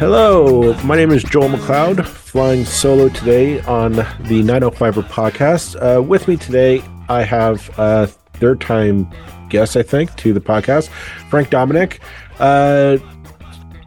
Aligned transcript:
Hello, 0.00 0.72
my 0.82 0.96
name 0.96 1.10
is 1.10 1.22
Joel 1.22 1.50
McLeod, 1.50 2.06
flying 2.06 2.64
solo 2.64 3.10
today 3.10 3.60
on 3.64 3.92
the 3.92 4.42
905er 4.42 5.02
podcast. 5.02 5.76
Uh, 5.76 6.02
with 6.02 6.26
me 6.26 6.38
today, 6.38 6.82
I 7.10 7.22
have 7.22 7.68
a 7.78 8.06
third 8.06 8.62
time 8.62 9.12
guest, 9.50 9.76
I 9.76 9.82
think, 9.82 10.16
to 10.16 10.32
the 10.32 10.40
podcast, 10.40 10.88
Frank 11.28 11.50
Domenic, 11.50 12.00
uh, 12.38 12.96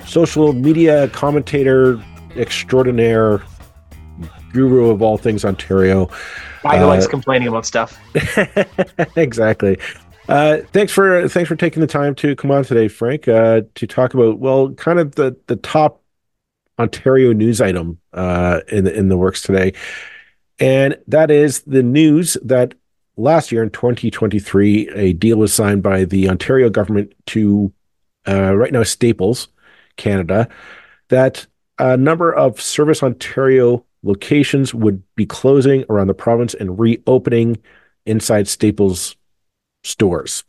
social 0.05 0.53
media 0.53 1.07
commentator 1.07 1.99
extraordinaire, 2.35 3.41
guru 4.51 4.91
of 4.91 5.01
all 5.01 5.17
things 5.17 5.43
Ontario. 5.43 6.11
Guy 6.61 6.77
who 6.77 6.83
uh, 6.83 6.87
likes 6.89 7.07
complaining 7.07 7.47
about 7.47 7.65
stuff. 7.65 7.99
exactly. 9.17 9.79
Uh, 10.29 10.59
thanks 10.73 10.93
for 10.93 11.27
thanks 11.27 11.47
for 11.47 11.55
taking 11.55 11.81
the 11.81 11.87
time 11.87 12.13
to 12.15 12.35
come 12.35 12.51
on 12.51 12.63
today, 12.63 12.87
Frank, 12.87 13.27
uh, 13.27 13.61
to 13.73 13.87
talk 13.87 14.13
about 14.13 14.37
well, 14.37 14.69
kind 14.73 14.99
of 14.99 15.15
the 15.15 15.35
the 15.47 15.55
top 15.55 16.01
Ontario 16.79 17.33
news 17.33 17.61
item 17.61 17.99
uh, 18.13 18.61
in 18.69 18.83
the, 18.85 18.93
in 18.93 19.09
the 19.09 19.17
works 19.17 19.41
today, 19.41 19.73
and 20.59 20.97
that 21.07 21.31
is 21.31 21.61
the 21.61 21.83
news 21.83 22.37
that 22.43 22.73
last 23.17 23.51
year 23.51 23.63
in 23.63 23.69
2023, 23.69 24.89
a 24.89 25.13
deal 25.13 25.37
was 25.37 25.53
signed 25.53 25.83
by 25.83 26.05
the 26.05 26.29
Ontario 26.29 26.69
government 26.69 27.13
to 27.27 27.71
uh, 28.27 28.55
right 28.55 28.71
now 28.71 28.83
Staples, 28.83 29.49
Canada, 29.97 30.47
that 31.09 31.45
a 31.79 31.97
number 31.97 32.33
of 32.33 32.61
Service 32.61 33.03
Ontario 33.03 33.85
locations 34.03 34.73
would 34.73 35.01
be 35.15 35.25
closing 35.25 35.85
around 35.89 36.07
the 36.07 36.13
province 36.13 36.53
and 36.53 36.79
reopening 36.79 37.57
inside 38.05 38.47
Staples 38.47 39.15
stores. 39.83 40.43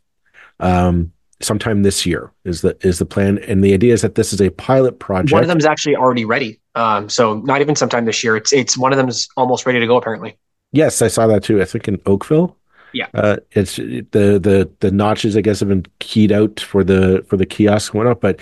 Um, 0.59 1.11
sometime 1.41 1.83
this 1.83 2.05
year 2.05 2.31
is 2.43 2.61
the 2.61 2.77
is 2.81 2.99
the 2.99 3.05
plan. 3.05 3.37
And 3.39 3.63
the 3.63 3.73
idea 3.73 3.93
is 3.93 4.01
that 4.01 4.15
this 4.15 4.33
is 4.33 4.41
a 4.41 4.49
pilot 4.51 4.99
project. 4.99 5.33
One 5.33 5.43
of 5.43 5.49
them 5.49 5.57
is 5.57 5.65
actually 5.65 5.95
already 5.95 6.25
ready. 6.25 6.59
Um, 6.75 7.09
so 7.09 7.35
not 7.41 7.61
even 7.61 7.75
sometime 7.75 8.05
this 8.05 8.23
year. 8.23 8.35
It's 8.35 8.53
it's 8.53 8.77
one 8.77 8.91
of 8.91 8.97
them 8.97 9.07
is 9.07 9.27
almost 9.37 9.65
ready 9.65 9.79
to 9.79 9.87
go 9.87 9.97
apparently. 9.97 10.37
Yes 10.71 11.01
i 11.01 11.07
saw 11.07 11.27
that 11.27 11.43
too. 11.43 11.61
I 11.61 11.65
think 11.65 11.87
in 11.87 12.01
oakville. 12.05 12.57
Yeah. 12.93 13.07
Uh, 13.13 13.37
it's 13.51 13.75
the 13.75 14.03
the 14.11 14.71
the 14.79 14.89
notches 14.89 15.35
i 15.35 15.41
guess 15.41 15.59
have 15.59 15.67
been 15.67 15.85
keyed 15.99 16.31
out 16.31 16.61
for 16.61 16.81
the 16.81 17.25
for 17.27 17.37
the 17.37 17.45
kiosk 17.45 17.93
went 17.93 18.09
up. 18.09 18.21
But 18.21 18.39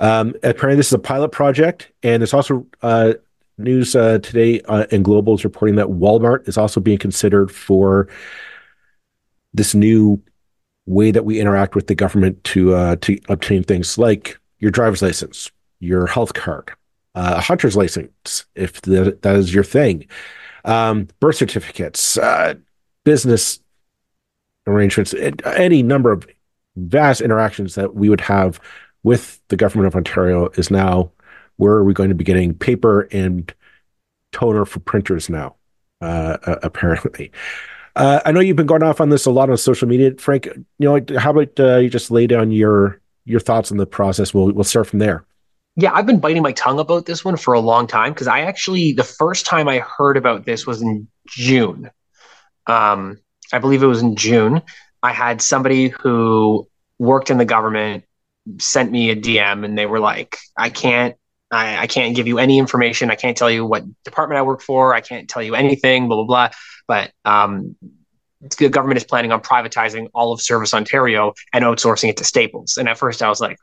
um, 0.00 0.34
apparently 0.42 0.76
this 0.76 0.88
is 0.88 0.92
a 0.92 0.98
pilot 0.98 1.32
project. 1.32 1.90
And 2.02 2.22
it's 2.22 2.34
also 2.34 2.66
uh, 2.82 3.14
news 3.58 3.96
uh, 3.96 4.18
today 4.18 4.60
uh, 4.62 4.86
in 4.90 5.02
global 5.02 5.34
is 5.34 5.44
reporting 5.44 5.76
that 5.76 5.86
walmart 5.86 6.48
is 6.48 6.58
also 6.58 6.80
being 6.80 6.98
considered 6.98 7.50
for 7.50 8.08
this 9.54 9.74
new 9.74 10.22
way 10.86 11.10
that 11.10 11.24
we 11.24 11.40
interact 11.40 11.74
with 11.74 11.88
the 11.88 11.94
government 11.94 12.42
to 12.44 12.74
uh, 12.74 12.96
to 13.02 13.18
obtain 13.28 13.62
things 13.62 13.98
like 13.98 14.38
your 14.58 14.70
driver's 14.70 15.02
license, 15.02 15.50
your 15.80 16.06
health 16.06 16.34
card, 16.34 16.70
uh, 17.14 17.34
a 17.36 17.40
hunter's 17.40 17.76
license, 17.76 18.46
if 18.54 18.80
that, 18.82 19.22
that 19.22 19.36
is 19.36 19.52
your 19.52 19.64
thing, 19.64 20.06
um, 20.64 21.08
birth 21.20 21.36
certificates, 21.36 22.16
uh, 22.18 22.54
business 23.04 23.60
arrangements, 24.66 25.14
any 25.44 25.82
number 25.82 26.10
of 26.10 26.26
vast 26.76 27.20
interactions 27.20 27.74
that 27.74 27.94
we 27.94 28.08
would 28.08 28.20
have 28.20 28.60
with 29.02 29.40
the 29.48 29.56
government 29.56 29.86
of 29.86 29.96
Ontario 29.96 30.48
is 30.54 30.70
now 30.70 31.10
where 31.56 31.74
are 31.74 31.84
we 31.84 31.94
going 31.94 32.08
to 32.08 32.14
be 32.14 32.24
getting 32.24 32.52
paper 32.52 33.02
and 33.12 33.54
toner 34.32 34.64
for 34.64 34.80
printers 34.80 35.30
now, 35.30 35.56
uh, 36.00 36.36
apparently. 36.62 37.30
Uh, 37.96 38.20
I 38.26 38.32
know 38.32 38.40
you've 38.40 38.56
been 38.56 38.66
going 38.66 38.82
off 38.82 39.00
on 39.00 39.08
this 39.08 39.24
a 39.24 39.30
lot 39.30 39.48
on 39.48 39.56
social 39.56 39.88
media, 39.88 40.14
Frank. 40.18 40.46
You 40.46 40.64
know, 40.78 41.18
how 41.18 41.30
about 41.30 41.58
uh, 41.58 41.78
you 41.78 41.88
just 41.88 42.10
lay 42.10 42.26
down 42.26 42.50
your 42.50 43.00
your 43.24 43.40
thoughts 43.40 43.70
on 43.72 43.78
the 43.78 43.86
process? 43.86 44.34
We'll 44.34 44.52
we'll 44.52 44.64
start 44.64 44.86
from 44.86 44.98
there. 44.98 45.24
Yeah, 45.76 45.92
I've 45.92 46.06
been 46.06 46.20
biting 46.20 46.42
my 46.42 46.52
tongue 46.52 46.78
about 46.78 47.06
this 47.06 47.24
one 47.24 47.36
for 47.36 47.54
a 47.54 47.60
long 47.60 47.86
time 47.86 48.12
because 48.12 48.28
I 48.28 48.40
actually 48.40 48.92
the 48.92 49.04
first 49.04 49.46
time 49.46 49.66
I 49.66 49.78
heard 49.78 50.18
about 50.18 50.44
this 50.44 50.66
was 50.66 50.82
in 50.82 51.08
June. 51.28 51.90
Um, 52.66 53.18
I 53.52 53.58
believe 53.58 53.82
it 53.82 53.86
was 53.86 54.02
in 54.02 54.14
June. 54.14 54.62
I 55.02 55.12
had 55.12 55.40
somebody 55.40 55.88
who 55.88 56.68
worked 56.98 57.30
in 57.30 57.38
the 57.38 57.44
government 57.44 58.04
sent 58.58 58.90
me 58.90 59.10
a 59.10 59.16
DM 59.16 59.64
and 59.64 59.76
they 59.76 59.86
were 59.86 60.00
like, 60.00 60.36
I 60.56 60.68
can't 60.68 61.16
I, 61.56 61.82
I, 61.82 61.86
can't 61.86 62.14
give 62.14 62.26
you 62.26 62.38
any 62.38 62.58
information. 62.58 63.10
I 63.10 63.14
can't 63.14 63.36
tell 63.36 63.50
you 63.50 63.64
what 63.64 63.84
department 64.04 64.38
I 64.38 64.42
work 64.42 64.60
for. 64.60 64.94
I 64.94 65.00
can't 65.00 65.28
tell 65.28 65.42
you 65.42 65.54
anything, 65.54 66.08
blah, 66.08 66.16
blah, 66.16 66.24
blah. 66.24 66.50
But 66.86 67.12
um, 67.24 67.76
the 68.58 68.68
government 68.68 68.98
is 68.98 69.04
planning 69.04 69.32
on 69.32 69.40
privatizing 69.40 70.08
all 70.14 70.32
of 70.32 70.40
Service 70.40 70.74
Ontario 70.74 71.32
and 71.52 71.64
outsourcing 71.64 72.08
it 72.08 72.16
to 72.18 72.24
Staples. 72.24 72.76
And 72.76 72.88
at 72.88 72.98
first 72.98 73.22
I 73.22 73.28
was 73.28 73.40
like, 73.40 73.56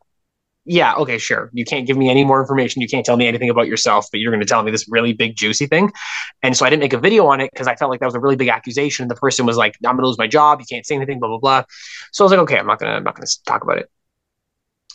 yeah, 0.66 0.96
okay, 0.96 1.18
sure. 1.18 1.50
You 1.54 1.66
can't 1.66 1.86
give 1.86 1.98
me 1.98 2.10
any 2.10 2.24
more 2.24 2.40
information. 2.40 2.82
You 2.82 2.88
can't 2.88 3.06
tell 3.06 3.18
me 3.18 3.28
anything 3.28 3.50
about 3.50 3.68
yourself, 3.68 4.08
but 4.12 4.22
you're 4.22 4.32
going 4.32 4.40
to 4.40 4.48
tell 4.48 4.64
me 4.64 4.72
this 4.72 4.88
really 4.88 5.12
big, 5.12 5.36
juicy 5.36 5.68
thing. 5.68 5.92
And 6.42 6.56
so 6.56 6.66
I 6.66 6.70
didn't 6.70 6.82
make 6.82 6.94
a 6.94 7.00
video 7.00 7.28
on 7.28 7.42
it 7.42 7.52
because 7.52 7.68
I 7.68 7.76
felt 7.76 7.92
like 7.92 8.00
that 8.00 8.06
was 8.06 8.16
a 8.16 8.20
really 8.20 8.38
big 8.38 8.48
accusation. 8.48 9.04
And 9.04 9.12
the 9.12 9.16
person 9.16 9.46
was 9.46 9.58
like, 9.58 9.76
I'm 9.86 9.96
going 9.96 10.04
to 10.04 10.08
lose 10.08 10.18
my 10.18 10.28
job. 10.28 10.62
You 10.62 10.66
can't 10.70 10.86
say 10.86 10.96
anything, 10.96 11.20
blah, 11.20 11.28
blah, 11.28 11.40
blah. 11.40 11.64
So 12.14 12.24
I 12.24 12.26
was 12.26 12.32
like, 12.32 12.40
okay, 12.42 12.58
I'm 12.58 12.68
not 12.68 12.80
going 12.80 12.92
to, 12.92 12.96
I'm 12.96 13.04
not 13.04 13.16
going 13.16 13.28
to 13.28 13.44
talk 13.46 13.64
about 13.64 13.78
it. 13.78 13.90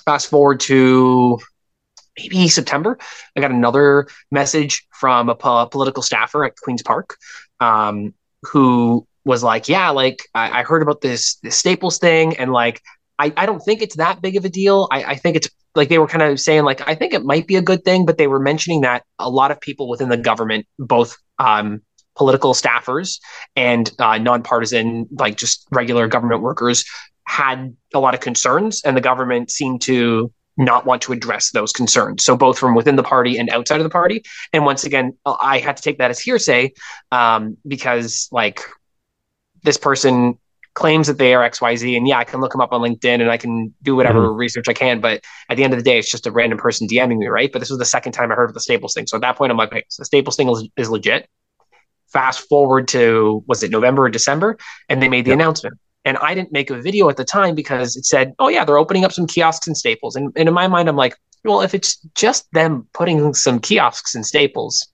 Fast 0.07 0.29
forward 0.29 0.61
to 0.61 1.39
maybe 2.19 2.49
September, 2.49 2.99
I 3.37 3.41
got 3.41 3.51
another 3.51 4.09
message 4.31 4.87
from 4.93 5.29
a 5.29 5.35
po- 5.35 5.67
political 5.67 6.03
staffer 6.03 6.45
at 6.45 6.57
Queen's 6.57 6.83
Park 6.83 7.17
um, 7.61 8.15
who 8.43 9.07
was 9.25 9.43
like, 9.43 9.69
Yeah, 9.69 9.91
like 9.91 10.23
I, 10.35 10.61
I 10.61 10.63
heard 10.63 10.83
about 10.83 11.01
this, 11.01 11.37
this 11.37 11.57
Staples 11.57 11.99
thing, 11.99 12.37
and 12.37 12.53
like 12.53 12.83
I, 13.19 13.33
I 13.37 13.47
don't 13.47 13.61
think 13.61 13.83
it's 13.83 13.97
that 13.97 14.23
big 14.23 14.37
of 14.37 14.45
a 14.45 14.49
deal. 14.49 14.89
I, 14.91 15.05
I 15.05 15.15
think 15.17 15.37
it's 15.37 15.49
like 15.75 15.89
they 15.89 15.99
were 15.99 16.07
kind 16.07 16.23
of 16.23 16.41
saying, 16.41 16.65
like, 16.65 16.87
I 16.89 16.95
think 16.95 17.13
it 17.13 17.25
might 17.25 17.47
be 17.47 17.57
a 17.57 17.63
good 17.63 17.85
thing, 17.85 18.07
but 18.07 18.19
they 18.19 18.27
were 18.27 18.41
mentioning 18.41 18.83
that 18.83 19.05
a 19.19 19.29
lot 19.29 19.51
of 19.51 19.61
people 19.61 19.89
within 19.89 20.09
the 20.09 20.17
government, 20.17 20.67
both 20.79 21.17
um, 21.39 21.83
political 22.17 22.53
staffers 22.55 23.19
and 23.57 23.91
uh, 23.99 24.19
nonpartisan, 24.19 25.07
like 25.19 25.37
just 25.37 25.67
regular 25.71 26.09
government 26.09 26.43
workers, 26.43 26.85
had 27.25 27.77
a 27.93 28.01
lot 28.01 28.15
of 28.15 28.21
concerns, 28.21 28.83
and 28.85 28.97
the 28.97 29.01
government 29.01 29.51
seemed 29.51 29.83
to 29.83 30.33
not 30.59 30.85
want 30.85 31.03
to 31.03 31.13
address 31.13 31.51
those 31.53 31.73
concerns. 31.73 32.25
So 32.25 32.37
both 32.37 32.59
from 32.59 32.75
within 32.75 32.97
the 32.97 33.03
party 33.03 33.39
and 33.39 33.49
outside 33.51 33.81
of 33.81 33.85
the 33.85 33.91
party. 33.91 34.25
And 34.53 34.65
once 34.65 34.85
again, 34.85 35.17
I 35.25 35.59
had 35.59 35.77
to 35.77 35.83
take 35.83 35.99
that 35.99 36.11
as 36.11 36.19
hearsay 36.19 36.73
um, 37.13 37.57
because 37.67 38.29
like 38.33 38.61
this 39.63 39.79
person 39.79 40.39
claims 40.75 41.07
that 41.09 41.19
they 41.19 41.35
are 41.35 41.49
XYZ 41.49 41.97
and 41.97 42.07
yeah, 42.07 42.19
I 42.19 42.25
can 42.25 42.41
look 42.41 42.53
them 42.53 42.61
up 42.61 42.73
on 42.73 42.81
LinkedIn 42.81 43.21
and 43.21 43.31
I 43.31 43.37
can 43.37 43.75
do 43.83 43.97
whatever 43.97 44.21
mm-hmm. 44.21 44.37
research 44.37 44.69
I 44.69 44.73
can. 44.73 45.01
But 45.01 45.23
at 45.49 45.57
the 45.57 45.65
end 45.65 45.73
of 45.73 45.79
the 45.79 45.83
day, 45.83 45.99
it's 45.99 46.11
just 46.11 46.27
a 46.27 46.31
random 46.31 46.59
person 46.59 46.87
DMing 46.87 47.19
me, 47.19 47.27
right? 47.27 47.51
But 47.53 47.61
this 47.61 47.71
was 47.71 47.79
the 47.79 47.85
second 47.85 48.13
time 48.13 48.31
I 48.31 48.35
heard 48.35 48.51
of 48.51 48.55
the 48.55 48.61
Staples 48.61 48.95
thing. 48.95 49.07
So 49.07 49.17
at 49.17 49.23
that 49.23 49.37
point, 49.37 49.51
I'm 49.51 49.59
like, 49.59 49.73
okay, 49.73 49.85
so 49.89 50.03
the 50.03 50.07
Staples 50.07 50.37
thing 50.37 50.49
is, 50.49 50.69
is 50.77 50.91
legit. 50.91 51.29
Fast 52.13 52.49
forward 52.49 52.89
to 52.89 53.45
was 53.47 53.63
it 53.63 53.71
November 53.71 54.05
or 54.05 54.09
December, 54.09 54.57
and 54.89 55.03
they 55.03 55.09
made 55.09 55.25
the 55.25 55.31
yep. 55.31 55.37
announcement. 55.37 55.79
And 56.09 56.17
I 56.19 56.35
didn't 56.35 56.53
make 56.53 56.71
a 56.71 56.81
video 56.81 57.11
at 57.11 57.19
the 57.19 57.25
time 57.25 57.55
because 57.55 57.95
it 57.95 58.07
said, 58.07 58.33
oh, 58.39 58.49
yeah, 58.49 58.65
they're 58.65 58.79
opening 58.79 59.05
up 59.05 59.13
some 59.13 59.27
kiosks 59.27 59.67
and 59.67 59.77
Staples. 59.77 60.17
And, 60.17 60.33
and 60.37 60.49
in 60.49 60.55
my 60.55 60.67
mind, 60.67 60.89
I'm 60.89 60.97
like, 60.97 61.15
well, 61.45 61.61
if 61.61 61.75
it's 61.75 61.99
just 62.15 62.51
them 62.53 62.89
putting 62.95 63.35
some 63.35 63.61
kiosks 63.61 64.15
and 64.15 64.25
Staples, 64.25 64.89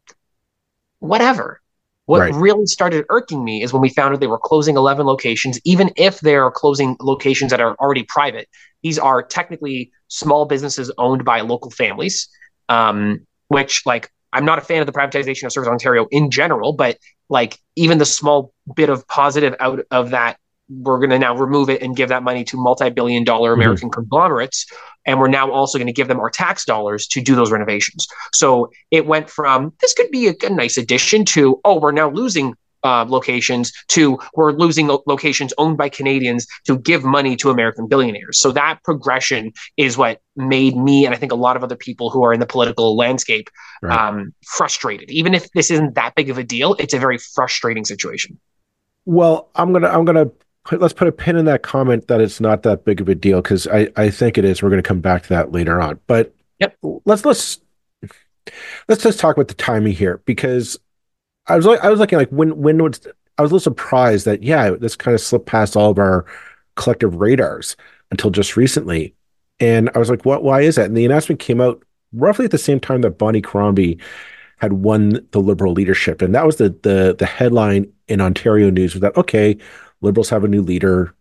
whatever. 0.99 1.61
What 2.07 2.19
right. 2.19 2.35
really 2.35 2.67
started 2.67 3.07
irking 3.11 3.45
me 3.45 3.63
is 3.63 3.73
when 3.73 3.81
we 3.81 3.91
found 3.91 4.13
out 4.13 4.21
they 4.21 4.27
were 4.27 4.41
closing 4.41 4.77
11 4.77 5.07
locations, 5.07 5.61
even 5.65 5.93
if 5.97 6.19
they're 6.19 6.51
closing 6.51 6.97
locations 7.01 7.53
that 7.53 7.61
are 7.61 7.77
already 7.77 8.05
private. 8.09 8.49
These 8.83 8.99
are 8.99 9.23
technically 9.23 9.93
small 10.09 10.47
businesses 10.47 10.91
owned 10.99 11.25
by 11.25 11.43
local 11.43 11.71
families, 11.71 12.29
um, 12.69 13.25
which, 13.49 13.87
like, 13.87 14.11
I'm 14.33 14.45
not 14.45 14.59
a 14.59 14.63
fan 14.63 14.81
of 14.81 14.87
the 14.87 14.93
privatization 14.93 15.45
of 15.45 15.53
Service 15.53 15.69
Ontario 15.69 16.07
in 16.11 16.31
general, 16.31 16.73
but 16.73 16.99
like 17.29 17.59
even 17.77 17.99
the 17.99 18.05
small 18.05 18.53
bit 18.75 18.91
of 18.91 19.07
positive 19.07 19.55
out 19.61 19.81
of 19.91 20.11
that 20.11 20.39
we're 20.69 20.99
going 20.99 21.11
to 21.11 21.19
now 21.19 21.37
remove 21.37 21.69
it 21.69 21.83
and 21.83 21.97
give 21.97 22.09
that 22.09 22.23
money 22.23 22.45
to 22.45 22.57
multi-billion 22.57 23.25
dollar 23.25 23.53
mm-hmm. 23.53 23.61
American 23.61 23.91
mm-hmm. 23.91 24.01
conglomerates. 24.01 24.67
And 25.07 25.21
we're 25.21 25.29
now 25.29 25.51
also 25.51 25.79
going 25.79 25.87
to 25.87 25.93
give 25.93 26.09
them 26.09 26.21
our 26.21 26.31
tax 26.31 26.65
dollars 26.65 27.07
to 27.09 27.21
do 27.21 27.35
those 27.35 27.53
renovations. 27.53 28.07
So 28.33 28.71
it 28.91 29.07
went 29.07 29.29
from 29.29 29.73
this 29.81 29.93
could 29.93 30.11
be 30.11 30.29
a, 30.29 30.35
a 30.43 30.51
nice 30.51 30.79
addition 30.79 31.25
to, 31.27 31.61
oh, 31.65 31.79
we're 31.79 31.93
now 31.93 32.11
losing 32.11 32.55
uh, 32.85 33.07
locations 33.09 33.73
to 33.89 34.19
we're 34.35 34.53
losing 34.53 34.87
lo- 34.87 35.03
locations 35.07 35.55
owned 35.57 35.79
by 35.79 35.89
Canadians 35.89 36.47
to 36.67 36.79
give 36.79 37.03
money 37.03 37.35
to 37.37 37.51
American 37.51 37.89
billionaires. 37.89 38.39
So 38.39 38.53
that 38.53 38.79
progression 38.85 39.53
is 39.77 39.97
what 39.97 40.21
made 40.37 40.77
me 40.77 41.07
and 41.07 41.15
I 41.15 41.19
think 41.19 41.33
a 41.33 41.37
lot 41.37 41.57
of 41.57 41.65
other 41.65 41.77
people 41.77 42.11
who 42.11 42.23
are 42.25 42.33
in 42.33 42.41
the 42.41 42.47
political 42.47 42.95
landscape 42.95 43.49
right. 43.83 43.99
um, 43.99 44.35
frustrated. 44.47 45.11
Even 45.11 45.35
if 45.35 45.51
this 45.53 45.71
isn't 45.71 45.95
that 45.95 46.15
big 46.15 46.29
of 46.29 46.37
a 46.37 46.45
deal, 46.45 46.75
it's 46.75 46.93
a 46.93 46.99
very 46.99 47.17
frustrating 47.17 47.87
situation. 47.87 48.39
Well, 49.07 49.51
I'm 49.55 49.73
gonna 49.73 49.89
I'm 49.89 50.05
gonna 50.05 50.27
put, 50.27 50.44
let's 50.73 50.95
put 50.95 51.09
a 51.09 51.13
pin 51.13 51.37
in 51.37 51.45
that 51.45 51.63
comment 51.63 52.09
that 52.09 52.21
it's 52.21 52.41
not 52.41 52.63
that 52.63 52.85
big 52.85 53.01
of 53.01 53.09
a 53.09 53.15
deal 53.15 53.43
because 53.43 53.67
I, 53.67 53.91
I 53.97 54.11
think 54.11 54.39
it 54.39 54.45
is. 54.45 54.63
We're 54.63 54.71
going 54.71 54.83
to 54.83 54.89
come 54.89 55.01
back 55.01 55.23
to 55.25 55.29
that 55.31 55.53
later 55.53 55.81
on. 55.81 56.01
But 56.07 56.35
yep. 56.59 56.77
let's 57.05 57.25
let's 57.25 57.61
let's 58.89 59.03
just 59.03 59.19
talk 59.19 59.37
about 59.37 59.49
the 59.49 59.55
timing 59.55 59.93
here 59.93 60.23
because 60.25 60.79
I 61.47 61.57
was 61.57 61.67
like 61.67 61.81
I 61.81 61.91
was 61.91 62.01
looking 62.01 62.19
like 62.19 62.31
when 62.31 62.57
when 62.57 62.83
was 62.83 63.07
I 63.37 63.43
was 63.43 63.51
a 63.51 63.55
little 63.55 63.61
surprised 63.61 64.25
that 64.27 64.43
yeah 64.43 64.71
this 64.71 64.97
kind 64.97 65.15
of 65.15 65.21
slipped 65.21 65.47
past 65.47 65.77
all 65.77 65.91
of 65.91 65.99
our 65.99 66.25
collective 66.77 67.17
radars 67.17 67.77
until 68.11 68.31
just 68.31 68.57
recently, 68.57 69.15
and 69.61 69.91
I 69.95 69.99
was 69.99 70.09
like 70.09 70.25
what 70.25 70.43
why 70.43 70.63
is 70.63 70.77
that? 70.77 70.87
And 70.87 70.97
the 70.97 71.05
announcement 71.05 71.41
came 71.41 71.61
out 71.61 71.85
roughly 72.13 72.47
at 72.47 72.51
the 72.51 72.59
same 72.59 72.81
time 72.81 73.03
that 73.03 73.19
Bonnie 73.19 73.43
Crombie 73.43 73.99
had 74.59 74.73
won 74.73 75.27
the 75.33 75.41
Liberal 75.41 75.73
leadership, 75.73 76.23
and 76.23 76.35
that 76.35 76.47
was 76.47 76.57
the 76.57 76.71
the 76.83 77.15
the 77.19 77.27
headline 77.27 77.93
in 78.09 78.21
Ontario 78.21 78.71
news 78.71 78.95
was 78.95 79.01
that 79.03 79.17
okay, 79.17 79.59
Liberals 80.05 80.31
have 80.31 80.45
a 80.45 80.49
new 80.49 80.63
leader. 80.63 81.15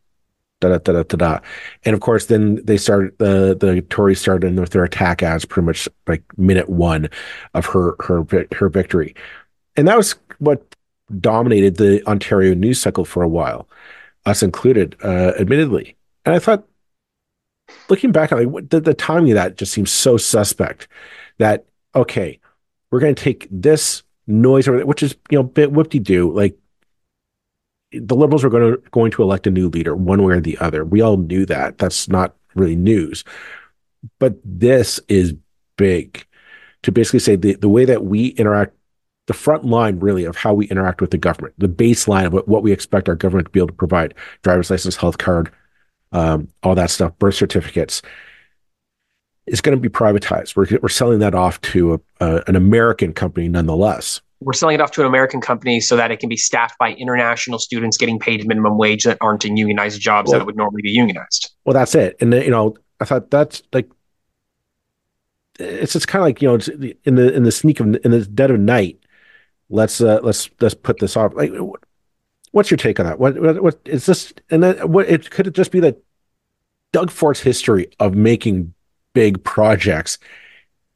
Da, 0.62 0.70
da, 0.70 0.78
da, 0.78 1.04
da, 1.04 1.18
da. 1.18 1.40
And 1.84 1.94
of 1.94 2.00
course, 2.00 2.28
then 2.28 2.64
they 2.64 2.78
started 2.78 3.18
the 3.18 3.58
the 3.60 3.82
Tories 3.90 4.22
started 4.22 4.58
with 4.58 4.70
their 4.70 4.84
attack 4.86 5.22
ads 5.22 5.44
pretty 5.44 5.66
much 5.66 5.90
like 6.08 6.24
minute 6.38 6.70
one 6.70 7.10
of 7.54 7.66
her 7.66 7.96
her 8.00 8.24
her 8.56 8.70
victory, 8.70 9.14
and 9.76 9.88
that 9.88 9.98
was 9.98 10.16
what 10.40 10.76
dominated 11.20 11.78
the 11.78 12.06
Ontario 12.08 12.54
news 12.54 12.80
cycle 12.80 13.06
for 13.06 13.24
a 13.24 13.28
while, 13.28 13.68
us 14.26 14.44
included, 14.44 14.96
uh, 15.04 15.34
admittedly. 15.40 15.96
And 16.26 16.34
I 16.34 16.40
thought, 16.40 16.66
looking 17.90 18.12
back 18.12 18.32
on 18.32 18.52
like, 18.52 18.70
the, 18.70 18.80
the 18.80 18.94
timing 18.94 19.32
of 19.32 19.36
that 19.36 19.58
just 19.58 19.74
seems 19.74 19.92
so 19.92 20.18
suspect. 20.18 20.88
That 21.40 21.66
okay, 21.96 22.40
we're 22.92 23.00
going 23.00 23.16
to 23.16 23.24
take 23.24 23.48
this 23.52 24.04
noise 24.28 24.68
over, 24.68 24.86
which 24.86 25.04
is 25.04 25.16
you 25.30 25.38
know 25.38 25.44
bit 25.44 25.72
whoop 25.72 25.90
de 25.90 26.00
doo. 26.00 26.32
Like 26.32 26.58
the 27.94 28.16
liberals 28.16 28.44
were 28.44 28.50
going 28.50 28.74
to 28.74 28.90
going 28.92 29.12
to 29.12 29.24
elect 29.24 29.48
a 29.48 29.52
new 29.52 29.70
leader 29.70 29.96
one 29.96 30.24
way 30.24 30.36
or 30.36 30.42
the 30.42 30.58
other. 30.58 30.84
We 30.84 31.02
all 31.02 31.18
knew 31.18 31.46
that. 31.46 31.78
That's 31.78 32.08
not 32.08 32.36
really 32.56 32.76
news. 32.76 33.24
But 34.20 34.38
this 34.44 35.00
is 35.08 35.34
big 35.78 36.26
to 36.84 36.92
basically 36.92 37.20
say 37.20 37.36
the, 37.36 37.56
the 37.56 37.70
way 37.70 37.86
that 37.86 38.04
we 38.06 38.28
interact, 38.30 38.76
the 39.28 39.34
front 39.34 39.66
line 39.66 40.00
really 40.00 40.26
of 40.26 40.36
how 40.36 40.54
we 40.54 40.68
interact 40.68 41.02
with 41.02 41.12
the 41.12 41.18
government, 41.18 41.54
the 41.58 41.70
baseline 41.70 42.26
of 42.26 42.34
what, 42.34 42.48
what 42.48 42.64
we 42.64 42.72
expect 42.72 43.08
our 43.08 43.16
government 43.16 43.48
to 43.48 43.52
be 43.52 43.60
able 43.60 43.68
to 43.68 43.74
provide, 43.74 44.14
driver's 44.42 44.70
license, 44.70 44.98
health 44.98 45.18
card, 45.18 45.52
um, 46.12 46.50
all 46.62 46.76
that 46.76 46.90
stuff, 46.90 47.18
birth 47.20 47.36
certificates, 47.36 48.02
is 49.46 49.62
going 49.62 49.76
to 49.76 49.82
be 49.82 49.90
privatized. 49.90 50.56
We're, 50.56 50.80
we're 50.82 50.90
selling 50.90 51.20
that 51.20 51.36
off 51.36 51.60
to 51.62 51.94
a, 51.94 52.00
a, 52.20 52.44
an 52.48 52.56
American 52.56 53.14
company 53.14 53.48
nonetheless 53.48 54.22
we're 54.44 54.54
selling 54.54 54.76
it 54.76 54.82
off 54.82 54.92
to 54.92 55.02
an 55.02 55.08
American 55.08 55.42
company 55.42 55.80
so 55.80 55.96
that 55.96 56.12
it 56.12 56.20
can 56.20 56.30
be 56.30 56.38
staffed 56.38 56.78
by 56.78 56.94
international 56.94 57.60
students 57.60 57.98
getting 57.98 58.20
paid 58.20 58.46
minimum 58.48 58.78
wage 58.78 59.04
that 59.04 59.18
aren't 59.22 59.46
in 59.46 59.58
unionized 59.58 60.00
jobs 60.00 60.30
well, 60.30 60.40
that 60.40 60.46
would 60.46 60.56
normally 60.56 60.82
be 60.82 60.92
unionized. 60.92 61.52
Well, 61.66 61.74
that's 61.74 61.96
it. 61.96 62.16
And 62.20 62.34
you 62.34 62.52
know, 62.52 62.76
I 63.00 63.06
thought 63.06 63.32
that's 63.32 63.64
like 63.74 63.90
it's 65.60 65.94
just 65.94 66.08
kind 66.08 66.22
of 66.22 66.28
like 66.28 66.42
you 66.42 66.48
know 66.48 66.96
in 67.04 67.16
the 67.16 67.34
in 67.34 67.44
the 67.44 67.52
sneak 67.52 67.80
of 67.80 67.88
in 68.04 68.12
the 68.12 68.26
dead 68.26 68.52
of 68.52 68.60
night. 68.60 69.00
Let's 69.70 70.02
uh 70.02 70.20
let's 70.22 70.50
let's 70.60 70.76
put 70.76 71.00
this 71.00 71.18
off. 71.18 71.34
Like, 71.34 71.52
what's 72.52 72.70
your 72.70 72.78
take 72.78 73.00
on 73.00 73.06
that? 73.06 73.20
What 73.20 73.40
what, 73.40 73.62
what 73.64 73.80
is 73.86 74.06
this? 74.06 74.34
And 74.50 74.64
then 74.64 74.92
what 74.92 75.10
it 75.10 75.30
could 75.30 75.48
it 75.48 75.54
just 75.54 75.72
be 75.72 75.80
that 75.82 76.02
Doug 76.92 77.12
Ford's 77.12 77.42
history 77.42 77.88
of 78.00 78.16
making 78.16 78.74
big 79.14 79.44
projects 79.44 80.18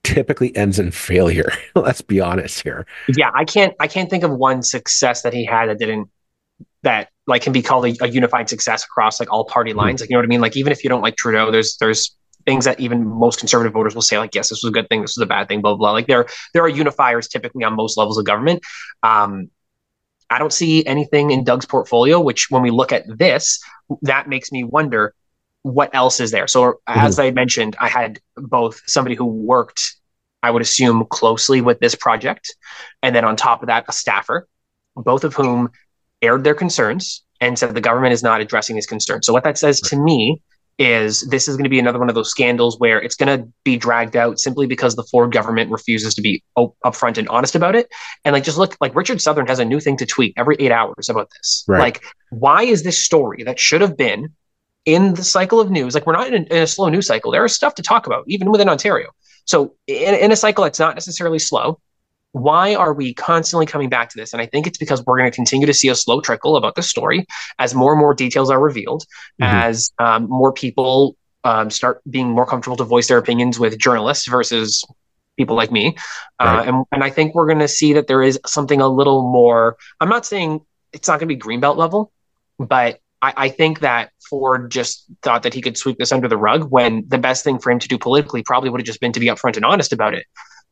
typically 0.07 0.55
ends 0.55 0.79
in 0.79 0.91
failure. 0.91 1.51
Let's 1.75 2.01
be 2.01 2.21
honest 2.21 2.61
here. 2.61 2.85
Yeah, 3.09 3.29
I 3.33 3.43
can't 3.43 3.75
I 3.79 3.87
can't 3.87 4.09
think 4.09 4.23
of 4.23 4.31
one 4.31 4.63
success 4.63 5.21
that 5.23 5.33
he 5.33 5.43
had 5.45 5.67
that 5.69 5.79
didn't 5.79 6.09
that 6.83 7.09
like 7.25 7.41
can 7.41 7.51
be 7.51 7.61
called 7.61 7.85
a, 7.85 7.95
a 8.01 8.07
unified 8.07 8.47
success 8.47 8.85
across 8.85 9.19
like 9.19 9.31
all 9.31 9.45
party 9.45 9.71
hmm. 9.71 9.79
lines. 9.79 10.01
Mm-hmm. 10.01 10.03
Like 10.03 10.09
you 10.09 10.15
know 10.15 10.19
what 10.19 10.25
I 10.25 10.27
mean? 10.27 10.41
Like 10.41 10.55
even 10.55 10.71
if 10.71 10.83
you 10.83 10.89
don't 10.89 11.01
like 11.01 11.17
Trudeau, 11.17 11.51
there's 11.51 11.75
there's 11.77 12.15
things 12.45 12.63
that 12.63 12.79
even 12.79 13.05
most 13.05 13.39
conservative 13.39 13.73
voters 13.73 13.93
will 13.93 14.01
say 14.01 14.17
like 14.17 14.33
yes 14.33 14.47
this 14.47 14.63
was 14.63 14.69
a 14.69 14.71
good 14.71 14.87
thing 14.87 15.01
this 15.01 15.17
was 15.17 15.21
a 15.21 15.25
bad 15.25 15.49
thing 15.49 15.59
blah 15.59 15.71
blah, 15.71 15.77
blah. 15.77 15.91
like 15.91 16.07
there 16.07 16.25
there 16.53 16.63
are 16.63 16.69
unifiers 16.69 17.27
typically 17.27 17.61
on 17.61 17.75
most 17.75 17.97
levels 17.97 18.17
of 18.17 18.23
government 18.23 18.63
um 19.03 19.49
i 20.29 20.39
don't 20.39 20.53
see 20.53 20.85
anything 20.85 21.31
in 21.31 21.43
doug's 21.43 21.65
portfolio 21.65 22.21
which 22.21 22.49
when 22.49 22.61
we 22.61 22.71
look 22.71 22.93
at 22.93 23.03
this 23.17 23.59
that 24.01 24.29
makes 24.29 24.49
me 24.49 24.63
wonder 24.63 25.13
what 25.67 25.93
else 25.93 26.19
is 26.19 26.31
there? 26.31 26.47
So, 26.47 26.63
mm-hmm. 26.63 26.99
as 26.99 27.19
I 27.19 27.31
mentioned, 27.31 27.75
I 27.79 27.89
had 27.89 28.19
both 28.35 28.81
somebody 28.87 29.15
who 29.15 29.25
worked, 29.25 29.95
I 30.43 30.51
would 30.51 30.61
assume, 30.61 31.05
closely 31.09 31.61
with 31.61 31.79
this 31.79 31.95
project, 31.95 32.55
and 33.01 33.15
then 33.15 33.25
on 33.25 33.35
top 33.35 33.61
of 33.61 33.67
that, 33.67 33.85
a 33.87 33.91
staffer, 33.91 34.47
both 34.95 35.23
of 35.23 35.33
whom 35.33 35.69
aired 36.21 36.43
their 36.43 36.55
concerns 36.55 37.23
and 37.41 37.57
said 37.57 37.73
the 37.73 37.81
government 37.81 38.13
is 38.13 38.23
not 38.23 38.41
addressing 38.41 38.75
these 38.75 38.87
concerns. 38.87 39.25
So, 39.25 39.33
what 39.33 39.43
that 39.43 39.57
says 39.57 39.81
to 39.81 39.95
me 39.95 40.41
is 40.79 41.27
this 41.29 41.47
is 41.47 41.55
going 41.55 41.63
to 41.63 41.71
be 41.71 41.79
another 41.79 41.97
one 41.97 42.07
of 42.07 42.13
those 42.13 42.29
scandals 42.29 42.79
where 42.79 43.01
it's 43.01 43.15
going 43.15 43.39
to 43.39 43.51
be 43.63 43.77
dragged 43.77 44.15
out 44.15 44.39
simply 44.39 44.67
because 44.67 44.95
the 44.95 45.03
Ford 45.03 45.31
government 45.31 45.71
refuses 45.71 46.13
to 46.13 46.21
be 46.21 46.43
op- 46.55 46.77
upfront 46.85 47.17
and 47.17 47.27
honest 47.29 47.55
about 47.55 47.75
it. 47.75 47.87
And 48.23 48.33
like, 48.33 48.43
just 48.43 48.59
look, 48.59 48.77
like 48.79 48.95
Richard 48.95 49.19
Southern 49.19 49.47
has 49.47 49.57
a 49.57 49.65
new 49.65 49.79
thing 49.79 49.97
to 49.97 50.05
tweet 50.05 50.33
every 50.37 50.55
eight 50.59 50.71
hours 50.71 51.09
about 51.09 51.31
this. 51.35 51.65
Right. 51.67 51.79
Like, 51.79 52.03
why 52.29 52.61
is 52.61 52.83
this 52.83 53.03
story 53.03 53.43
that 53.43 53.59
should 53.59 53.81
have 53.81 53.97
been 53.97 54.35
in 54.87 55.15
the 55.15 55.23
cycle 55.23 55.59
of 55.59 55.69
news. 55.69 55.93
Like 55.93 56.07
we're 56.07 56.13
not 56.13 56.33
in 56.33 56.33
a, 56.33 56.55
in 56.55 56.63
a, 56.63 56.67
slow 56.67 56.87
news 56.87 57.07
cycle. 57.07 57.29
There 57.29 57.43
is 57.43 57.53
stuff 57.53 57.75
to 57.75 57.83
talk 57.83 58.07
about, 58.07 58.23
even 58.27 58.49
within 58.49 58.69
Ontario. 58.69 59.09
So 59.47 59.75
in, 59.87 60.15
in 60.15 60.31
a 60.31 60.35
cycle 60.35 60.63
that's 60.63 60.79
not 60.79 60.95
necessarily 60.95 61.39
slow, 61.39 61.79
why 62.33 62.75
are 62.75 62.93
we 62.93 63.13
constantly 63.13 63.65
coming 63.65 63.89
back 63.89 64.09
to 64.09 64.17
this? 64.17 64.33
And 64.33 64.41
I 64.41 64.45
think 64.45 64.67
it's 64.67 64.77
because 64.77 65.03
we're 65.05 65.17
going 65.17 65.31
to 65.31 65.35
continue 65.35 65.65
to 65.65 65.73
see 65.73 65.89
a 65.89 65.95
slow 65.95 66.21
trickle 66.21 66.55
about 66.55 66.75
this 66.75 66.89
story 66.89 67.25
as 67.57 67.73
more 67.73 67.93
and 67.93 67.99
more 67.99 68.13
details 68.13 68.51
are 68.51 68.59
revealed, 68.59 69.03
mm-hmm. 69.41 69.55
as 69.55 69.91
um, 69.99 70.27
more 70.29 70.53
people 70.53 71.15
um, 71.43 71.69
start 71.69 72.01
being 72.09 72.29
more 72.29 72.45
comfortable 72.45 72.77
to 72.77 72.83
voice 72.83 73.07
their 73.07 73.17
opinions 73.17 73.59
with 73.59 73.77
journalists 73.79 74.27
versus 74.27 74.83
people 75.37 75.55
like 75.55 75.71
me. 75.71 75.95
Uh, 76.39 76.45
right. 76.45 76.59
Uh, 76.59 76.63
and, 76.63 76.85
and 76.91 77.03
I 77.03 77.09
think 77.09 77.33
we're 77.33 77.47
going 77.47 77.59
to 77.59 77.67
see 77.67 77.93
that 77.93 78.07
there 78.07 78.21
is 78.21 78.39
something 78.45 78.81
a 78.81 78.87
little 78.87 79.31
more. 79.31 79.77
I'm 79.99 80.09
not 80.09 80.25
saying 80.25 80.61
it's 80.93 81.07
not 81.07 81.19
going 81.19 81.29
to 81.29 81.35
be 81.35 81.39
greenbelt 81.39 81.77
level, 81.77 82.11
but 82.59 82.99
I, 83.21 83.33
I, 83.37 83.49
think 83.49 83.79
that 83.79 84.11
Ford 84.29 84.69
just 84.69 85.05
thought 85.23 85.43
that 85.43 85.53
he 85.53 85.61
could 85.61 85.77
sweep 85.77 85.97
this 85.97 86.11
under 86.11 86.27
the 86.27 86.37
rug 86.37 86.69
when 86.71 87.03
the 87.07 87.17
best 87.17 87.43
thing 87.43 87.59
for 87.59 87.71
him 87.71 87.79
to 87.79 87.87
do 87.87 87.97
politically 87.97 88.43
probably 88.43 88.69
would 88.69 88.79
have 88.79 88.85
just 88.85 88.99
been 88.99 89.11
to 89.13 89.19
be 89.19 89.27
upfront 89.27 89.55
and 89.55 89.65
honest 89.65 89.93
about 89.93 90.13
it. 90.13 90.25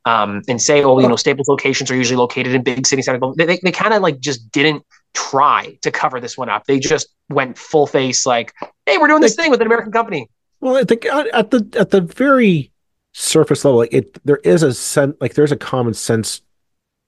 Um, 0.08 0.44
and 0.48 0.62
say, 0.62 0.84
oh, 0.84 1.00
you 1.00 1.08
know, 1.08 1.16
Staples 1.16 1.48
locations 1.48 1.90
are 1.90 1.96
usually 1.96 2.18
located 2.18 2.54
in 2.54 2.62
big 2.62 2.86
city 2.86 3.02
centers. 3.02 3.24
They, 3.38 3.46
they, 3.46 3.60
they 3.64 3.72
kind 3.72 3.92
of 3.92 4.04
like 4.04 4.20
just 4.20 4.52
didn't 4.52 4.86
try 5.16 5.80
to 5.82 5.90
cover 5.90 6.20
this 6.20 6.38
one 6.38 6.48
up. 6.48 6.66
They 6.68 6.78
just 6.78 7.08
went 7.30 7.58
full 7.58 7.88
face, 7.88 8.24
like, 8.24 8.54
hey, 8.86 9.00
we're 9.00 9.08
doing 9.08 9.22
this 9.22 9.34
thing 9.34 9.50
with 9.50 9.62
an 9.62 9.66
American 9.66 9.92
company. 9.92 10.30
Well, 10.60 10.78
I 10.78 10.84
think 10.84 11.06
at 11.06 11.50
the 11.50 11.68
at 11.76 11.90
the 11.90 12.02
very 12.02 12.72
surface 13.14 13.66
level, 13.66 13.80
like 13.80 13.94
it, 13.94 14.24
there 14.26 14.38
is 14.38 14.62
a 14.62 14.76
sense, 14.76 15.16
like 15.20 15.34
there's 15.34 15.52
a 15.52 15.58
common 15.58 15.96
sense 15.96 16.42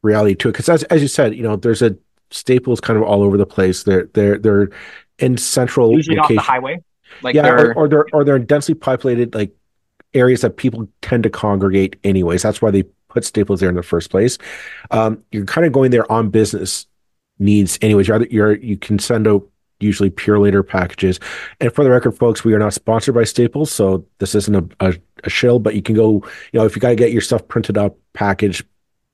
reality 0.01 0.33
to 0.35 0.49
it. 0.49 0.53
Because 0.53 0.69
as 0.69 0.83
as 0.85 1.01
you 1.01 1.07
said, 1.07 1.35
you 1.35 1.43
know, 1.43 1.55
there's 1.55 1.83
a 1.83 1.95
Staples 2.29 2.81
kind 2.81 2.97
of 2.97 3.03
all 3.03 3.23
over 3.23 3.37
the 3.37 3.45
place. 3.45 3.83
They're 3.83 4.09
they're 4.13 4.37
they're 4.37 4.69
in 5.19 5.38
central 5.38 5.94
usually 5.94 6.18
location. 6.18 6.40
off 6.40 6.45
the 6.45 6.52
highway. 6.52 6.83
Like 7.21 7.36
yeah, 7.36 7.44
they're... 7.44 7.71
Or, 7.71 7.74
or 7.74 7.88
they're 7.88 8.06
or 8.14 8.24
they're 8.24 8.36
in 8.36 8.45
densely 8.45 8.76
populated 8.76 9.33
like 9.33 9.52
areas 10.14 10.42
that 10.42 10.57
people 10.57 10.88
tend 11.02 11.24
to 11.24 11.30
congregate 11.30 11.97
anyways. 12.04 12.42
That's 12.42 12.62
why 12.62 12.71
they 12.71 12.83
put 13.09 13.26
Staples 13.26 13.59
there 13.59 13.69
in 13.69 13.76
the 13.76 13.83
first 13.83 14.09
place. 14.09 14.38
Um, 14.92 15.24
you're 15.31 15.45
kind 15.45 15.66
of 15.66 15.74
going 15.74 15.92
there 15.92 16.09
on 16.12 16.30
business 16.30 16.86
needs 17.40 17.78
anyways. 17.81 18.07
You're, 18.07 18.26
you're 18.28 18.56
you 18.56 18.78
can 18.78 19.00
send 19.00 19.28
out 19.28 19.47
usually 19.80 20.09
Purolator 20.09 20.68
packages. 20.68 21.19
And 21.59 21.71
for 21.74 21.83
the 21.83 21.92
record, 21.92 22.18
folks, 22.18 22.44
we 22.44 22.54
are 22.54 22.59
not 22.59 22.74
sponsored 22.74 23.14
by 23.14 23.26
Staples, 23.26 23.71
so 23.71 24.06
this 24.18 24.33
isn't 24.33 24.56
a, 24.56 24.88
a, 24.88 24.94
a 25.24 25.30
shill, 25.30 25.59
but 25.59 25.76
you 25.76 25.83
can 25.83 25.95
go, 25.95 26.14
you 26.52 26.59
know, 26.59 26.66
if 26.66 26.76
you 26.76 26.81
got 26.81 26.90
to 26.90 26.95
get 26.95 27.12
your 27.12 27.21
stuff 27.21 27.47
printed 27.47 27.78
up, 27.78 27.95
packaged. 28.14 28.66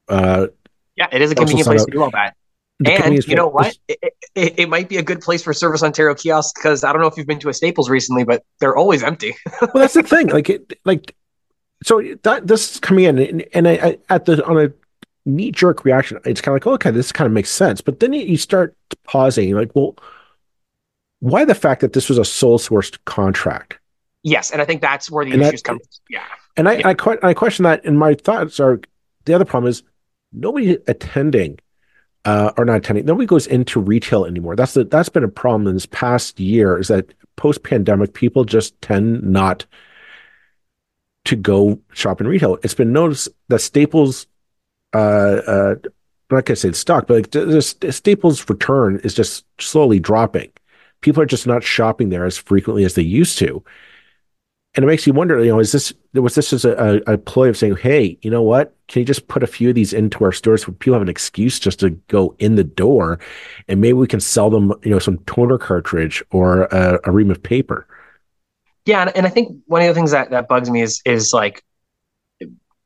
Uh, 0.07 0.47
yeah, 0.95 1.07
it 1.11 1.21
is 1.21 1.31
a 1.31 1.35
convenient 1.35 1.67
place 1.67 1.83
to 1.83 1.91
do 1.91 2.01
all 2.01 2.11
that 2.11 2.35
and 2.85 3.27
you 3.27 3.35
know 3.35 3.47
what? 3.47 3.77
It, 3.87 3.99
it, 4.35 4.59
it, 4.59 4.69
might 4.69 4.89
be 4.89 4.97
a 4.97 5.03
good 5.03 5.21
place 5.21 5.43
for 5.43 5.53
Service 5.53 5.83
Ontario 5.83 6.15
kiosks 6.15 6.53
because 6.59 6.83
I 6.83 6.91
don't 6.91 7.01
know 7.01 7.07
if 7.07 7.17
you've 7.17 7.27
been 7.27 7.39
to 7.39 7.49
a 7.49 7.53
Staples 7.53 7.89
recently, 7.89 8.23
but 8.23 8.43
they're 8.59 8.75
always 8.75 9.03
empty. 9.03 9.35
well, 9.61 9.71
that's 9.75 9.93
the 9.93 10.03
thing. 10.03 10.27
Like, 10.27 10.49
it, 10.49 10.73
like, 10.83 11.15
so 11.83 12.01
that 12.23 12.47
this 12.47 12.73
is 12.73 12.79
coming 12.79 13.05
in, 13.05 13.17
and, 13.19 13.45
and 13.53 13.67
I, 13.67 13.73
I, 13.73 13.97
at 14.09 14.25
the 14.25 14.43
on 14.45 14.57
a 14.57 14.71
knee 15.25 15.51
jerk 15.51 15.85
reaction, 15.85 16.19
it's 16.25 16.41
kind 16.41 16.57
of 16.57 16.65
like, 16.65 16.73
okay, 16.75 16.91
this 16.91 17.11
kind 17.11 17.25
of 17.25 17.31
makes 17.31 17.49
sense. 17.49 17.81
But 17.81 17.99
then 17.99 18.13
you, 18.13 18.37
start 18.37 18.75
pausing, 19.03 19.47
you're 19.47 19.59
like, 19.59 19.75
well, 19.75 19.95
why 21.19 21.45
the 21.45 21.55
fact 21.55 21.81
that 21.81 21.93
this 21.93 22.09
was 22.09 22.17
a 22.17 22.25
sole 22.25 22.59
sourced 22.59 22.97
contract? 23.05 23.77
Yes, 24.23 24.51
and 24.51 24.61
I 24.61 24.65
think 24.65 24.81
that's 24.81 25.11
where 25.11 25.25
the 25.25 25.31
and 25.31 25.41
issues 25.41 25.61
that, 25.63 25.69
come. 25.69 25.79
Yeah, 26.09 26.23
and 26.57 26.67
I, 26.67 26.73
yeah. 26.77 26.87
I, 26.87 27.29
I 27.29 27.33
question 27.33 27.63
that, 27.63 27.83
and 27.85 27.99
my 27.99 28.15
thoughts 28.15 28.59
are 28.59 28.79
the 29.25 29.33
other 29.33 29.45
problem 29.45 29.69
is 29.69 29.83
nobody 30.31 30.77
attending 30.87 31.59
uh, 32.25 32.51
or 32.57 32.65
not 32.65 32.77
attending. 32.77 33.05
Nobody 33.05 33.25
goes 33.25 33.47
into 33.47 33.79
retail 33.79 34.25
anymore. 34.25 34.55
That's 34.55 34.73
the 34.73 34.85
that's 34.85 35.09
been 35.09 35.23
a 35.23 35.29
problem 35.29 35.67
in 35.67 35.73
this 35.73 35.85
past 35.85 36.39
year. 36.39 36.77
Is 36.77 36.87
that 36.87 37.13
post 37.35 37.63
pandemic 37.63 38.13
people 38.13 38.45
just 38.45 38.79
tend 38.81 39.23
not 39.23 39.65
to 41.25 41.35
go 41.35 41.79
shop 41.93 42.21
in 42.21 42.27
retail. 42.27 42.57
It's 42.63 42.73
been 42.73 42.93
noticed 42.93 43.29
that 43.47 43.59
Staples, 43.59 44.27
uh, 44.93 44.97
uh, 44.97 45.75
I'm 45.83 46.37
not 46.37 46.45
gonna 46.45 46.55
say 46.55 46.71
stock, 46.73 47.07
but 47.07 47.31
the 47.31 47.61
Staples 47.61 48.49
return 48.49 48.99
is 49.03 49.13
just 49.13 49.45
slowly 49.59 49.99
dropping. 49.99 50.51
People 51.01 51.21
are 51.21 51.27
just 51.27 51.47
not 51.47 51.63
shopping 51.63 52.09
there 52.09 52.25
as 52.25 52.37
frequently 52.37 52.85
as 52.85 52.95
they 52.95 53.01
used 53.01 53.37
to 53.39 53.63
and 54.75 54.83
it 54.83 54.87
makes 54.87 55.05
you 55.05 55.13
wonder, 55.13 55.39
you 55.43 55.51
know, 55.51 55.59
is 55.59 55.71
this 55.71 55.93
was 56.13 56.35
this 56.35 56.49
just 56.49 56.65
a, 56.65 57.11
a, 57.11 57.17
ploy 57.17 57.47
of 57.47 57.57
saying, 57.57 57.75
hey, 57.77 58.17
you 58.21 58.31
know 58.31 58.41
what? 58.41 58.75
Can 58.87 59.01
you 59.01 59.05
just 59.05 59.27
put 59.27 59.43
a 59.43 59.47
few 59.47 59.69
of 59.69 59.75
these 59.75 59.93
into 59.93 60.23
our 60.23 60.31
stores 60.31 60.67
where 60.67 60.73
people 60.73 60.93
have 60.93 61.01
an 61.01 61.09
excuse 61.09 61.59
just 61.59 61.79
to 61.81 61.91
go 62.07 62.35
in 62.39 62.55
the 62.55 62.63
door, 62.63 63.19
and 63.67 63.81
maybe 63.81 63.93
we 63.93 64.07
can 64.07 64.19
sell 64.19 64.49
them, 64.49 64.73
you 64.83 64.89
know, 64.89 64.99
some 64.99 65.19
toner 65.25 65.59
cartridge 65.59 66.23
or 66.31 66.63
a, 66.63 66.99
a 67.03 67.11
ream 67.11 67.29
of 67.29 67.41
paper. 67.41 67.87
Yeah, 68.85 69.01
and, 69.01 69.15
and 69.15 69.25
I 69.27 69.29
think 69.29 69.55
one 69.67 69.81
of 69.81 69.87
the 69.87 69.93
things 69.93 70.11
that 70.11 70.31
that 70.31 70.47
bugs 70.47 70.69
me 70.69 70.81
is 70.81 71.01
is 71.05 71.33
like 71.33 71.63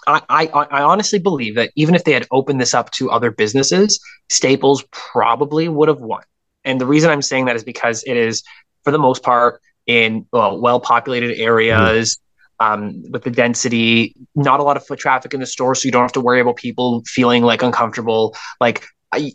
I, 0.07 0.21
I, 0.29 0.45
I 0.47 0.81
honestly 0.81 1.19
believe 1.19 1.55
that 1.55 1.71
even 1.75 1.95
if 1.95 2.03
they 2.03 2.13
had 2.13 2.27
opened 2.31 2.59
this 2.59 2.73
up 2.73 2.91
to 2.91 3.11
other 3.11 3.31
businesses, 3.31 3.99
Staples 4.29 4.83
probably 4.91 5.67
would 5.67 5.87
have 5.87 6.01
won. 6.01 6.23
And 6.63 6.79
the 6.81 6.85
reason 6.85 7.09
I'm 7.09 7.21
saying 7.21 7.45
that 7.45 7.55
is 7.55 7.63
because 7.63 8.03
it 8.05 8.15
is, 8.15 8.43
for 8.83 8.91
the 8.91 8.99
most 8.99 9.23
part, 9.23 9.61
in 9.87 10.25
well, 10.31 10.59
well-populated 10.59 11.37
areas. 11.37 12.19
Um, 12.59 13.03
with 13.11 13.23
the 13.23 13.29
density, 13.29 14.15
not 14.33 14.59
a 14.59 14.63
lot 14.63 14.77
of 14.77 14.87
foot 14.87 14.97
traffic 14.97 15.31
in 15.35 15.39
the 15.39 15.45
store, 15.45 15.75
so 15.75 15.85
you 15.85 15.91
don't 15.91 16.01
have 16.01 16.11
to 16.13 16.21
worry 16.21 16.41
about 16.41 16.55
people 16.55 17.03
feeling 17.05 17.43
like 17.43 17.61
uncomfortable. 17.61 18.35
Like 18.59 18.83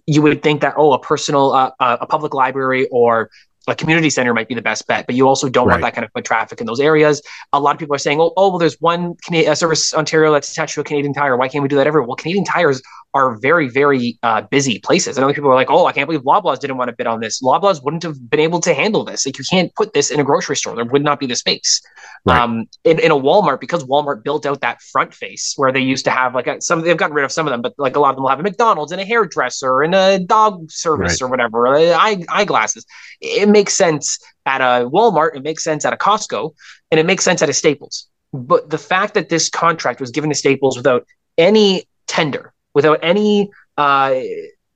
you 0.06 0.22
would 0.22 0.42
think 0.42 0.60
that 0.62 0.74
oh, 0.76 0.92
a 0.92 0.98
personal, 0.98 1.52
uh, 1.52 1.70
uh, 1.78 1.98
a 2.00 2.06
public 2.06 2.34
library 2.34 2.88
or 2.90 3.30
a 3.68 3.74
community 3.74 4.10
center 4.10 4.34
might 4.34 4.48
be 4.48 4.54
the 4.54 4.62
best 4.62 4.86
bet, 4.86 5.06
but 5.06 5.14
you 5.14 5.28
also 5.28 5.48
don't 5.48 5.68
right. 5.68 5.74
want 5.74 5.82
that 5.82 5.94
kind 5.94 6.04
of 6.04 6.10
foot 6.12 6.24
traffic 6.24 6.60
in 6.60 6.66
those 6.66 6.80
areas. 6.80 7.22
A 7.52 7.60
lot 7.60 7.74
of 7.74 7.78
people 7.78 7.94
are 7.94 7.98
saying, 7.98 8.20
oh, 8.20 8.32
oh 8.36 8.50
well, 8.50 8.58
there's 8.58 8.76
one 8.80 9.14
Canadian, 9.24 9.52
uh, 9.52 9.54
Service 9.54 9.94
Ontario 9.94 10.32
that's 10.32 10.50
attached 10.50 10.74
to 10.74 10.80
a 10.80 10.84
Canadian 10.84 11.14
Tire. 11.14 11.36
Why 11.36 11.48
can't 11.48 11.62
we 11.62 11.68
do 11.68 11.76
that 11.76 11.86
everywhere? 11.86 12.08
Well, 12.08 12.16
Canadian 12.16 12.44
Tires 12.44 12.82
are 13.14 13.36
very, 13.36 13.68
very 13.68 14.18
uh, 14.22 14.40
busy 14.40 14.78
places. 14.78 15.16
And 15.16 15.24
other 15.24 15.34
people 15.34 15.50
are 15.50 15.54
like, 15.54 15.70
oh, 15.70 15.84
I 15.84 15.92
can't 15.92 16.08
believe 16.08 16.22
Loblaws 16.22 16.60
didn't 16.60 16.78
want 16.78 16.88
to 16.88 16.96
bid 16.96 17.06
on 17.06 17.20
this. 17.20 17.42
Loblaws 17.42 17.84
wouldn't 17.84 18.02
have 18.04 18.30
been 18.30 18.40
able 18.40 18.58
to 18.60 18.72
handle 18.72 19.04
this. 19.04 19.26
Like, 19.26 19.38
you 19.38 19.44
can't 19.50 19.72
put 19.74 19.92
this 19.92 20.10
in 20.10 20.18
a 20.18 20.24
grocery 20.24 20.56
store. 20.56 20.74
There 20.74 20.84
would 20.86 21.04
not 21.04 21.20
be 21.20 21.26
the 21.26 21.36
space. 21.36 21.82
Right. 22.24 22.40
Um, 22.40 22.66
in, 22.84 22.98
in 23.00 23.10
a 23.10 23.16
Walmart, 23.16 23.60
because 23.60 23.84
Walmart 23.84 24.24
built 24.24 24.46
out 24.46 24.62
that 24.62 24.80
front 24.80 25.12
face 25.12 25.52
where 25.56 25.70
they 25.72 25.80
used 25.80 26.04
to 26.06 26.10
have 26.10 26.34
like 26.34 26.46
a, 26.46 26.60
some, 26.62 26.80
they've 26.80 26.96
gotten 26.96 27.14
rid 27.14 27.24
of 27.24 27.32
some 27.32 27.46
of 27.46 27.50
them, 27.50 27.60
but 27.60 27.74
like 27.76 27.96
a 27.96 28.00
lot 28.00 28.10
of 28.10 28.16
them 28.16 28.22
will 28.22 28.30
have 28.30 28.40
a 28.40 28.42
McDonald's 28.42 28.92
and 28.92 29.00
a 29.00 29.04
hairdresser 29.04 29.82
and 29.82 29.94
a 29.94 30.18
dog 30.18 30.70
service 30.70 31.20
right. 31.20 31.26
or 31.26 31.28
whatever, 31.28 31.66
uh, 31.66 31.80
eye, 31.98 32.24
eyeglasses. 32.30 32.86
It 33.20 33.48
makes 33.52 33.74
sense 33.74 34.18
at 34.46 34.60
a 34.60 34.88
Walmart, 34.88 35.36
it 35.36 35.42
makes 35.42 35.62
sense 35.62 35.84
at 35.84 35.92
a 35.92 35.96
Costco, 35.96 36.52
and 36.90 36.98
it 36.98 37.06
makes 37.06 37.24
sense 37.24 37.42
at 37.42 37.48
a 37.48 37.52
Staples. 37.52 38.08
But 38.32 38.70
the 38.70 38.78
fact 38.78 39.14
that 39.14 39.28
this 39.28 39.48
contract 39.48 40.00
was 40.00 40.10
given 40.10 40.30
to 40.30 40.36
Staples 40.36 40.76
without 40.76 41.06
any 41.38 41.84
tender, 42.06 42.52
without 42.74 42.98
any 43.02 43.50
uh, 43.76 44.20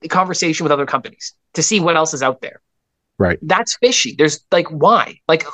conversation 0.08 0.64
with 0.64 0.72
other 0.72 0.86
companies 0.86 1.34
to 1.54 1.62
see 1.62 1.80
what 1.80 1.96
else 1.96 2.14
is 2.14 2.22
out 2.22 2.40
there. 2.40 2.60
Right. 3.18 3.38
That's 3.40 3.76
fishy. 3.78 4.14
There's 4.18 4.44
like 4.52 4.66
why? 4.68 5.18
Like 5.26 5.46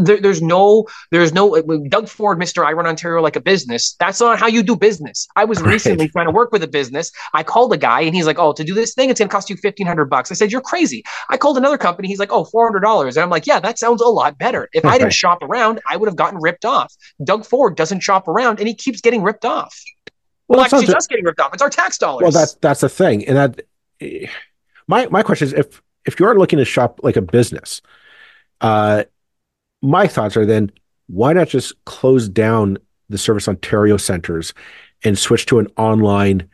there, 0.00 0.20
there's 0.20 0.42
no 0.42 0.86
there's 1.12 1.32
no 1.32 1.56
uh, 1.56 1.62
Doug 1.88 2.08
Ford, 2.08 2.36
Mr. 2.36 2.66
I 2.66 2.72
run 2.72 2.86
Ontario 2.86 3.22
like 3.22 3.36
a 3.36 3.40
business. 3.40 3.94
That's 4.00 4.20
not 4.20 4.40
how 4.40 4.48
you 4.48 4.60
do 4.64 4.74
business. 4.74 5.28
I 5.36 5.44
was 5.44 5.60
right. 5.62 5.74
recently 5.74 6.08
trying 6.08 6.26
to 6.26 6.32
work 6.32 6.50
with 6.50 6.64
a 6.64 6.68
business. 6.68 7.12
I 7.32 7.44
called 7.44 7.72
a 7.72 7.76
guy 7.76 8.00
and 8.00 8.12
he's 8.12 8.26
like, 8.26 8.40
"Oh, 8.40 8.52
to 8.52 8.64
do 8.64 8.74
this 8.74 8.92
thing, 8.94 9.08
it's 9.08 9.20
going 9.20 9.28
to 9.28 9.32
cost 9.32 9.48
you 9.48 9.56
fifteen 9.56 9.86
hundred 9.86 10.06
bucks." 10.06 10.32
I 10.32 10.34
said, 10.34 10.50
"You're 10.50 10.60
crazy." 10.60 11.04
I 11.30 11.36
called 11.36 11.56
another 11.56 11.78
company. 11.78 12.08
He's 12.08 12.18
like, 12.18 12.32
"Oh, 12.32 12.44
four 12.44 12.66
hundred 12.66 12.80
dollars," 12.80 13.16
and 13.16 13.22
I'm 13.22 13.30
like, 13.30 13.46
"Yeah, 13.46 13.60
that 13.60 13.78
sounds 13.78 14.02
a 14.02 14.08
lot 14.08 14.36
better." 14.36 14.68
If 14.72 14.84
I 14.84 14.98
didn't 14.98 15.14
shop 15.14 15.42
around, 15.42 15.80
I 15.88 15.96
would 15.96 16.08
have 16.08 16.16
gotten 16.16 16.40
ripped 16.40 16.64
off. 16.64 16.92
Doug 17.22 17.46
Ford 17.46 17.76
doesn't 17.76 18.00
shop 18.00 18.26
around, 18.26 18.58
and 18.58 18.66
he 18.66 18.74
keeps 18.74 19.00
getting 19.00 19.22
ripped 19.22 19.44
off. 19.44 19.80
Well, 20.48 20.58
well 20.58 20.64
actually, 20.64 20.86
just 20.86 21.08
getting 21.08 21.24
ripped 21.24 21.40
off. 21.40 21.54
It's 21.54 21.62
our 21.62 21.70
tax 21.70 21.98
dollars. 21.98 22.22
Well, 22.22 22.32
that's 22.32 22.54
that's 22.54 22.80
the 22.80 22.88
thing, 22.88 23.24
and 23.28 23.36
that 23.36 23.60
eh, 24.00 24.26
my 24.88 25.06
my 25.06 25.22
question 25.22 25.46
is 25.46 25.52
if 25.52 25.80
if 26.06 26.18
you 26.18 26.26
are 26.26 26.38
looking 26.38 26.58
to 26.58 26.64
shop 26.64 27.00
like 27.02 27.16
a 27.16 27.22
business, 27.22 27.82
uh, 28.60 29.04
my 29.82 30.06
thoughts 30.06 30.36
are 30.36 30.46
then 30.46 30.70
why 31.08 31.32
not 31.32 31.48
just 31.48 31.72
close 31.84 32.28
down 32.28 32.78
the 33.08 33.18
Service 33.18 33.48
Ontario 33.48 33.96
centers 33.96 34.54
and 35.04 35.18
switch 35.18 35.46
to 35.46 35.58
an 35.58 35.68
online 35.76 36.48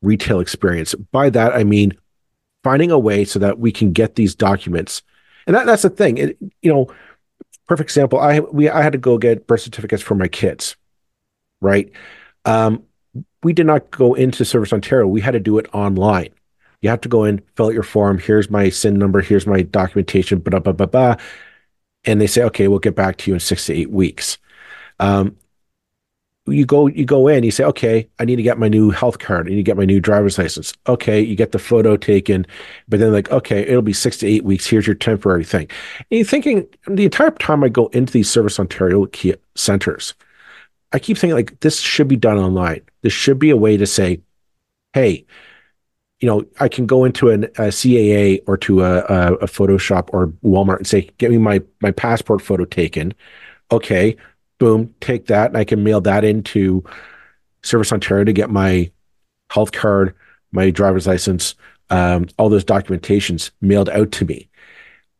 retail 0.00 0.40
experience? 0.40 0.94
By 0.94 1.30
that 1.30 1.54
I 1.54 1.64
mean 1.64 1.92
finding 2.64 2.90
a 2.90 2.98
way 2.98 3.24
so 3.24 3.38
that 3.38 3.58
we 3.58 3.72
can 3.72 3.92
get 3.92 4.14
these 4.14 4.34
documents, 4.34 5.02
and 5.46 5.54
that, 5.54 5.66
that's 5.66 5.82
the 5.82 5.90
thing. 5.90 6.18
It, 6.18 6.38
you 6.62 6.72
know, 6.72 6.92
perfect 7.66 7.90
example. 7.90 8.18
I 8.18 8.40
we 8.40 8.68
I 8.68 8.82
had 8.82 8.92
to 8.92 8.98
go 8.98 9.18
get 9.18 9.46
birth 9.46 9.60
certificates 9.62 10.02
for 10.02 10.14
my 10.14 10.28
kids, 10.28 10.76
right? 11.60 11.90
Um, 12.44 12.82
we 13.42 13.52
did 13.52 13.66
not 13.66 13.90
go 13.90 14.14
into 14.14 14.44
Service 14.44 14.72
Ontario. 14.72 15.06
We 15.06 15.20
had 15.20 15.32
to 15.32 15.40
do 15.40 15.58
it 15.58 15.66
online. 15.74 16.30
You 16.82 16.90
have 16.90 17.00
to 17.02 17.08
go 17.08 17.24
in, 17.24 17.42
fill 17.56 17.66
out 17.66 17.74
your 17.74 17.82
form. 17.82 18.18
Here's 18.18 18.50
my 18.50 18.68
SIN 18.68 18.98
number. 18.98 19.20
Here's 19.20 19.46
my 19.46 19.62
documentation. 19.62 20.40
Blah 20.40 20.58
blah 20.60 20.72
blah 20.72 20.86
blah. 20.86 21.16
And 22.04 22.20
they 22.20 22.26
say, 22.26 22.42
okay, 22.44 22.68
we'll 22.68 22.80
get 22.80 22.96
back 22.96 23.16
to 23.18 23.30
you 23.30 23.34
in 23.34 23.40
six 23.40 23.66
to 23.66 23.74
eight 23.74 23.90
weeks. 23.90 24.38
Um, 24.98 25.36
you 26.46 26.66
go 26.66 26.88
you 26.88 27.04
go 27.04 27.28
in. 27.28 27.44
You 27.44 27.52
say, 27.52 27.64
okay, 27.64 28.08
I 28.18 28.24
need 28.24 28.36
to 28.36 28.42
get 28.42 28.58
my 28.58 28.68
new 28.68 28.90
health 28.90 29.20
card. 29.20 29.46
I 29.46 29.50
need 29.50 29.56
to 29.56 29.62
get 29.62 29.76
my 29.76 29.84
new 29.84 30.00
driver's 30.00 30.38
license. 30.38 30.74
Okay, 30.88 31.20
you 31.20 31.36
get 31.36 31.52
the 31.52 31.58
photo 31.58 31.96
taken, 31.96 32.46
but 32.88 32.98
then 32.98 33.12
like, 33.12 33.30
okay, 33.30 33.60
it'll 33.60 33.82
be 33.82 33.92
six 33.92 34.16
to 34.18 34.26
eight 34.26 34.44
weeks. 34.44 34.66
Here's 34.66 34.86
your 34.86 34.96
temporary 34.96 35.44
thing. 35.44 35.68
And 36.10 36.18
you're 36.18 36.24
thinking 36.24 36.66
the 36.88 37.04
entire 37.04 37.30
time 37.30 37.62
I 37.62 37.68
go 37.68 37.86
into 37.88 38.12
these 38.12 38.28
Service 38.28 38.58
Ontario 38.58 39.06
centers, 39.54 40.14
I 40.92 40.98
keep 40.98 41.16
thinking 41.16 41.36
like 41.36 41.60
this 41.60 41.78
should 41.78 42.08
be 42.08 42.16
done 42.16 42.38
online. 42.38 42.82
This 43.02 43.12
should 43.12 43.38
be 43.38 43.50
a 43.50 43.56
way 43.56 43.76
to 43.76 43.86
say, 43.86 44.20
hey, 44.94 45.24
you 46.22 46.28
know, 46.28 46.44
I 46.60 46.68
can 46.68 46.86
go 46.86 47.04
into 47.04 47.30
an, 47.30 47.44
a 47.44 47.68
CAA 47.68 48.42
or 48.46 48.56
to 48.58 48.84
a, 48.84 48.98
a, 49.00 49.34
a 49.34 49.46
Photoshop 49.46 50.08
or 50.12 50.28
Walmart 50.44 50.76
and 50.76 50.86
say, 50.86 51.10
get 51.18 51.32
me 51.32 51.36
my 51.36 51.60
my 51.80 51.90
passport 51.90 52.40
photo 52.40 52.64
taken. 52.64 53.12
Okay, 53.72 54.16
boom, 54.58 54.94
take 55.00 55.26
that, 55.26 55.48
and 55.48 55.56
I 55.56 55.64
can 55.64 55.82
mail 55.82 56.00
that 56.02 56.24
into 56.24 56.84
Service 57.64 57.92
Ontario 57.92 58.22
to 58.22 58.32
get 58.32 58.50
my 58.50 58.92
health 59.50 59.72
card, 59.72 60.14
my 60.52 60.70
driver's 60.70 61.08
license, 61.08 61.56
um, 61.90 62.28
all 62.38 62.48
those 62.48 62.64
documentations 62.64 63.50
mailed 63.60 63.88
out 63.88 64.12
to 64.12 64.24
me. 64.24 64.48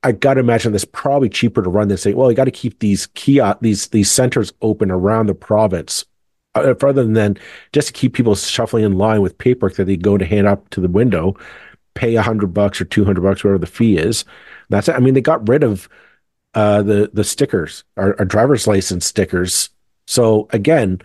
I 0.04 0.12
got 0.12 0.34
to 0.34 0.40
imagine 0.40 0.70
that's 0.70 0.84
probably 0.84 1.28
cheaper 1.28 1.62
to 1.62 1.70
run 1.70 1.88
than 1.88 1.96
saying, 1.96 2.16
well, 2.16 2.30
you 2.30 2.36
got 2.36 2.44
to 2.44 2.52
keep 2.52 2.78
these 2.78 3.06
kiosk, 3.08 3.58
these 3.60 3.88
these 3.88 4.10
centers 4.10 4.52
open 4.62 4.92
around 4.92 5.26
the 5.26 5.34
province 5.34 6.04
uh, 6.54 6.74
rather 6.76 7.04
than 7.04 7.38
just 7.72 7.88
to 7.88 7.92
keep 7.92 8.14
people 8.14 8.34
shuffling 8.34 8.84
in 8.84 8.98
line 8.98 9.22
with 9.22 9.38
paperwork 9.38 9.76
that 9.76 9.84
they 9.84 9.96
go 9.96 10.18
to 10.18 10.24
hand 10.24 10.46
up 10.46 10.68
to 10.70 10.80
the 10.80 10.88
window, 10.88 11.36
pay 11.94 12.14
a 12.16 12.22
hundred 12.22 12.48
bucks 12.48 12.80
or 12.80 12.84
two 12.84 13.04
hundred 13.04 13.22
bucks, 13.22 13.42
whatever 13.44 13.58
the 13.58 13.66
fee 13.66 13.96
is. 13.96 14.24
That's 14.68 14.88
it. 14.88 14.94
I 14.94 15.00
mean, 15.00 15.14
they 15.14 15.20
got 15.20 15.48
rid 15.48 15.62
of 15.62 15.88
uh, 16.54 16.82
the 16.82 17.10
the 17.12 17.24
stickers, 17.24 17.84
our, 17.96 18.16
our 18.18 18.24
driver's 18.24 18.66
license 18.66 19.06
stickers. 19.06 19.70
So 20.06 20.48
again, 20.50 21.00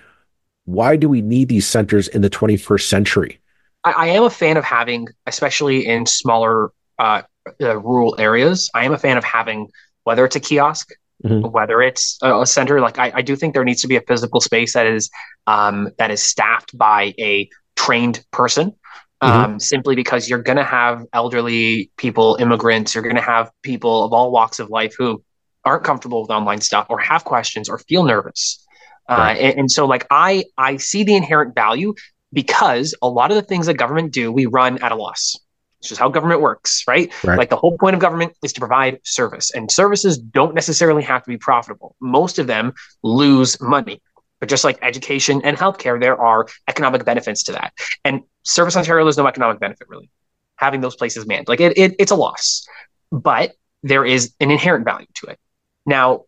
why 0.65 0.97
do 0.97 1.07
we 1.07 1.21
need 1.21 1.49
these 1.49 1.67
centers 1.67 2.07
in 2.09 2.21
the 2.21 2.29
21st 2.29 2.87
century? 2.87 3.39
I, 3.83 3.91
I 3.91 4.07
am 4.07 4.23
a 4.23 4.29
fan 4.29 4.57
of 4.57 4.65
having, 4.65 5.07
especially 5.25 5.85
in 5.85 6.05
smaller 6.05 6.71
uh, 6.99 7.21
uh, 7.61 7.79
rural 7.79 8.15
areas. 8.19 8.69
I 8.73 8.83
am 8.85 8.91
a 8.91 8.97
fan 8.97 9.17
of 9.17 9.23
having 9.23 9.69
whether 10.03 10.25
it's 10.25 10.35
a 10.35 10.39
kiosk 10.39 10.91
Mm-hmm. 11.25 11.47
whether 11.49 11.81
it's 11.81 12.19
a, 12.21 12.45
center 12.45 12.79
like 12.79 12.99
I, 12.99 13.11
I, 13.15 13.21
do 13.23 13.35
think 13.35 13.55
there 13.55 13.63
needs 13.63 13.81
to 13.81 13.87
be 13.87 13.95
a 13.95 14.01
physical 14.01 14.39
space 14.39 14.73
that 14.73 14.85
is 14.85 15.09
um, 15.47 15.89
that 15.97 16.11
is 16.11 16.21
staffed 16.21 16.77
by 16.77 17.15
a 17.17 17.49
trained 17.75 18.23
person 18.29 18.75
mm-hmm. 19.23 19.25
um, 19.25 19.59
simply 19.59 19.95
because 19.95 20.29
you're 20.29 20.43
going 20.43 20.57
to 20.57 20.63
have 20.63 21.03
elderly 21.13 21.89
people 21.97 22.37
immigrants 22.39 22.93
you're 22.93 23.03
going 23.03 23.15
to 23.15 23.21
have 23.21 23.49
people 23.63 24.05
of 24.05 24.13
all 24.13 24.29
walks 24.31 24.59
of 24.59 24.69
life 24.69 24.93
who 24.95 25.23
aren't 25.65 25.83
comfortable 25.83 26.21
with 26.21 26.29
online 26.29 26.61
stuff 26.61 26.85
or 26.87 26.99
have 26.99 27.23
questions 27.23 27.67
or 27.67 27.79
feel 27.79 28.03
nervous 28.03 28.63
uh, 29.09 29.15
right. 29.15 29.37
uh, 29.37 29.41
and, 29.41 29.59
and 29.61 29.71
so 29.71 29.87
like 29.87 30.05
i 30.11 30.43
i 30.59 30.77
see 30.77 31.03
the 31.03 31.15
inherent 31.15 31.55
value 31.55 31.95
because 32.31 32.93
a 33.01 33.09
lot 33.09 33.31
of 33.31 33.35
the 33.35 33.41
things 33.41 33.65
that 33.65 33.73
government 33.73 34.13
do 34.13 34.31
we 34.31 34.45
run 34.45 34.77
at 34.83 34.91
a 34.91 34.95
loss 34.95 35.35
it's 35.79 35.89
just 35.89 35.99
how 35.99 36.09
government 36.09 36.41
works, 36.41 36.83
right? 36.87 37.11
right? 37.23 37.37
Like 37.37 37.49
the 37.49 37.55
whole 37.55 37.77
point 37.77 37.93
of 37.93 37.99
government 37.99 38.33
is 38.43 38.53
to 38.53 38.59
provide 38.59 38.99
service, 39.03 39.51
and 39.51 39.71
services 39.71 40.17
don't 40.17 40.55
necessarily 40.55 41.03
have 41.03 41.23
to 41.23 41.29
be 41.29 41.37
profitable. 41.37 41.95
Most 41.99 42.39
of 42.39 42.47
them 42.47 42.73
lose 43.03 43.59
money. 43.61 44.01
But 44.39 44.49
just 44.49 44.63
like 44.63 44.77
education 44.83 45.41
and 45.43 45.57
healthcare, 45.57 45.99
there 45.99 46.19
are 46.19 46.47
economic 46.67 47.03
benefits 47.05 47.43
to 47.43 47.53
that. 47.53 47.73
And 48.05 48.21
Service 48.43 48.77
Ontario, 48.77 49.03
there's 49.03 49.17
no 49.17 49.25
economic 49.25 49.59
benefit 49.59 49.87
really 49.89 50.11
having 50.57 50.81
those 50.81 50.95
places 50.95 51.25
manned. 51.25 51.47
Like 51.47 51.59
it, 51.59 51.77
it 51.77 51.95
it's 51.99 52.11
a 52.11 52.15
loss, 52.15 52.67
but 53.11 53.53
there 53.83 54.05
is 54.05 54.33
an 54.39 54.51
inherent 54.51 54.85
value 54.85 55.07
to 55.15 55.27
it. 55.27 55.39
Now, 55.85 56.25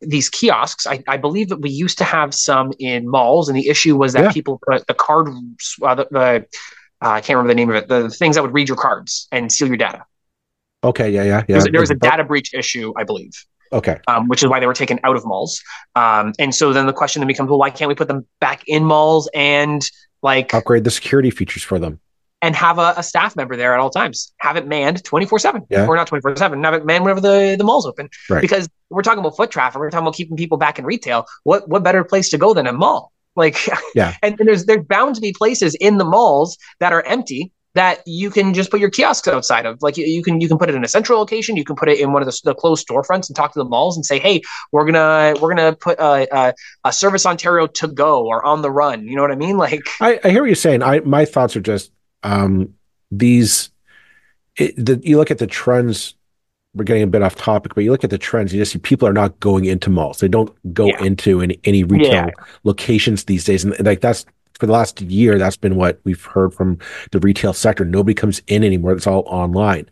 these 0.00 0.28
kiosks, 0.28 0.86
I, 0.86 1.02
I, 1.06 1.16
believe 1.16 1.48
that 1.50 1.60
we 1.60 1.70
used 1.70 1.98
to 1.98 2.04
have 2.04 2.34
some 2.34 2.72
in 2.80 3.08
malls, 3.08 3.48
and 3.48 3.56
the 3.56 3.68
issue 3.68 3.96
was 3.96 4.14
that 4.14 4.24
yeah. 4.24 4.32
people 4.32 4.60
put 4.68 4.84
the 4.86 4.94
card, 4.94 5.28
uh, 5.82 5.94
the, 5.94 6.08
the 6.10 6.46
uh, 7.02 7.10
I 7.10 7.20
can't 7.20 7.36
remember 7.36 7.48
the 7.48 7.56
name 7.56 7.70
of 7.70 7.76
it. 7.76 7.88
The 7.88 8.08
things 8.08 8.36
that 8.36 8.42
would 8.42 8.54
read 8.54 8.68
your 8.68 8.76
cards 8.76 9.26
and 9.32 9.50
steal 9.50 9.68
your 9.68 9.76
data. 9.76 10.04
Okay, 10.84 11.10
yeah, 11.10 11.22
yeah, 11.22 11.42
yeah. 11.48 11.60
There 11.70 11.80
was, 11.80 11.90
a 11.90 11.94
data 11.94 12.24
breach 12.24 12.54
issue, 12.54 12.92
I 12.96 13.04
believe. 13.04 13.32
Okay. 13.72 13.98
Um, 14.06 14.28
which 14.28 14.42
is 14.42 14.48
why 14.48 14.60
they 14.60 14.66
were 14.66 14.74
taken 14.74 15.00
out 15.04 15.16
of 15.16 15.24
malls. 15.24 15.62
Um, 15.94 16.32
and 16.38 16.54
so 16.54 16.72
then 16.72 16.86
the 16.86 16.92
question 16.92 17.20
then 17.20 17.26
becomes, 17.26 17.48
well, 17.48 17.58
why 17.58 17.70
can't 17.70 17.88
we 17.88 17.94
put 17.94 18.08
them 18.08 18.26
back 18.40 18.64
in 18.66 18.84
malls 18.84 19.28
and 19.32 19.82
like 20.22 20.52
upgrade 20.52 20.84
the 20.84 20.90
security 20.90 21.30
features 21.30 21.62
for 21.62 21.78
them? 21.78 22.00
And 22.42 22.56
have 22.56 22.78
a, 22.78 22.94
a 22.96 23.04
staff 23.04 23.36
member 23.36 23.56
there 23.56 23.72
at 23.72 23.78
all 23.78 23.90
times. 23.90 24.32
Have 24.38 24.56
it 24.56 24.66
manned 24.66 25.04
24 25.04 25.38
7. 25.38 25.66
Or 25.70 25.94
not 25.94 26.08
24 26.08 26.36
7. 26.36 26.64
Have 26.64 26.74
it 26.74 26.84
manned 26.84 27.04
whenever 27.04 27.20
the, 27.20 27.54
the 27.56 27.64
mall's 27.64 27.86
open. 27.86 28.10
Right. 28.28 28.42
Because 28.42 28.68
we're 28.90 29.02
talking 29.02 29.20
about 29.20 29.36
foot 29.36 29.52
traffic. 29.52 29.78
We're 29.78 29.90
talking 29.90 30.06
about 30.06 30.16
keeping 30.16 30.36
people 30.36 30.58
back 30.58 30.78
in 30.78 30.84
retail. 30.84 31.26
What 31.44 31.68
what 31.68 31.84
better 31.84 32.02
place 32.02 32.30
to 32.30 32.38
go 32.38 32.52
than 32.52 32.66
a 32.66 32.72
mall? 32.72 33.11
Like, 33.36 33.56
yeah. 33.94 34.14
And, 34.22 34.38
and, 34.38 34.48
there's 34.48 34.66
there's 34.66 34.84
bound 34.84 35.14
to 35.16 35.20
be 35.20 35.32
places 35.32 35.74
in 35.76 35.98
the 35.98 36.04
malls 36.04 36.58
that 36.80 36.92
are 36.92 37.02
empty 37.02 37.52
that 37.74 38.02
you 38.06 38.30
can 38.30 38.52
just 38.52 38.70
put 38.70 38.80
your 38.80 38.90
kiosks 38.90 39.26
outside 39.28 39.64
of. 39.64 39.78
Like 39.80 39.96
you, 39.96 40.04
you 40.04 40.22
can 40.22 40.40
you 40.40 40.48
can 40.48 40.58
put 40.58 40.68
it 40.68 40.74
in 40.74 40.84
a 40.84 40.88
central 40.88 41.18
location, 41.18 41.56
you 41.56 41.64
can 41.64 41.76
put 41.76 41.88
it 41.88 41.98
in 41.98 42.12
one 42.12 42.22
of 42.22 42.26
the, 42.26 42.38
the 42.44 42.54
closed 42.54 42.86
storefronts 42.86 43.28
and 43.28 43.36
talk 43.36 43.52
to 43.52 43.58
the 43.58 43.64
malls 43.64 43.96
and 43.96 44.04
say, 44.04 44.18
hey, 44.18 44.42
we're 44.72 44.84
gonna 44.84 45.34
we're 45.40 45.54
gonna 45.54 45.74
put 45.74 45.98
a, 45.98 46.28
a, 46.36 46.54
a 46.84 46.92
Service 46.92 47.24
Ontario 47.24 47.66
to 47.66 47.88
go 47.88 48.26
or 48.26 48.44
on 48.44 48.62
the 48.62 48.70
run. 48.70 49.06
You 49.06 49.16
know 49.16 49.22
what 49.22 49.32
I 49.32 49.36
mean? 49.36 49.56
Like 49.56 49.82
I, 50.00 50.20
I 50.22 50.30
hear 50.30 50.42
what 50.42 50.46
you're 50.46 50.54
saying. 50.54 50.82
I 50.82 51.00
my 51.00 51.24
thoughts 51.24 51.56
are 51.56 51.60
just 51.60 51.92
um, 52.22 52.74
these. 53.10 53.70
It, 54.56 54.76
the, 54.76 55.00
you 55.02 55.16
look 55.16 55.30
at 55.30 55.38
the 55.38 55.46
trends 55.46 56.14
we're 56.74 56.84
getting 56.84 57.02
a 57.02 57.06
bit 57.06 57.22
off 57.22 57.36
topic, 57.36 57.74
but 57.74 57.84
you 57.84 57.90
look 57.90 58.04
at 58.04 58.10
the 58.10 58.18
trends, 58.18 58.52
you 58.52 58.60
just 58.60 58.72
see 58.72 58.78
people 58.78 59.06
are 59.06 59.12
not 59.12 59.38
going 59.40 59.66
into 59.66 59.90
malls. 59.90 60.18
They 60.18 60.28
don't 60.28 60.50
go 60.72 60.86
yeah. 60.86 61.04
into 61.04 61.40
any, 61.40 61.60
any 61.64 61.84
retail 61.84 62.12
yeah. 62.12 62.30
locations 62.64 63.24
these 63.24 63.44
days. 63.44 63.64
And 63.64 63.78
like 63.84 64.00
that's 64.00 64.24
for 64.58 64.66
the 64.66 64.72
last 64.72 65.00
year, 65.00 65.38
that's 65.38 65.56
been 65.56 65.76
what 65.76 66.00
we've 66.04 66.24
heard 66.24 66.54
from 66.54 66.78
the 67.10 67.18
retail 67.18 67.52
sector. 67.52 67.84
Nobody 67.84 68.14
comes 68.14 68.40
in 68.46 68.64
anymore. 68.64 68.92
It's 68.92 69.06
all 69.06 69.24
online. 69.26 69.88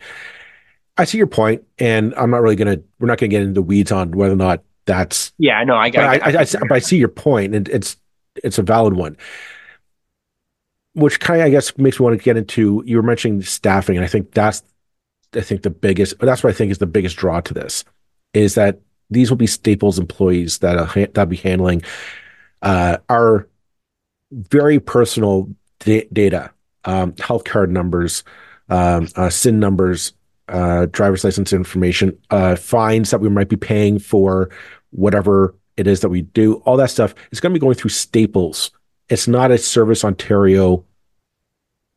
I 0.97 1.05
see 1.05 1.19
your 1.19 1.27
point, 1.27 1.65
and 1.79 2.15
I'm 2.17 2.31
not 2.31 2.43
really 2.43 2.57
gonna. 2.57 2.79
We're 2.99 3.09
not 3.09 3.19
gonna 3.19 3.29
get 3.29 3.43
into 3.43 3.55
the 3.55 3.63
weeds 3.63 3.91
on 3.91 4.13
whether 4.13 4.35
or 4.35 4.37
not 4.37 4.63
that's. 4.87 5.33
Yeah, 5.39 5.65
no, 5.65 5.75
I 5.75 5.91
got. 5.91 6.23
I, 6.23 6.31
I, 6.31 6.41
I, 6.43 6.45
but 6.61 6.73
I 6.73 6.79
see 6.79 6.99
your 6.99 7.09
point, 7.09 7.55
and 7.55 7.69
it's 7.69 7.97
it's 8.45 8.59
a 8.59 8.63
valid 8.63 8.95
one. 8.95 9.17
Which 10.93 11.21
kind 11.21 11.41
of, 11.41 11.47
I 11.47 11.51
guess, 11.51 11.77
makes 11.79 11.99
me 11.99 12.05
want 12.05 12.19
to 12.19 12.25
get 12.25 12.37
into. 12.37 12.83
You 12.87 12.99
were 12.99 13.03
mentioning 13.03 13.43
staffing, 13.43 13.97
and 13.97 14.05
I 14.05 14.09
think 14.09 14.33
that's 14.33 14.63
I 15.35 15.41
think 15.41 15.63
the 15.63 15.71
biggest, 15.71 16.19
that's 16.19 16.43
what 16.43 16.51
I 16.51 16.57
think 16.57 16.71
is 16.71 16.79
the 16.79 16.87
biggest 16.87 17.17
draw 17.17 17.41
to 17.41 17.55
this 17.55 17.85
is 18.35 18.55
that 18.55 18.81
these 19.11 19.31
will 19.31 19.37
be 19.37 19.47
Staples 19.47 19.99
employees 19.99 20.59
that 20.59 20.77
uh, 20.79 20.87
that'll 20.95 21.27
be 21.27 21.37
handling 21.37 21.83
uh, 22.63 22.99
our 23.09 23.49
very 24.33 24.79
personal 24.79 25.49
da- 25.81 26.07
data, 26.13 26.51
um, 26.85 27.15
health 27.19 27.45
card 27.45 27.71
numbers, 27.71 28.23
um, 28.69 29.09
uh, 29.17 29.29
SIN 29.29 29.59
numbers, 29.59 30.13
uh, 30.49 30.87
driver's 30.91 31.25
license 31.25 31.53
information, 31.53 32.17
uh, 32.31 32.57
fines 32.57 33.11
that 33.11 33.21
we 33.21 33.29
might 33.29 33.49
be 33.49 33.57
paying 33.57 33.99
for 33.99 34.51
whatever 34.91 35.55
it 35.77 35.87
is 35.87 36.01
that 36.01 36.09
we 36.09 36.23
do. 36.23 36.55
All 36.65 36.77
that 36.77 36.91
stuff 36.91 37.15
is 37.31 37.41
going 37.41 37.53
to 37.53 37.59
be 37.59 37.61
going 37.61 37.75
through 37.75 37.91
Staples. 37.91 38.71
It's 39.09 39.27
not 39.27 39.51
a 39.51 39.59
Service 39.59 40.05
Ontario 40.05 40.85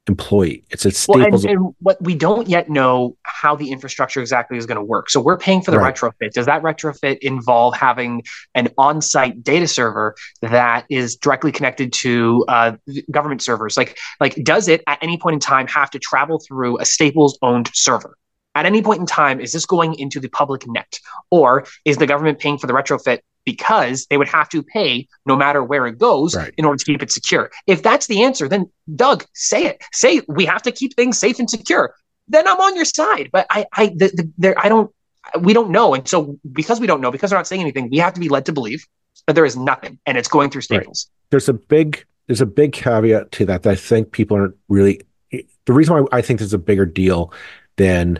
employee. 0.07 0.63
It's 0.69 0.85
a 0.85 0.91
staples. 0.91 1.43
Well, 1.43 1.53
and, 1.53 1.65
and, 1.65 1.75
what 1.79 2.01
we 2.01 2.15
don't 2.15 2.47
yet 2.47 2.69
know 2.69 3.15
how 3.23 3.55
the 3.55 3.71
infrastructure 3.71 4.19
exactly 4.19 4.57
is 4.57 4.65
going 4.65 4.77
to 4.77 4.83
work. 4.83 5.09
So 5.09 5.21
we're 5.21 5.37
paying 5.37 5.61
for 5.61 5.71
the 5.71 5.79
right. 5.79 5.95
retrofit. 5.95 6.31
Does 6.31 6.45
that 6.45 6.61
retrofit 6.61 7.19
involve 7.19 7.75
having 7.75 8.23
an 8.53 8.69
on-site 8.77 9.43
data 9.43 9.67
server 9.67 10.15
that 10.41 10.85
is 10.89 11.15
directly 11.15 11.51
connected 11.51 11.93
to 11.93 12.43
uh, 12.47 12.73
government 13.11 13.41
servers? 13.41 13.77
Like, 13.77 13.97
like 14.19 14.35
does 14.43 14.67
it 14.67 14.83
at 14.87 14.99
any 15.01 15.17
point 15.17 15.35
in 15.35 15.39
time 15.39 15.67
have 15.67 15.89
to 15.91 15.99
travel 15.99 16.41
through 16.45 16.79
a 16.79 16.85
Staples-owned 16.85 17.69
server? 17.73 18.17
At 18.55 18.65
any 18.65 18.81
point 18.81 18.99
in 18.99 19.05
time, 19.05 19.39
is 19.39 19.51
this 19.51 19.65
going 19.65 19.95
into 19.95 20.19
the 20.19 20.29
public 20.29 20.67
net, 20.67 20.99
or 21.31 21.65
is 21.85 21.97
the 21.97 22.05
government 22.05 22.39
paying 22.39 22.57
for 22.57 22.67
the 22.67 22.73
retrofit 22.73 23.19
because 23.45 24.05
they 24.07 24.17
would 24.17 24.27
have 24.27 24.49
to 24.49 24.63
pay 24.63 25.07
no 25.25 25.35
matter 25.35 25.63
where 25.63 25.85
it 25.87 25.97
goes 25.97 26.35
right. 26.35 26.53
in 26.57 26.65
order 26.65 26.77
to 26.77 26.85
keep 26.85 27.03
it 27.03 27.11
secure. 27.11 27.51
If 27.67 27.83
that's 27.83 28.07
the 28.07 28.23
answer, 28.23 28.47
then 28.47 28.69
Doug, 28.95 29.25
say 29.33 29.65
it. 29.65 29.83
Say 29.91 30.21
we 30.27 30.45
have 30.45 30.61
to 30.63 30.71
keep 30.71 30.95
things 30.95 31.17
safe 31.17 31.39
and 31.39 31.49
secure. 31.49 31.95
Then 32.27 32.47
I'm 32.47 32.59
on 32.59 32.75
your 32.75 32.85
side. 32.85 33.29
But 33.31 33.47
I, 33.49 33.65
I, 33.73 33.87
the, 33.87 34.11
the, 34.13 34.31
there, 34.37 34.57
I 34.57 34.69
don't. 34.69 34.91
We 35.39 35.53
don't 35.53 35.71
know, 35.71 35.93
and 35.93 36.05
so 36.05 36.37
because 36.51 36.81
we 36.81 36.87
don't 36.87 36.99
know, 36.99 37.09
because 37.09 37.29
they're 37.29 37.39
not 37.39 37.47
saying 37.47 37.61
anything, 37.61 37.89
we 37.89 37.97
have 37.99 38.13
to 38.13 38.19
be 38.19 38.27
led 38.27 38.45
to 38.47 38.51
believe 38.51 38.85
that 39.25 39.33
there 39.33 39.45
is 39.45 39.55
nothing, 39.55 39.97
and 40.05 40.17
it's 40.17 40.27
going 40.27 40.49
through 40.49 40.61
Staples. 40.61 41.07
Right. 41.09 41.29
There's 41.29 41.47
a 41.47 41.53
big, 41.53 42.05
there's 42.27 42.41
a 42.41 42.45
big 42.45 42.73
caveat 42.73 43.31
to 43.31 43.45
that. 43.45 43.63
That 43.63 43.71
I 43.71 43.75
think 43.75 44.11
people 44.11 44.35
aren't 44.35 44.55
really. 44.67 45.01
The 45.31 45.71
reason 45.71 45.95
why 45.95 46.17
I 46.17 46.21
think 46.21 46.39
there's 46.39 46.53
a 46.53 46.57
bigger 46.57 46.85
deal 46.85 47.31
than 47.77 48.19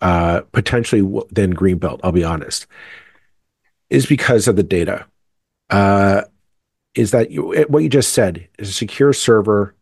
uh, 0.00 0.42
potentially 0.52 1.02
than 1.30 1.54
Greenbelt, 1.54 2.00
I'll 2.02 2.12
be 2.12 2.24
honest, 2.24 2.66
is 3.90 4.06
because 4.06 4.48
of 4.48 4.56
the 4.56 4.62
data. 4.62 5.06
Uh, 5.70 6.22
is 6.94 7.10
that 7.10 7.30
you, 7.30 7.64
what 7.68 7.82
you 7.82 7.88
just 7.88 8.12
said 8.12 8.48
is 8.58 8.70
a 8.70 8.72
secure 8.72 9.12
server 9.12 9.74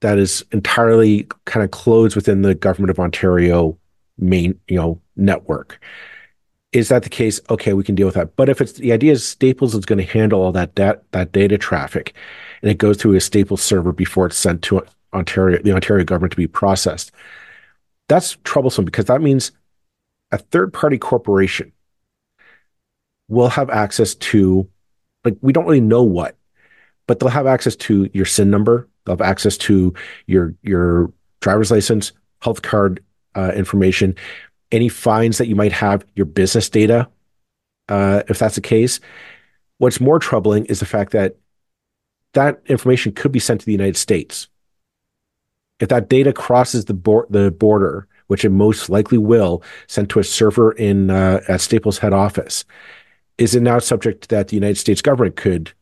that 0.00 0.18
is 0.18 0.44
entirely 0.52 1.26
kind 1.44 1.64
of 1.64 1.70
closed 1.70 2.16
within 2.16 2.42
the 2.42 2.54
government 2.54 2.90
of 2.90 2.98
Ontario 2.98 3.78
main, 4.18 4.58
you 4.68 4.76
know, 4.76 5.00
network. 5.16 5.82
Is 6.72 6.88
that 6.88 7.04
the 7.04 7.08
case? 7.08 7.40
Okay, 7.50 7.72
we 7.72 7.84
can 7.84 7.94
deal 7.94 8.06
with 8.06 8.16
that. 8.16 8.34
But 8.36 8.48
if 8.48 8.60
it's 8.60 8.72
the 8.72 8.92
idea 8.92 9.12
is 9.12 9.26
Staples 9.26 9.74
is 9.74 9.84
going 9.84 9.98
to 9.98 10.12
handle 10.12 10.42
all 10.42 10.52
that 10.52 10.74
that, 10.76 11.04
that 11.12 11.32
data 11.32 11.56
traffic, 11.56 12.14
and 12.62 12.70
it 12.70 12.78
goes 12.78 12.96
through 12.96 13.14
a 13.14 13.20
Staples 13.20 13.62
server 13.62 13.92
before 13.92 14.26
it's 14.26 14.36
sent 14.36 14.62
to 14.62 14.84
Ontario, 15.12 15.62
the 15.62 15.72
Ontario 15.72 16.04
government 16.04 16.32
to 16.32 16.36
be 16.36 16.48
processed. 16.48 17.12
That's 18.08 18.36
troublesome 18.44 18.84
because 18.84 19.06
that 19.06 19.22
means 19.22 19.52
a 20.30 20.38
third 20.38 20.72
party 20.72 20.98
corporation 20.98 21.72
will 23.28 23.48
have 23.48 23.70
access 23.70 24.14
to, 24.16 24.68
like, 25.24 25.36
we 25.40 25.52
don't 25.52 25.64
really 25.64 25.80
know 25.80 26.02
what, 26.02 26.36
but 27.06 27.18
they'll 27.18 27.28
have 27.28 27.46
access 27.46 27.76
to 27.76 28.10
your 28.12 28.26
SIN 28.26 28.50
number. 28.50 28.88
They'll 29.04 29.16
have 29.16 29.26
access 29.26 29.56
to 29.58 29.94
your 30.26 30.54
your 30.62 31.12
driver's 31.40 31.70
license, 31.70 32.12
health 32.40 32.62
card 32.62 33.02
uh, 33.34 33.52
information, 33.54 34.14
any 34.72 34.88
fines 34.88 35.38
that 35.38 35.46
you 35.46 35.54
might 35.54 35.72
have, 35.72 36.04
your 36.14 36.26
business 36.26 36.68
data, 36.68 37.08
uh, 37.88 38.22
if 38.28 38.38
that's 38.38 38.54
the 38.54 38.60
case. 38.60 39.00
What's 39.78 40.00
more 40.00 40.18
troubling 40.18 40.64
is 40.66 40.80
the 40.80 40.86
fact 40.86 41.12
that 41.12 41.36
that 42.32 42.60
information 42.66 43.12
could 43.12 43.32
be 43.32 43.38
sent 43.38 43.60
to 43.60 43.66
the 43.66 43.72
United 43.72 43.96
States. 43.96 44.48
If 45.80 45.88
that 45.88 46.08
data 46.08 46.32
crosses 46.32 46.84
the, 46.84 46.94
the 47.30 47.50
border, 47.50 48.06
which 48.28 48.44
it 48.44 48.50
most 48.50 48.88
likely 48.88 49.18
will, 49.18 49.62
sent 49.86 50.08
to 50.10 50.20
a 50.20 50.24
server 50.24 50.72
in 50.72 51.10
uh, 51.10 51.40
at 51.48 51.60
Staples 51.60 51.98
head 51.98 52.12
office, 52.12 52.64
is 53.38 53.54
it 53.54 53.62
now 53.62 53.78
subject 53.80 54.28
that 54.28 54.48
the 54.48 54.56
United 54.56 54.78
States 54.78 55.02
government 55.02 55.36
could 55.36 55.72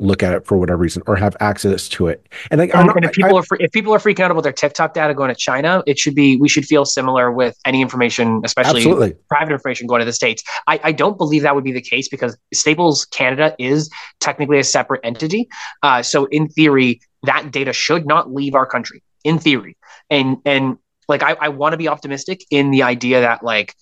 look 0.00 0.22
at 0.22 0.32
it 0.32 0.46
for 0.46 0.56
whatever 0.56 0.78
reason 0.78 1.02
or 1.06 1.16
have 1.16 1.36
access 1.40 1.88
to 1.88 2.06
it. 2.06 2.28
And, 2.50 2.60
like, 2.60 2.74
and, 2.74 2.88
and 2.90 3.04
if 3.04 3.12
people 3.12 3.36
I, 3.36 3.40
are 3.40 3.42
free, 3.42 3.58
if 3.60 3.72
people 3.72 3.92
are 3.92 3.98
freaking 3.98 4.20
out 4.20 4.30
about 4.30 4.44
their 4.44 4.52
TikTok 4.52 4.94
data 4.94 5.12
going 5.12 5.28
to 5.28 5.34
China, 5.34 5.82
it 5.86 5.98
should 5.98 6.14
be 6.14 6.36
we 6.36 6.48
should 6.48 6.64
feel 6.64 6.84
similar 6.84 7.32
with 7.32 7.56
any 7.64 7.82
information, 7.82 8.40
especially 8.44 8.80
absolutely. 8.80 9.14
private 9.28 9.52
information 9.52 9.86
going 9.86 10.00
to 10.00 10.04
the 10.04 10.12
states. 10.12 10.42
I, 10.66 10.80
I, 10.84 10.92
don't 10.92 11.18
believe 11.18 11.42
that 11.42 11.54
would 11.54 11.64
be 11.64 11.72
the 11.72 11.82
case 11.82 12.08
because 12.08 12.36
Staples 12.54 13.06
Canada 13.06 13.56
is 13.58 13.90
technically 14.20 14.58
a 14.58 14.64
separate 14.64 15.00
entity. 15.02 15.48
Uh, 15.82 16.02
so 16.02 16.26
in 16.26 16.48
theory, 16.48 17.00
that 17.24 17.50
data 17.50 17.72
should 17.72 18.06
not 18.06 18.32
leave 18.32 18.54
our 18.54 18.66
country. 18.66 19.02
In 19.24 19.38
theory, 19.38 19.76
and 20.10 20.36
and 20.44 20.78
like 21.08 21.24
I, 21.24 21.36
I 21.40 21.48
want 21.48 21.72
to 21.72 21.76
be 21.76 21.88
optimistic 21.88 22.44
in 22.50 22.70
the 22.70 22.84
idea 22.84 23.20
that 23.22 23.42
like 23.42 23.74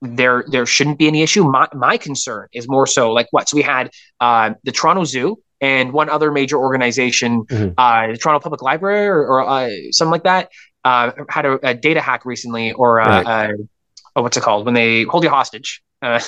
there 0.00 0.44
there 0.48 0.66
shouldn't 0.66 0.98
be 0.98 1.06
any 1.06 1.22
issue. 1.22 1.44
My, 1.44 1.68
my 1.72 1.96
concern 1.96 2.48
is 2.52 2.68
more 2.68 2.86
so 2.86 3.12
like 3.12 3.28
what? 3.30 3.48
So 3.48 3.56
we 3.56 3.62
had 3.62 3.90
uh, 4.20 4.54
the 4.64 4.72
Toronto 4.72 5.04
Zoo 5.04 5.38
and 5.62 5.92
one 5.92 6.10
other 6.10 6.32
major 6.32 6.58
organization, 6.58 7.44
mm-hmm. 7.44 7.72
uh, 7.78 8.08
the 8.08 8.18
Toronto 8.18 8.40
Public 8.40 8.60
Library 8.60 9.06
or, 9.06 9.20
or 9.20 9.48
uh, 9.48 9.70
something 9.92 10.10
like 10.10 10.24
that, 10.24 10.50
uh, 10.84 11.12
had 11.28 11.46
a, 11.46 11.68
a, 11.68 11.72
data 11.72 12.00
hack 12.00 12.26
recently, 12.26 12.72
or 12.72 13.00
uh, 13.00 13.22
right. 13.22 13.50
Uh, 13.50 13.52
oh, 14.16 14.22
what's 14.22 14.36
it 14.36 14.42
called 14.42 14.66
when 14.66 14.74
they 14.74 15.04
hold 15.04 15.22
you 15.22 15.30
hostage? 15.30 15.82
Mal- 16.02 16.20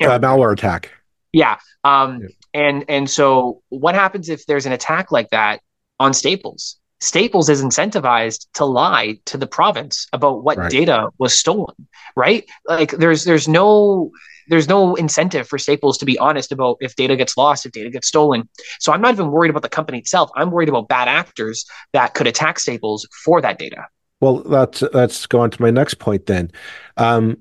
malware 0.00 0.52
attack. 0.52 0.90
Yeah. 1.32 1.58
Um, 1.84 2.22
yeah. 2.22 2.28
And 2.54 2.84
and 2.88 3.10
so 3.10 3.62
what 3.68 3.94
happens 3.94 4.30
if 4.30 4.46
there's 4.46 4.64
an 4.64 4.72
attack 4.72 5.12
like 5.12 5.28
that 5.30 5.60
on 6.00 6.14
Staples? 6.14 6.76
Staples 7.00 7.50
is 7.50 7.62
incentivized 7.62 8.46
to 8.54 8.64
lie 8.64 9.18
to 9.26 9.36
the 9.36 9.46
province 9.46 10.06
about 10.14 10.42
what 10.42 10.56
right. 10.56 10.70
data 10.70 11.10
was 11.18 11.38
stolen, 11.38 11.76
right? 12.16 12.48
Like 12.66 12.92
there's 12.92 13.24
there's 13.24 13.46
no 13.46 14.10
there's 14.48 14.68
no 14.68 14.94
incentive 14.94 15.48
for 15.48 15.58
Staples 15.58 15.98
to 15.98 16.04
be 16.04 16.18
honest 16.18 16.52
about 16.52 16.76
if 16.80 16.96
data 16.96 17.16
gets 17.16 17.36
lost, 17.36 17.66
if 17.66 17.72
data 17.72 17.90
gets 17.90 18.08
stolen. 18.08 18.48
So 18.80 18.92
I'm 18.92 19.00
not 19.00 19.14
even 19.14 19.30
worried 19.30 19.50
about 19.50 19.62
the 19.62 19.68
company 19.68 19.98
itself. 19.98 20.30
I'm 20.34 20.50
worried 20.50 20.68
about 20.68 20.88
bad 20.88 21.08
actors 21.08 21.64
that 21.92 22.14
could 22.14 22.26
attack 22.26 22.58
Staples 22.58 23.06
for 23.24 23.40
that 23.40 23.58
data. 23.58 23.86
Well, 24.20 24.42
that's 24.42 24.82
that's 24.92 25.26
go 25.26 25.40
on 25.40 25.50
to 25.50 25.62
my 25.62 25.70
next 25.70 25.94
point 25.94 26.26
then. 26.26 26.50
Um, 26.96 27.38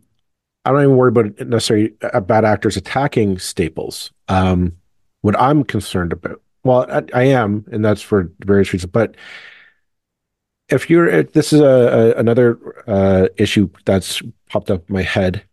I 0.63 0.71
don't 0.71 0.83
even 0.83 0.97
worry 0.97 1.09
about 1.09 1.47
necessarily 1.47 1.93
uh, 2.01 2.19
bad 2.19 2.45
actors 2.45 2.77
attacking 2.77 3.39
Staples. 3.39 4.11
Um, 4.27 4.73
what 5.21 5.39
I'm 5.39 5.63
concerned 5.63 6.13
about 6.13 6.41
well, 6.63 6.85
I, 6.91 7.03
I, 7.13 7.23
am, 7.23 7.65
and 7.71 7.83
that's 7.83 8.01
for 8.01 8.29
various 8.39 8.73
reasons. 8.73 8.91
But 8.91 9.15
if 10.67 10.89
you're, 10.89 11.23
this 11.23 11.53
is 11.53 11.61
a, 11.61 11.65
a 11.65 12.19
another 12.19 12.59
uh, 12.87 13.29
issue 13.37 13.69
that's 13.85 14.21
popped 14.49 14.69
up 14.69 14.87
in 14.89 14.93
my 14.93 15.01
head. 15.01 15.43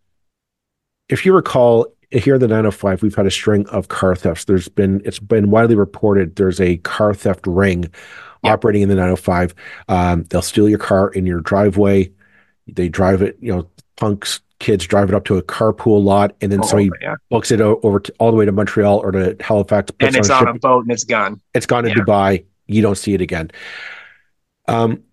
If 1.09 1.25
you 1.25 1.33
recall, 1.33 1.87
here 2.11 2.35
in 2.35 2.41
the 2.41 2.47
905, 2.47 3.01
we've 3.01 3.15
had 3.15 3.25
a 3.25 3.31
string 3.31 3.67
of 3.67 3.87
car 3.89 4.15
thefts. 4.15 4.45
There's 4.45 4.67
been, 4.67 5.01
it's 5.05 5.19
been 5.19 5.51
widely 5.51 5.75
reported 5.75 6.35
there's 6.35 6.61
a 6.61 6.77
car 6.77 7.13
theft 7.13 7.45
ring 7.45 7.91
operating 8.43 8.83
in 8.83 8.89
the 8.89 8.95
905. 8.95 9.55
Um, 9.87 10.23
they'll 10.29 10.41
steal 10.41 10.69
your 10.69 10.79
car 10.79 11.09
in 11.09 11.25
your 11.25 11.41
driveway. 11.41 12.11
They 12.67 12.89
drive 12.89 13.21
it, 13.21 13.37
you 13.39 13.53
know, 13.53 13.69
punks 13.97 14.41
kids 14.59 14.85
drive 14.85 15.09
it 15.09 15.15
up 15.15 15.25
to 15.25 15.37
a 15.37 15.43
carpool 15.43 16.03
lot, 16.03 16.35
and 16.41 16.51
then 16.51 16.61
oh, 16.63 16.65
somebody 16.65 16.89
yeah. 17.01 17.15
books 17.29 17.51
it 17.51 17.61
over 17.61 17.99
to, 17.99 18.13
all 18.19 18.31
the 18.31 18.37
way 18.37 18.45
to 18.45 18.51
Montreal 18.51 18.97
or 18.99 19.11
to 19.11 19.35
Halifax. 19.39 19.91
And 19.99 20.15
it's 20.15 20.29
on, 20.29 20.47
on 20.47 20.55
a 20.55 20.59
boat 20.59 20.83
and 20.83 20.91
it's 20.91 21.03
gone. 21.03 21.41
It's 21.53 21.65
gone 21.65 21.83
to 21.83 21.89
yeah. 21.89 21.95
Dubai. 21.95 22.45
You 22.67 22.81
don't 22.81 22.97
see 22.97 23.13
it 23.13 23.21
again. 23.21 23.51
Um, 24.67 25.03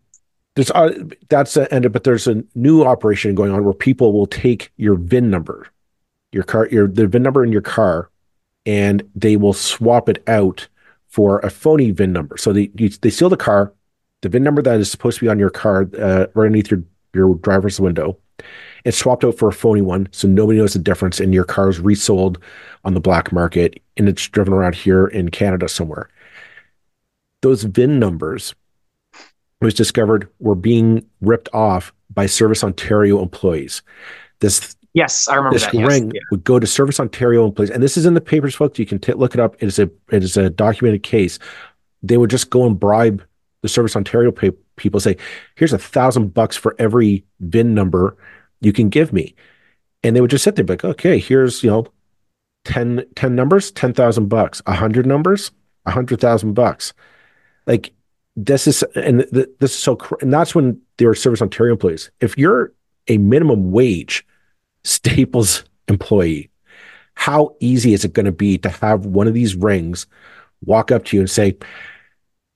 there's 0.54 0.70
uh, 0.70 0.92
that's 1.28 1.56
ended, 1.56 1.92
but 1.92 2.04
there's 2.04 2.26
a 2.26 2.42
new 2.54 2.82
operation 2.84 3.34
going 3.34 3.52
on 3.52 3.64
where 3.64 3.74
people 3.74 4.12
will 4.12 4.26
take 4.26 4.70
your 4.76 4.96
VIN 4.96 5.30
number, 5.30 5.66
your 6.32 6.42
car, 6.42 6.68
your 6.68 6.88
the 6.88 7.06
VIN 7.06 7.22
number 7.22 7.44
in 7.44 7.52
your 7.52 7.62
car, 7.62 8.10
and 8.66 9.02
they 9.14 9.36
will 9.36 9.52
swap 9.52 10.08
it 10.08 10.22
out 10.26 10.68
for 11.08 11.40
a 11.40 11.50
phony 11.50 11.90
VIN 11.90 12.12
number. 12.12 12.36
So 12.36 12.52
they 12.52 12.70
you, 12.74 12.88
they 12.88 13.10
steal 13.10 13.28
the 13.28 13.36
car, 13.36 13.72
the 14.22 14.28
VIN 14.28 14.42
number 14.42 14.62
that 14.62 14.80
is 14.80 14.90
supposed 14.90 15.18
to 15.18 15.24
be 15.24 15.28
on 15.28 15.38
your 15.38 15.50
car 15.50 15.88
uh, 15.98 16.26
right 16.34 16.46
underneath 16.46 16.70
your 16.70 16.82
your 17.14 17.34
driver's 17.36 17.78
window. 17.78 18.16
It's 18.84 18.96
swapped 18.96 19.24
out 19.24 19.38
for 19.38 19.48
a 19.48 19.52
phony 19.52 19.82
one, 19.82 20.08
so 20.10 20.26
nobody 20.26 20.58
knows 20.58 20.72
the 20.72 20.78
difference, 20.80 21.20
and 21.20 21.32
your 21.32 21.44
car 21.44 21.68
is 21.68 21.78
resold 21.78 22.38
on 22.84 22.94
the 22.94 23.00
black 23.00 23.30
market, 23.30 23.80
and 23.96 24.08
it's 24.08 24.26
driven 24.26 24.52
around 24.52 24.74
here 24.74 25.06
in 25.06 25.28
Canada 25.28 25.68
somewhere. 25.68 26.08
Those 27.42 27.62
VIN 27.62 27.98
numbers 27.98 28.54
was 29.60 29.74
discovered 29.74 30.28
were 30.40 30.56
being 30.56 31.06
ripped 31.20 31.48
off 31.52 31.92
by 32.12 32.26
Service 32.26 32.64
Ontario 32.64 33.22
employees. 33.22 33.82
This 34.40 34.76
yes, 34.94 35.28
I 35.28 35.36
remember 35.36 35.58
this 35.58 35.66
that. 35.66 35.74
ring 35.74 36.04
yes. 36.06 36.12
yeah. 36.14 36.20
would 36.30 36.44
go 36.44 36.58
to 36.58 36.66
Service 36.66 37.00
Ontario 37.00 37.46
employees, 37.46 37.70
and 37.70 37.82
this 37.82 37.96
is 37.96 38.06
in 38.06 38.14
the 38.14 38.20
papers, 38.20 38.54
folks. 38.54 38.78
You 38.78 38.86
can 38.86 38.98
t- 38.98 39.12
look 39.12 39.34
it 39.34 39.40
up. 39.40 39.56
It 39.60 39.66
is 39.66 39.78
a 39.78 39.90
it 40.10 40.22
is 40.22 40.36
a 40.36 40.50
documented 40.50 41.02
case. 41.02 41.38
They 42.02 42.16
would 42.16 42.30
just 42.30 42.50
go 42.50 42.66
and 42.66 42.78
bribe 42.78 43.22
the 43.62 43.68
Service 43.68 43.94
Ontario 43.96 44.32
pay- 44.32 44.52
people, 44.76 45.00
say, 45.00 45.16
"Here's 45.56 45.72
a 45.72 45.78
thousand 45.78 46.34
bucks 46.34 46.56
for 46.56 46.74
every 46.78 47.24
VIN 47.40 47.74
number 47.74 48.16
you 48.60 48.72
can 48.72 48.88
give 48.88 49.12
me," 49.12 49.34
and 50.02 50.14
they 50.16 50.20
would 50.20 50.30
just 50.30 50.44
sit 50.44 50.56
there, 50.56 50.64
like, 50.64 50.84
"Okay, 50.84 51.18
here's 51.18 51.62
you 51.62 51.70
know." 51.70 51.86
10, 52.64 53.04
10 53.16 53.34
numbers, 53.34 53.72
10,000 53.72 54.28
bucks, 54.28 54.62
A 54.66 54.70
100 54.70 55.04
numbers, 55.04 55.50
a 55.84 55.90
100,000 55.90 56.52
bucks. 56.52 56.92
Like 57.66 57.92
this 58.36 58.66
is 58.66 58.82
and 58.94 59.26
this 59.32 59.72
is 59.72 59.74
so 59.74 59.98
and 60.20 60.32
that's 60.32 60.54
when 60.54 60.80
there 60.96 61.08
are 61.10 61.14
service 61.14 61.42
ontario 61.42 61.72
employees 61.74 62.10
if 62.20 62.38
you're 62.38 62.72
a 63.08 63.18
minimum 63.18 63.70
wage 63.72 64.24
staples 64.84 65.64
employee. 65.88 66.50
How 67.14 67.54
easy 67.60 67.92
is 67.92 68.04
it 68.04 68.12
going 68.12 68.26
to 68.26 68.32
be 68.32 68.58
to 68.58 68.68
have 68.68 69.06
one 69.06 69.28
of 69.28 69.34
these 69.34 69.54
rings 69.54 70.06
walk 70.64 70.90
up 70.90 71.04
to 71.04 71.16
you 71.16 71.22
and 71.22 71.30
say 71.30 71.56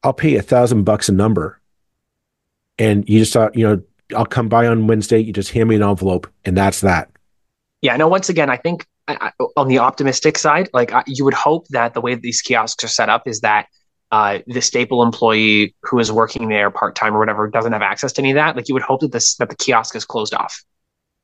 i'll 0.03 0.13
pay 0.13 0.37
a 0.37 0.43
thousand 0.43 0.85
bucks 0.85 1.09
a 1.09 1.13
number 1.13 1.61
and 2.79 3.09
you 3.09 3.19
just 3.19 3.33
thought 3.33 3.55
you 3.57 3.67
know 3.67 3.83
i'll 4.17 4.27
come 4.27 4.49
by 4.49 4.67
on 4.67 4.87
wednesday 4.87 5.19
you 5.19 5.33
just 5.33 5.51
hand 5.51 5.69
me 5.69 5.77
an 5.77 5.83
envelope 5.83 6.31
and 6.45 6.57
that's 6.57 6.81
that. 6.81 7.11
Yeah 7.83 7.97
no 7.97 8.09
once 8.09 8.29
again 8.29 8.51
i 8.51 8.57
think 8.57 8.87
I, 9.09 9.31
I, 9.41 9.45
on 9.57 9.69
the 9.69 9.79
optimistic 9.79 10.39
side 10.39 10.69
like 10.73 10.93
I, 10.93 11.05
you 11.07 11.25
would 11.25 11.35
hope 11.35 11.69
that 11.69 11.95
the 11.95 12.01
way 12.01 12.15
that 12.15 12.23
these 12.23 12.43
kiosks 12.43 12.83
are 12.85 12.89
set 12.89 13.09
up 13.09 13.27
is 13.27 13.41
that 13.41 13.67
uh, 14.13 14.39
the 14.47 14.63
staple 14.63 15.03
employee 15.03 15.75
who 15.83 15.99
is 15.99 16.13
working 16.13 16.49
there 16.49 16.71
part 16.71 16.95
time 16.95 17.15
or 17.15 17.19
whatever 17.19 17.49
doesn't 17.49 17.73
have 17.73 17.83
access 17.83 18.13
to 18.13 18.23
any 18.23 18.31
of 18.31 18.37
that, 18.37 18.55
like 18.55 18.69
you 18.69 18.75
would 18.75 18.85
hope 18.85 19.01
that 19.01 19.11
this 19.11 19.35
that 19.35 19.49
the 19.49 19.57
kiosk 19.57 19.97
is 19.97 20.05
closed 20.05 20.33
off. 20.33 20.63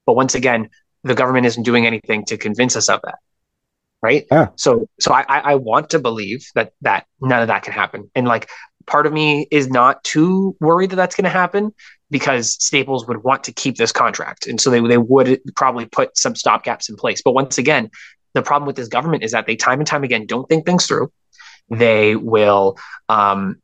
But 0.05 0.17
once 0.17 0.35
again, 0.35 0.69
the 1.05 1.15
government 1.15 1.47
isn't 1.47 1.63
doing 1.63 1.87
anything 1.87 2.25
to 2.27 2.37
convince 2.37 2.77
us 2.77 2.89
of 2.89 3.01
that, 3.03 3.19
right? 4.03 4.27
Yeah. 4.31 4.49
So 4.57 4.89
so 5.01 5.13
I 5.13 5.25
I 5.29 5.55
want 5.57 5.91
to 5.91 5.99
believe 5.99 6.47
that 6.55 6.73
that 6.83 7.07
none 7.21 7.43
of 7.43 7.49
that 7.49 7.63
can 7.63 7.73
happen, 7.73 8.11
and 8.15 8.27
like 8.27 8.49
part 8.87 9.07
of 9.07 9.13
me 9.13 9.47
is 9.51 9.69
not 9.69 10.03
too 10.05 10.57
worried 10.61 10.91
that 10.91 10.97
that's 10.97 11.15
going 11.15 11.25
to 11.25 11.31
happen 11.31 11.73
because 12.11 12.63
Staples 12.63 13.07
would 13.07 13.23
want 13.23 13.45
to 13.45 13.53
keep 13.53 13.77
this 13.77 13.93
contract, 13.93 14.47
and 14.47 14.61
so 14.61 14.71
they 14.71 14.81
they 14.81 14.99
would 14.99 15.41
probably 15.57 15.87
put 15.87 16.17
some 16.17 16.35
stopgaps 16.35 16.89
in 16.89 16.97
place. 16.97 17.23
But 17.23 17.33
once 17.33 17.59
again, 17.59 17.91
the 18.35 18.43
problem 18.43 18.67
with 18.67 18.77
this 18.77 18.89
government 18.89 19.25
is 19.25 19.33
that 19.33 19.47
they 19.47 19.57
time 19.57 19.81
and 19.81 19.87
time 19.87 20.05
again 20.05 20.27
don't 20.27 20.49
think 20.49 20.67
things 20.67 20.87
through 20.87 21.13
they 21.73 22.17
will 22.17 22.79
um, 23.09 23.61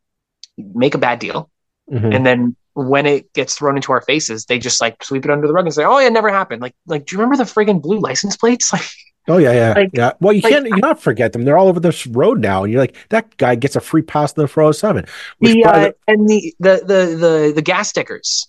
make 0.57 0.95
a 0.95 0.99
bad 0.99 1.19
deal. 1.19 1.51
Mm-hmm. 1.91 2.13
And 2.13 2.27
then 2.27 2.57
when 2.87 3.07
it 3.07 3.33
gets 3.33 3.57
thrown 3.57 3.77
into 3.77 3.93
our 3.93 4.01
faces, 4.03 4.45
they 4.45 4.59
just 4.59 4.81
like 4.81 5.03
sweep 5.03 5.25
it 5.25 5.31
under 5.31 5.47
the 5.47 5.53
rug 5.53 5.65
and 5.65 5.75
say, 5.75 5.85
"Oh, 5.85 5.99
yeah, 5.99 6.07
it 6.07 6.13
never 6.13 6.31
happened." 6.31 6.63
Like, 6.63 6.75
like, 6.87 7.07
do 7.07 7.15
you 7.17 7.21
remember 7.21 7.43
the 7.43 7.51
friggin' 7.51 7.83
blue 7.83 7.99
license 7.99 8.37
plates? 8.37 8.73
Like, 9.29 9.37
oh 9.37 9.37
yeah, 9.37 9.53
yeah, 9.53 9.73
like, 9.75 9.91
yeah. 9.93 10.13
Well, 10.21 10.33
you 10.33 10.41
like, 10.41 10.53
can't 10.53 10.67
you 10.67 10.77
not 10.77 11.03
forget 11.03 11.35
them. 11.35 11.43
They're 11.43 11.59
all 11.59 11.69
over 11.69 11.81
this 11.81 12.07
road 12.07 12.41
now, 12.41 12.65
and 12.65 12.73
you're 12.73 12.81
like, 12.81 12.97
that 13.11 13.37
guy 13.37 13.57
gets 13.57 13.77
a 13.77 13.81
free 13.81 14.01
pass 14.01 14.33
to 14.33 14.41
the 14.41 14.49
407. 14.49 15.05
The, 15.41 15.65
uh, 15.65 15.93
and 16.07 16.27
the, 16.27 16.55
the 16.59 16.77
the 16.79 17.17
the 17.17 17.53
the 17.57 17.61
gas 17.61 17.91
stickers 17.91 18.49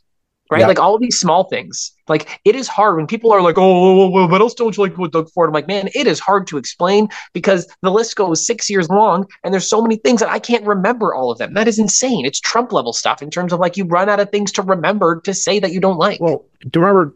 right? 0.50 0.68
Like 0.68 0.80
all 0.80 0.98
these 0.98 1.20
small 1.20 1.46
things. 1.46 1.92
Like 2.08 2.40
it 2.44 2.56
is 2.56 2.68
hard 2.68 2.98
when 2.98 3.08
people 3.08 3.32
are 3.32 3.42
like, 3.42 3.56
oh, 3.58 4.10
what 4.28 4.42
else 4.42 4.54
don't 4.54 4.76
you 4.76 4.84
like 4.84 4.98
with 4.98 5.12
Doug 5.12 5.30
Ford? 5.30 5.50
I'm 5.50 5.54
like, 5.54 5.68
man, 5.68 5.90
it 5.94 6.08
is 6.08 6.20
hard 6.20 6.48
to 6.48 6.58
explain 6.58 7.08
because 7.34 7.68
the 7.82 7.92
list 7.92 8.16
goes 8.16 8.46
six 8.46 8.70
years 8.70 8.90
long 8.90 9.28
and 9.44 9.54
there's 9.54 9.70
so 9.70 9.82
many 9.82 9.98
things 9.98 10.20
that 10.22 10.30
I 10.30 10.40
can't 10.40 10.66
remember 10.66 11.14
all 11.14 11.32
of 11.32 11.38
them. 11.38 11.54
That 11.54 11.68
is 11.68 11.78
insane. 11.78 12.26
It's 12.26 12.40
Trump 12.40 12.72
level 12.72 12.94
stuff 12.94 13.22
in 13.22 13.30
terms 13.30 13.54
of 13.54 13.60
like 13.60 13.78
you 13.78 13.86
run 13.86 14.10
out 14.10 14.20
of 14.20 14.32
things 14.32 14.52
to 14.54 14.62
remember 14.64 15.22
to 15.22 15.34
say 15.34 15.60
that 15.60 15.72
you 15.72 15.80
don't 15.80 15.98
like. 15.98 16.20
Well, 16.20 16.46
do 16.70 16.80
you 16.80 16.86
remember 16.86 17.16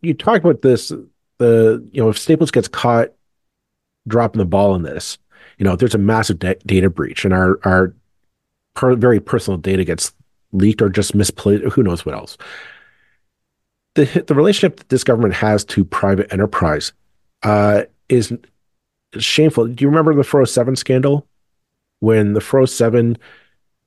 you 0.00 0.14
talk 0.14 0.42
about 0.42 0.62
this? 0.62 0.92
The 1.38 1.86
you 1.92 2.02
know 2.02 2.10
if 2.10 2.18
Staples 2.18 2.50
gets 2.50 2.68
caught 2.68 3.12
dropping 4.08 4.40
the 4.40 4.46
ball 4.46 4.74
in 4.74 4.82
this, 4.82 5.18
you 5.58 5.64
know, 5.64 5.76
there's 5.76 5.94
a 5.94 5.98
massive 5.98 6.38
de- 6.38 6.56
data 6.66 6.90
breach 6.90 7.24
and 7.24 7.34
our 7.34 7.58
our 7.64 7.94
per- 8.74 8.96
very 8.96 9.20
personal 9.20 9.58
data 9.58 9.84
gets 9.84 10.12
leaked 10.52 10.82
or 10.82 10.88
just 10.88 11.14
misplaced. 11.14 11.64
Who 11.72 11.82
knows 11.82 12.04
what 12.04 12.14
else? 12.14 12.36
the 13.94 14.24
the 14.26 14.34
relationship 14.34 14.76
that 14.76 14.88
this 14.88 15.04
government 15.04 15.34
has 15.34 15.64
to 15.64 15.84
private 15.84 16.32
enterprise 16.32 16.92
uh, 17.42 17.82
is 18.08 18.32
shameful. 19.18 19.66
Do 19.66 19.82
you 19.82 19.88
remember 19.88 20.14
the 20.14 20.24
407 20.24 20.76
scandal 20.76 21.26
when 22.00 22.34
the 22.34 22.40
407 22.40 23.18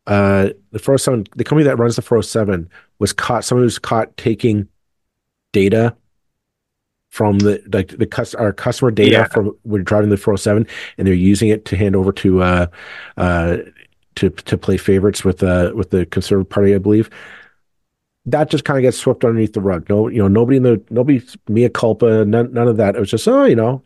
uh, 0.08 0.50
the 0.72 0.80
407 0.80 1.28
the 1.36 1.44
company 1.44 1.66
that 1.66 1.78
runs 1.78 1.96
the 1.96 2.02
407 2.02 2.70
was 3.00 3.14
caught 3.14 3.46
someone 3.46 3.64
who's 3.64 3.80
caught 3.80 4.16
taking 4.18 4.68
data 5.54 5.96
from 7.10 7.40
the 7.40 7.64
like 7.72 7.90
the, 7.90 8.06
the 8.06 8.36
our 8.40 8.52
customer 8.52 8.92
data 8.92 9.12
yeah. 9.12 9.28
from 9.28 9.56
when 9.64 9.84
driving 9.84 10.10
the 10.10 10.18
407 10.18 10.68
and 10.98 11.08
they're 11.08 11.14
using 11.14 11.50
it 11.50 11.64
to 11.66 11.78
hand 11.78 11.96
over 11.96 12.12
to 12.12 12.42
uh 12.42 12.68
uh 13.18 13.58
to 14.16 14.30
to 14.30 14.58
play 14.58 14.78
favorites 14.78 15.24
with 15.24 15.44
uh 15.44 15.72
with 15.76 15.90
the 15.90 16.06
conservative 16.08 16.50
party 16.50 16.74
i 16.74 16.78
believe 16.78 17.10
that 18.26 18.50
just 18.50 18.64
kind 18.64 18.78
of 18.78 18.82
gets 18.82 18.98
swept 18.98 19.26
underneath 19.26 19.54
the 19.54 19.62
rug. 19.62 19.90
No, 19.90 20.08
you 20.08 20.20
know, 20.20 20.28
nobody 20.28 20.58
in 20.58 20.64
the 20.64 20.82
nobody 20.90 21.22
mea 21.48 21.70
culpa, 21.70 22.26
none, 22.26 22.54
none 22.54 22.68
of 22.68 22.78
that. 22.78 22.96
It 22.96 23.00
was 23.00 23.12
just, 23.12 23.28
oh, 23.28 23.44
you 23.44 23.56
know, 23.56 23.84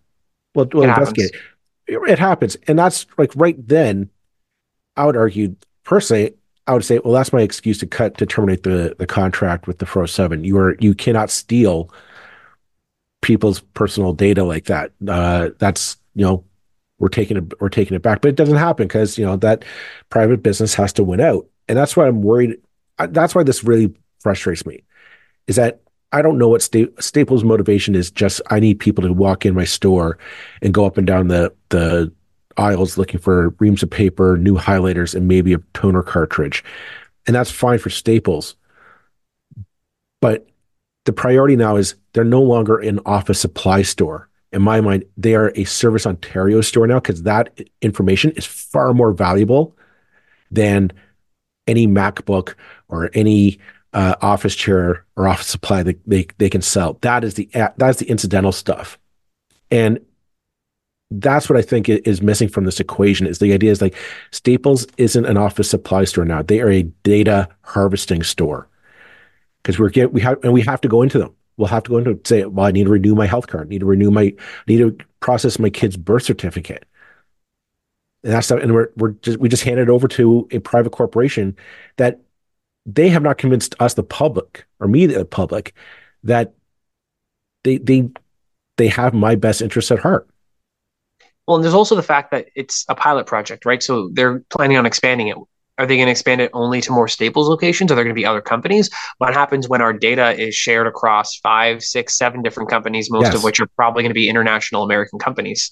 we'll, 0.53 0.67
we'll 0.73 0.83
it 0.83 0.89
investigate. 0.89 1.33
Happens. 1.33 2.09
It 2.09 2.19
happens, 2.19 2.57
and 2.67 2.77
that's 2.77 3.05
like 3.17 3.31
right 3.35 3.55
then. 3.67 4.09
I 4.95 5.05
would 5.05 5.15
argue 5.15 5.55
personally, 5.83 6.33
I 6.65 6.73
would 6.73 6.83
say, 6.83 6.99
well, 6.99 7.13
that's 7.13 7.31
my 7.31 7.41
excuse 7.41 7.77
to 7.79 7.87
cut 7.87 8.17
to 8.17 8.25
terminate 8.25 8.63
the 8.63 8.95
the 8.97 9.07
contract 9.07 9.67
with 9.67 9.79
the 9.79 9.85
407. 9.85 10.43
You 10.43 10.57
are 10.57 10.75
you 10.79 10.93
cannot 10.93 11.29
steal 11.29 11.91
people's 13.21 13.59
personal 13.59 14.13
data 14.13 14.43
like 14.43 14.65
that. 14.65 14.91
Uh, 15.07 15.49
that's 15.59 15.97
you 16.13 16.25
know 16.25 16.43
we're 16.99 17.09
taking 17.09 17.37
it 17.37 17.61
we're 17.61 17.69
taking 17.69 17.95
it 17.95 18.01
back, 18.01 18.21
but 18.21 18.29
it 18.29 18.35
doesn't 18.35 18.57
happen 18.57 18.87
because 18.87 19.17
you 19.17 19.25
know 19.25 19.37
that 19.37 19.63
private 20.09 20.43
business 20.43 20.73
has 20.75 20.93
to 20.93 21.03
win 21.03 21.21
out, 21.21 21.47
and 21.67 21.77
that's 21.77 21.95
why 21.95 22.07
I'm 22.07 22.21
worried. 22.21 22.57
That's 22.97 23.35
why 23.35 23.43
this 23.43 23.63
really 23.63 23.93
frustrates 24.19 24.65
me 24.65 24.83
is 25.47 25.55
that 25.55 25.81
I 26.11 26.21
don't 26.21 26.37
know 26.37 26.47
what 26.47 26.61
Sta- 26.61 26.91
Staples' 26.99 27.43
motivation 27.43 27.95
is. 27.95 28.11
Just 28.11 28.41
I 28.49 28.59
need 28.59 28.79
people 28.79 29.03
to 29.03 29.13
walk 29.13 29.45
in 29.45 29.53
my 29.53 29.65
store 29.65 30.17
and 30.61 30.73
go 30.73 30.85
up 30.85 30.97
and 30.97 31.07
down 31.07 31.27
the 31.27 31.53
the 31.69 32.11
aisles 32.57 32.97
looking 32.97 33.19
for 33.19 33.49
reams 33.59 33.83
of 33.83 33.89
paper, 33.89 34.37
new 34.37 34.55
highlighters, 34.55 35.13
and 35.13 35.27
maybe 35.27 35.53
a 35.53 35.59
toner 35.73 36.03
cartridge, 36.03 36.63
and 37.25 37.35
that's 37.35 37.51
fine 37.51 37.79
for 37.79 37.89
Staples. 37.89 38.55
But 40.21 40.47
the 41.05 41.13
priority 41.13 41.55
now 41.55 41.75
is 41.75 41.95
they're 42.13 42.23
no 42.23 42.41
longer 42.41 42.77
an 42.77 42.99
office 43.05 43.39
supply 43.39 43.81
store. 43.81 44.29
In 44.53 44.61
my 44.61 44.81
mind, 44.81 45.03
they 45.17 45.35
are 45.35 45.51
a 45.55 45.65
Service 45.65 46.05
Ontario 46.05 46.61
store 46.61 46.87
now 46.87 46.99
because 46.99 47.23
that 47.23 47.59
information 47.81 48.31
is 48.31 48.45
far 48.45 48.93
more 48.93 49.11
valuable 49.11 49.75
than 50.49 50.91
any 51.67 51.85
MacBook 51.85 52.55
or 52.87 53.09
any 53.13 53.59
uh, 53.93 54.15
office 54.21 54.55
chair 54.55 55.05
or 55.15 55.27
office 55.27 55.47
supply 55.47 55.83
that 55.83 55.99
they, 56.07 56.27
they 56.37 56.49
can 56.49 56.61
sell. 56.61 56.97
That 57.01 57.23
is 57.23 57.33
the 57.33 57.49
that's 57.77 57.99
the 57.99 58.09
incidental 58.09 58.51
stuff, 58.51 58.97
and 59.69 59.99
that's 61.09 61.49
what 61.49 61.57
I 61.57 61.61
think 61.61 61.89
is 61.89 62.21
missing 62.21 62.49
from 62.49 62.65
this 62.65 62.79
equation. 62.79 63.27
Is 63.27 63.39
the 63.39 63.53
idea 63.53 63.71
is 63.71 63.81
like 63.81 63.95
Staples 64.31 64.87
isn't 64.97 65.25
an 65.25 65.37
office 65.37 65.69
supply 65.69 66.03
store 66.03 66.25
now; 66.25 66.41
they 66.41 66.61
are 66.61 66.69
a 66.69 66.83
data 66.83 67.49
harvesting 67.63 68.23
store 68.23 68.69
because 69.61 69.79
we're 69.79 69.89
get 69.89 70.13
we 70.13 70.21
have 70.21 70.43
and 70.43 70.53
we 70.53 70.61
have 70.61 70.81
to 70.81 70.87
go 70.87 71.01
into 71.01 71.17
them. 71.17 71.33
We'll 71.57 71.67
have 71.67 71.83
to 71.83 71.89
go 71.89 71.97
into 71.97 72.19
say, 72.23 72.45
well, 72.45 72.65
I 72.65 72.71
need 72.71 72.85
to 72.85 72.91
renew 72.91 73.15
my 73.15 73.25
health 73.25 73.47
card, 73.47 73.67
I 73.67 73.69
need 73.69 73.79
to 73.79 73.85
renew 73.85 74.11
my, 74.11 74.23
I 74.23 74.35
need 74.67 74.77
to 74.77 74.97
process 75.19 75.59
my 75.59 75.69
kid's 75.69 75.97
birth 75.97 76.23
certificate. 76.23 76.85
And 78.23 78.33
that's 78.33 78.49
and 78.51 78.73
we're 78.73 78.89
we're 78.95 79.11
just 79.11 79.39
we 79.39 79.49
just 79.49 79.63
hand 79.63 79.79
it 79.79 79.89
over 79.89 80.07
to 80.09 80.47
a 80.51 80.59
private 80.59 80.91
corporation 80.91 81.55
that 81.97 82.21
they 82.85 83.09
have 83.09 83.21
not 83.21 83.37
convinced 83.37 83.75
us, 83.79 83.93
the 83.93 84.03
public, 84.03 84.65
or 84.79 84.87
me, 84.87 85.05
the 85.05 85.25
public, 85.25 85.73
that 86.23 86.53
they 87.63 87.77
they 87.77 88.09
they 88.77 88.87
have 88.87 89.13
my 89.13 89.35
best 89.35 89.61
interests 89.61 89.91
at 89.91 89.99
heart. 89.99 90.27
Well, 91.47 91.55
and 91.57 91.63
there's 91.63 91.73
also 91.73 91.95
the 91.95 92.03
fact 92.03 92.31
that 92.31 92.47
it's 92.55 92.85
a 92.89 92.95
pilot 92.95 93.25
project, 93.25 93.65
right? 93.65 93.81
So 93.81 94.09
they're 94.11 94.39
planning 94.49 94.77
on 94.77 94.85
expanding 94.85 95.29
it 95.29 95.37
Are 95.77 95.85
they 95.85 95.95
going 95.95 96.07
to 96.07 96.11
expand 96.11 96.41
it 96.41 96.49
only 96.53 96.81
to 96.81 96.91
more 96.91 97.07
Staples 97.07 97.47
locations? 97.47 97.91
Are 97.91 97.95
there 97.95 98.03
going 98.03 98.15
to 98.15 98.19
be 98.19 98.25
other 98.25 98.41
companies? 98.41 98.89
What 99.19 99.33
happens 99.33 99.69
when 99.69 99.81
our 99.81 99.93
data 99.93 100.31
is 100.31 100.55
shared 100.55 100.87
across 100.87 101.37
five, 101.37 101.83
six, 101.83 102.17
seven 102.17 102.41
different 102.41 102.69
companies, 102.69 103.11
most 103.11 103.25
yes. 103.25 103.35
of 103.35 103.43
which 103.43 103.59
are 103.59 103.67
probably 103.75 104.03
going 104.03 104.09
to 104.09 104.15
be 104.15 104.27
international 104.27 104.83
American 104.83 105.19
companies? 105.19 105.71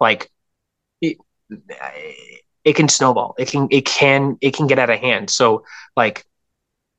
Like, 0.00 0.30
it, 1.00 1.18
it 2.64 2.74
can 2.74 2.88
snowball. 2.88 3.34
It 3.38 3.48
can 3.48 3.68
it 3.70 3.84
can 3.84 4.36
it 4.40 4.54
can 4.54 4.66
get 4.66 4.78
out 4.78 4.90
of 4.90 4.98
hand. 4.98 5.30
So 5.30 5.64
like 5.96 6.24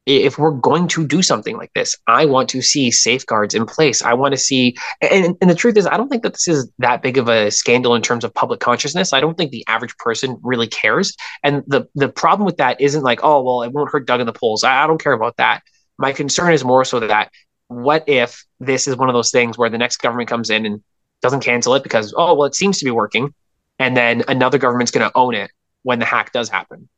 if 0.05 0.37
we're 0.37 0.51
going 0.51 0.87
to 0.89 1.07
do 1.07 1.21
something 1.21 1.55
like 1.55 1.71
this, 1.73 1.95
I 2.07 2.25
want 2.25 2.49
to 2.49 2.61
see 2.61 2.91
safeguards 2.91 3.55
in 3.55 3.65
place. 3.65 4.01
I 4.01 4.13
want 4.13 4.33
to 4.33 4.37
see, 4.37 4.75
and, 5.01 5.37
and 5.39 5.49
the 5.49 5.55
truth 5.55 5.77
is, 5.77 5.87
I 5.87 5.95
don't 5.95 6.09
think 6.09 6.23
that 6.23 6.33
this 6.33 6.47
is 6.47 6.69
that 6.79 7.01
big 7.01 7.17
of 7.17 7.29
a 7.29 7.49
scandal 7.51 7.95
in 7.95 8.01
terms 8.01 8.25
of 8.25 8.33
public 8.33 8.59
consciousness. 8.59 9.13
I 9.13 9.21
don't 9.21 9.37
think 9.37 9.51
the 9.51 9.65
average 9.67 9.95
person 9.97 10.37
really 10.43 10.67
cares. 10.67 11.15
And 11.41 11.63
the 11.67 11.87
the 11.95 12.09
problem 12.09 12.45
with 12.45 12.57
that 12.57 12.81
isn't 12.81 13.03
like, 13.03 13.21
oh, 13.23 13.41
well, 13.43 13.63
it 13.63 13.71
won't 13.71 13.91
hurt 13.91 14.05
Doug 14.05 14.19
in 14.19 14.25
the 14.25 14.33
polls. 14.33 14.63
I, 14.63 14.83
I 14.83 14.87
don't 14.87 15.01
care 15.01 15.13
about 15.13 15.37
that. 15.37 15.63
My 15.97 16.11
concern 16.11 16.53
is 16.53 16.65
more 16.65 16.83
so 16.83 16.99
that 16.99 17.31
what 17.67 18.03
if 18.07 18.43
this 18.59 18.87
is 18.87 18.97
one 18.97 19.09
of 19.09 19.13
those 19.13 19.31
things 19.31 19.57
where 19.57 19.69
the 19.69 19.77
next 19.77 19.97
government 19.97 20.29
comes 20.29 20.49
in 20.49 20.65
and 20.65 20.83
doesn't 21.21 21.39
cancel 21.39 21.75
it 21.75 21.83
because, 21.83 22.13
oh, 22.17 22.33
well, 22.33 22.45
it 22.45 22.55
seems 22.55 22.79
to 22.79 22.85
be 22.85 22.91
working. 22.91 23.33
And 23.79 23.95
then 23.95 24.23
another 24.27 24.57
government's 24.57 24.91
going 24.91 25.09
to 25.09 25.17
own 25.17 25.33
it 25.33 25.49
when 25.83 25.99
the 25.99 26.05
hack 26.05 26.33
does 26.33 26.49
happen 26.49 26.89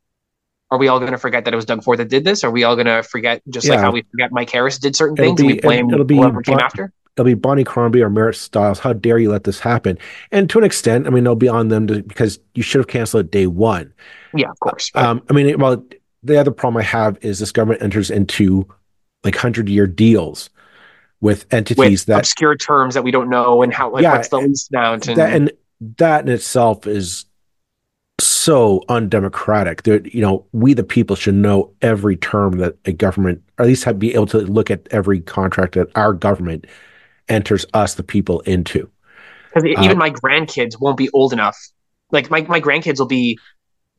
are 0.70 0.78
we 0.78 0.88
all 0.88 0.98
going 0.98 1.12
to 1.12 1.18
forget 1.18 1.44
that 1.44 1.54
it 1.54 1.56
was 1.56 1.64
Doug 1.64 1.82
Ford 1.82 1.98
that 1.98 2.08
did 2.08 2.24
this? 2.24 2.42
Are 2.42 2.50
we 2.50 2.64
all 2.64 2.74
going 2.74 2.86
to 2.86 3.02
forget 3.02 3.42
just 3.48 3.66
yeah. 3.66 3.74
like 3.74 3.80
how 3.80 3.92
we 3.92 4.02
forget 4.10 4.32
Mike 4.32 4.50
Harris 4.50 4.78
did 4.78 4.96
certain 4.96 5.16
it'll 5.16 5.36
things 5.36 5.40
be, 5.40 5.46
and 5.46 5.56
we 5.56 5.60
blame 5.60 5.90
it'll 5.90 6.04
be 6.04 6.16
whoever 6.16 6.42
came 6.42 6.58
after? 6.58 6.92
It'll 7.16 7.24
be 7.24 7.34
Bonnie 7.34 7.64
Crombie 7.64 8.02
or 8.02 8.10
Marit 8.10 8.36
Stiles. 8.36 8.78
How 8.78 8.92
dare 8.92 9.18
you 9.18 9.30
let 9.30 9.44
this 9.44 9.58
happen? 9.58 9.96
And 10.32 10.50
to 10.50 10.58
an 10.58 10.64
extent, 10.64 11.06
I 11.06 11.10
mean, 11.10 11.24
they'll 11.24 11.34
be 11.34 11.48
on 11.48 11.68
them 11.68 11.86
to, 11.86 12.02
because 12.02 12.38
you 12.54 12.62
should 12.62 12.80
have 12.80 12.88
canceled 12.88 13.24
it 13.24 13.30
day 13.30 13.46
one. 13.46 13.94
Yeah, 14.34 14.50
of 14.50 14.60
course. 14.60 14.90
Um, 14.94 15.22
I 15.30 15.32
mean, 15.32 15.58
well, 15.58 15.82
the 16.22 16.38
other 16.38 16.50
problem 16.50 16.80
I 16.80 16.84
have 16.84 17.16
is 17.22 17.38
this 17.38 17.52
government 17.52 17.82
enters 17.82 18.10
into 18.10 18.68
like 19.24 19.36
hundred 19.36 19.68
year 19.68 19.86
deals 19.86 20.50
with 21.20 21.46
entities 21.52 22.02
with 22.02 22.06
that 22.06 22.18
obscure 22.18 22.56
terms 22.56 22.94
that 22.94 23.02
we 23.02 23.10
don't 23.10 23.30
know 23.30 23.62
and 23.62 23.72
how 23.72 23.90
like 23.90 24.02
yeah, 24.02 24.12
what's 24.12 24.28
the 24.28 24.38
lease 24.38 24.68
amount 24.72 25.08
and, 25.08 25.16
that, 25.16 25.32
and 25.32 25.52
that 25.98 26.22
in 26.22 26.28
itself 26.28 26.86
is 26.86 27.24
so 28.20 28.82
undemocratic. 28.88 29.82
That 29.82 30.14
you 30.14 30.20
know, 30.20 30.46
we 30.52 30.74
the 30.74 30.84
people 30.84 31.16
should 31.16 31.34
know 31.34 31.72
every 31.82 32.16
term 32.16 32.58
that 32.58 32.76
a 32.84 32.92
government, 32.92 33.42
or 33.58 33.64
at 33.64 33.68
least 33.68 33.84
have, 33.84 33.98
be 33.98 34.14
able 34.14 34.26
to 34.26 34.38
look 34.38 34.70
at 34.70 34.86
every 34.90 35.20
contract 35.20 35.74
that 35.74 35.88
our 35.94 36.12
government 36.12 36.66
enters 37.28 37.66
us, 37.74 37.94
the 37.94 38.02
people, 38.02 38.40
into. 38.40 38.88
Because 39.48 39.64
even 39.64 39.96
uh, 39.96 40.00
my 40.00 40.10
grandkids 40.10 40.80
won't 40.80 40.96
be 40.96 41.10
old 41.10 41.32
enough. 41.32 41.58
Like 42.12 42.30
my, 42.30 42.42
my 42.42 42.60
grandkids 42.60 42.98
will 42.98 43.06
be 43.06 43.38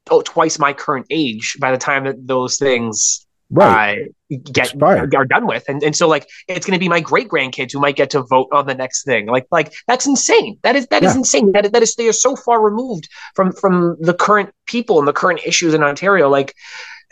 oh, 0.10 0.21
twice 0.21 0.60
my 0.60 0.73
current 0.73 1.06
age 1.10 1.58
by 1.60 1.71
the 1.71 1.77
time 1.77 2.06
that 2.06 2.27
those 2.27 2.58
things 2.58 3.26
right. 3.49 4.10
Uh, 4.31 4.36
get 4.51 4.73
Expired. 4.73 5.15
are 5.15 5.25
done 5.25 5.47
with, 5.47 5.63
and 5.67 5.81
and 5.83 5.95
so 5.95 6.07
like 6.07 6.27
it's 6.47 6.65
going 6.65 6.75
to 6.75 6.79
be 6.79 6.89
my 6.89 6.99
great 6.99 7.29
grandkids 7.29 7.71
who 7.71 7.79
might 7.79 7.95
get 7.95 8.10
to 8.10 8.21
vote 8.23 8.49
on 8.51 8.67
the 8.67 8.75
next 8.75 9.03
thing. 9.03 9.27
Like 9.27 9.47
like 9.51 9.73
that's 9.88 10.05
insane. 10.05 10.60
That 10.63 10.75
is 10.75 10.88
that 10.88 11.03
yeah. 11.03 11.10
is 11.10 11.15
insane. 11.15 11.51
That 11.53 11.71
that 11.71 11.81
is 11.81 11.95
they 11.95 12.07
are 12.07 12.13
so 12.13 12.36
far 12.36 12.62
removed 12.62 13.07
from 13.36 13.53
from 13.53 13.95
the 13.99 14.13
current 14.13 14.51
people 14.65 14.99
and 14.99 15.07
the 15.07 15.13
current 15.13 15.41
issues 15.45 15.73
in 15.73 15.83
Ontario. 15.83 16.29
Like 16.29 16.53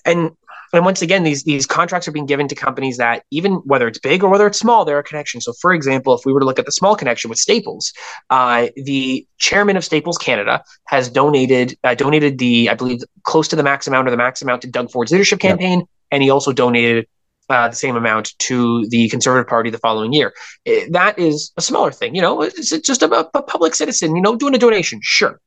and 0.06 0.32
and 0.74 0.86
once 0.86 1.02
again, 1.02 1.24
these 1.24 1.44
these 1.44 1.66
contracts 1.66 2.08
are 2.08 2.12
being 2.12 2.26
given 2.26 2.48
to 2.48 2.56
companies 2.56 2.98
that 2.98 3.24
even 3.32 3.54
whether 3.66 3.88
it's 3.88 4.00
big 4.00 4.24
or 4.24 4.30
whether 4.30 4.48
it's 4.48 4.60
small, 4.60 4.86
there 4.86 4.98
are 4.98 5.04
connections. 5.04 5.46
So, 5.46 5.54
for 5.54 5.74
example, 5.74 6.14
if 6.14 6.26
we 6.26 6.34
were 6.34 6.40
to 6.40 6.46
look 6.46 6.60
at 6.60 6.66
the 6.66 6.72
small 6.72 6.96
connection 6.96 7.30
with 7.30 7.40
Staples, 7.40 7.94
uh, 8.30 8.68
the 8.76 9.26
chairman 9.38 9.78
of 9.78 9.86
Staples 9.86 10.18
Canada 10.18 10.64
has 10.88 11.10
donated 11.10 11.78
uh, 11.84 11.96
donated 11.96 12.38
the 12.38 12.70
I 12.70 12.74
believe 12.76 13.02
close 13.24 13.48
to 13.50 13.56
the 13.56 13.64
max 13.64 13.88
amount 13.88 14.08
or 14.08 14.12
the 14.12 14.18
max 14.18 14.42
amount 14.42 14.62
to 14.64 14.70
Doug 14.70 14.92
Ford's 14.92 15.12
leadership 15.12 15.40
campaign 15.40 15.88
and 16.12 16.24
he 16.24 16.30
also 16.30 16.52
donated 16.52 17.08
uh, 17.50 17.68
the 17.68 17.76
same 17.76 17.96
amount 17.96 18.38
to 18.40 18.88
the 18.88 19.08
Conservative 19.10 19.48
Party 19.48 19.70
the 19.70 19.78
following 19.78 20.14
year. 20.14 20.34
It, 20.66 20.92
that 20.94 21.20
is 21.20 21.52
a 21.58 21.62
smaller 21.62 21.92
thing, 21.92 22.16
you 22.16 22.22
know. 22.22 22.42
It's 22.42 22.72
just 22.80 23.04
a, 23.04 23.12
a, 23.12 23.44
public 23.44 23.76
citizen, 23.76 24.16
you 24.16 24.22
know, 24.22 24.36
doing 24.36 24.56
a 24.56 24.58
donation, 24.58 25.00
sure. 25.04 25.40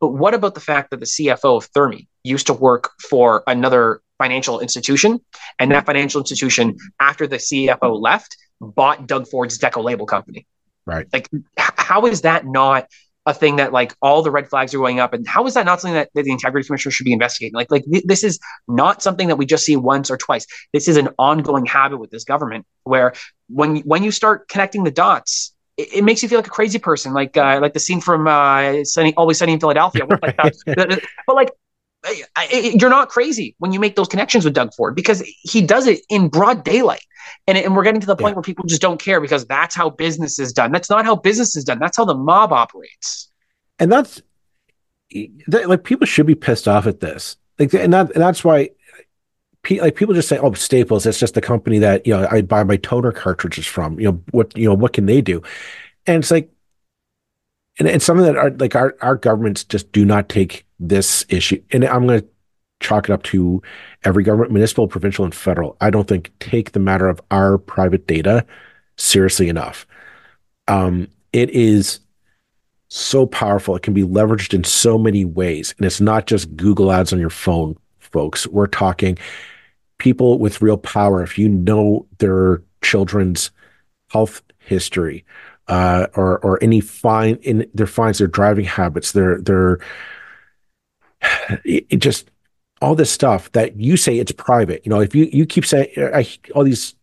But 0.00 0.08
what 0.08 0.34
about 0.34 0.54
the 0.54 0.60
fact 0.60 0.90
that 0.90 1.00
the 1.00 1.06
CFO 1.06 1.58
of 1.58 1.70
Therme 1.72 2.06
used 2.24 2.46
to 2.48 2.54
work 2.54 2.90
for 3.08 3.42
another 3.46 4.00
financial 4.18 4.60
institution, 4.60 5.20
and 5.58 5.70
that 5.70 5.86
financial 5.86 6.20
institution, 6.20 6.76
after 7.00 7.26
the 7.26 7.36
CFO 7.36 8.00
left, 8.00 8.36
bought 8.60 9.06
Doug 9.06 9.28
Ford's 9.28 9.58
Deco 9.58 9.82
Label 9.82 10.06
Company? 10.06 10.46
Right. 10.86 11.06
Like, 11.12 11.30
how 11.56 12.06
is 12.06 12.22
that 12.22 12.46
not 12.46 12.88
a 13.26 13.34
thing 13.34 13.56
that 13.56 13.72
like 13.72 13.94
all 14.02 14.22
the 14.22 14.30
red 14.30 14.48
flags 14.48 14.74
are 14.74 14.78
going 14.78 15.00
up 15.00 15.14
and 15.14 15.26
how 15.26 15.46
is 15.46 15.54
that 15.54 15.64
not 15.64 15.80
something 15.80 15.94
that, 15.94 16.10
that 16.14 16.24
the 16.24 16.30
integrity 16.30 16.66
commissioner 16.66 16.90
should 16.90 17.04
be 17.04 17.12
investigating? 17.12 17.54
Like 17.54 17.70
like 17.70 17.84
th- 17.90 18.04
this 18.04 18.22
is 18.22 18.38
not 18.68 19.02
something 19.02 19.28
that 19.28 19.36
we 19.36 19.46
just 19.46 19.64
see 19.64 19.76
once 19.76 20.10
or 20.10 20.16
twice. 20.16 20.46
This 20.72 20.88
is 20.88 20.96
an 20.96 21.08
ongoing 21.18 21.66
habit 21.66 21.98
with 21.98 22.10
this 22.10 22.24
government 22.24 22.66
where 22.84 23.14
when 23.48 23.78
when 23.78 24.02
you 24.02 24.10
start 24.10 24.48
connecting 24.48 24.84
the 24.84 24.90
dots 24.90 25.54
it, 25.76 25.94
it 25.94 26.04
makes 26.04 26.22
you 26.22 26.28
feel 26.28 26.38
like 26.38 26.46
a 26.46 26.50
crazy 26.50 26.78
person 26.78 27.12
like 27.12 27.36
uh, 27.36 27.58
like 27.60 27.72
the 27.72 27.80
scene 27.80 28.00
from 28.00 28.26
uh 28.26 28.84
sunny 28.84 29.14
always 29.16 29.38
sunny 29.38 29.52
in 29.52 29.60
philadelphia 29.60 30.06
like 30.06 30.36
but 30.66 31.34
like 31.34 31.50
you're 32.50 32.90
not 32.90 33.08
crazy 33.08 33.54
when 33.58 33.72
you 33.72 33.80
make 33.80 33.96
those 33.96 34.08
connections 34.08 34.44
with 34.44 34.54
Doug 34.54 34.74
Ford 34.74 34.94
because 34.94 35.22
he 35.42 35.62
does 35.62 35.86
it 35.86 36.00
in 36.08 36.28
broad 36.28 36.64
daylight. 36.64 37.04
And, 37.46 37.56
and 37.56 37.74
we're 37.74 37.84
getting 37.84 38.00
to 38.00 38.06
the 38.06 38.16
point 38.16 38.32
yeah. 38.32 38.36
where 38.36 38.42
people 38.42 38.64
just 38.66 38.82
don't 38.82 39.00
care 39.00 39.20
because 39.20 39.46
that's 39.46 39.74
how 39.74 39.90
business 39.90 40.38
is 40.38 40.52
done. 40.52 40.72
That's 40.72 40.90
not 40.90 41.04
how 41.04 41.16
business 41.16 41.56
is 41.56 41.64
done. 41.64 41.78
That's 41.78 41.96
how 41.96 42.04
the 42.04 42.14
mob 42.14 42.52
operates. 42.52 43.30
And 43.78 43.90
that's 43.90 44.22
like 45.48 45.84
people 45.84 46.06
should 46.06 46.26
be 46.26 46.34
pissed 46.34 46.68
off 46.68 46.86
at 46.86 47.00
this. 47.00 47.36
Like, 47.58 47.72
and 47.74 47.92
that 47.92 48.12
and 48.12 48.22
that's 48.22 48.44
why, 48.44 48.70
like 49.70 49.94
people 49.94 50.14
just 50.14 50.28
say, 50.28 50.38
"Oh, 50.38 50.52
Staples, 50.52 51.06
it's 51.06 51.20
just 51.20 51.34
the 51.34 51.40
company 51.40 51.78
that 51.78 52.06
you 52.06 52.14
know 52.14 52.26
I 52.30 52.42
buy 52.42 52.64
my 52.64 52.76
toner 52.76 53.12
cartridges 53.12 53.66
from." 53.66 53.98
You 53.98 54.12
know 54.12 54.22
what? 54.32 54.56
You 54.56 54.68
know 54.68 54.74
what 54.74 54.92
can 54.92 55.06
they 55.06 55.20
do? 55.20 55.42
And 56.06 56.22
it's 56.22 56.30
like, 56.30 56.50
and 57.78 57.88
it's 57.88 58.04
something 58.04 58.26
that 58.26 58.36
our 58.36 58.50
like 58.50 58.76
our 58.76 58.94
our 59.00 59.16
governments 59.16 59.64
just 59.64 59.90
do 59.92 60.04
not 60.04 60.28
take 60.28 60.64
this 60.78 61.24
issue. 61.28 61.62
And 61.72 61.84
I'm 61.84 62.06
going 62.06 62.20
to 62.20 62.28
chalk 62.80 63.08
it 63.08 63.12
up 63.12 63.22
to 63.24 63.62
every 64.04 64.22
government, 64.22 64.52
municipal, 64.52 64.86
provincial, 64.86 65.24
and 65.24 65.34
federal. 65.34 65.76
I 65.80 65.90
don't 65.90 66.06
think 66.06 66.32
take 66.38 66.72
the 66.72 66.80
matter 66.80 67.08
of 67.08 67.20
our 67.30 67.58
private 67.58 68.06
data 68.06 68.44
seriously 68.96 69.48
enough. 69.48 69.86
Um, 70.68 71.08
it 71.32 71.50
is 71.50 72.00
so 72.88 73.26
powerful. 73.26 73.74
It 73.74 73.82
can 73.82 73.94
be 73.94 74.04
leveraged 74.04 74.54
in 74.54 74.64
so 74.64 74.98
many 74.98 75.24
ways. 75.24 75.74
And 75.76 75.86
it's 75.86 76.00
not 76.00 76.26
just 76.26 76.54
Google 76.56 76.92
ads 76.92 77.12
on 77.12 77.18
your 77.18 77.30
phone, 77.30 77.76
folks. 77.98 78.46
We're 78.46 78.66
talking 78.66 79.18
people 79.98 80.38
with 80.38 80.62
real 80.62 80.76
power. 80.76 81.22
If 81.22 81.38
you 81.38 81.48
know 81.48 82.06
their 82.18 82.62
children's 82.82 83.50
health 84.10 84.42
history, 84.58 85.24
uh, 85.68 86.06
or 86.14 86.38
or 86.38 86.62
any 86.62 86.80
fine 86.80 87.36
in 87.36 87.68
their 87.74 87.86
fines, 87.86 88.18
their 88.18 88.26
driving 88.26 88.64
habits, 88.64 89.12
their 89.12 89.40
their 89.40 89.78
it 91.64 91.98
just 91.98 92.30
all 92.82 92.94
this 92.94 93.10
stuff 93.10 93.50
that 93.52 93.76
you 93.76 93.96
say 93.96 94.18
it's 94.18 94.32
private. 94.32 94.84
You 94.84 94.90
know, 94.90 95.00
if 95.00 95.14
you 95.14 95.28
you 95.32 95.46
keep 95.46 95.64
saying 95.64 95.88
I, 95.96 96.26
all 96.54 96.64
these 96.64 96.94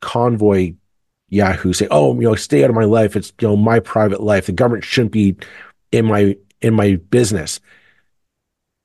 convoy 0.00 0.74
Yahoo 1.28 1.72
say, 1.72 1.88
"Oh, 1.90 2.14
you 2.14 2.22
know, 2.22 2.34
stay 2.34 2.64
out 2.64 2.70
of 2.70 2.76
my 2.76 2.84
life. 2.84 3.16
It's 3.16 3.32
you 3.40 3.48
know 3.48 3.56
my 3.56 3.80
private 3.80 4.20
life. 4.20 4.46
The 4.46 4.52
government 4.52 4.84
shouldn't 4.84 5.12
be 5.12 5.36
in 5.90 6.06
my 6.06 6.36
in 6.60 6.74
my 6.74 6.96
business." 7.10 7.60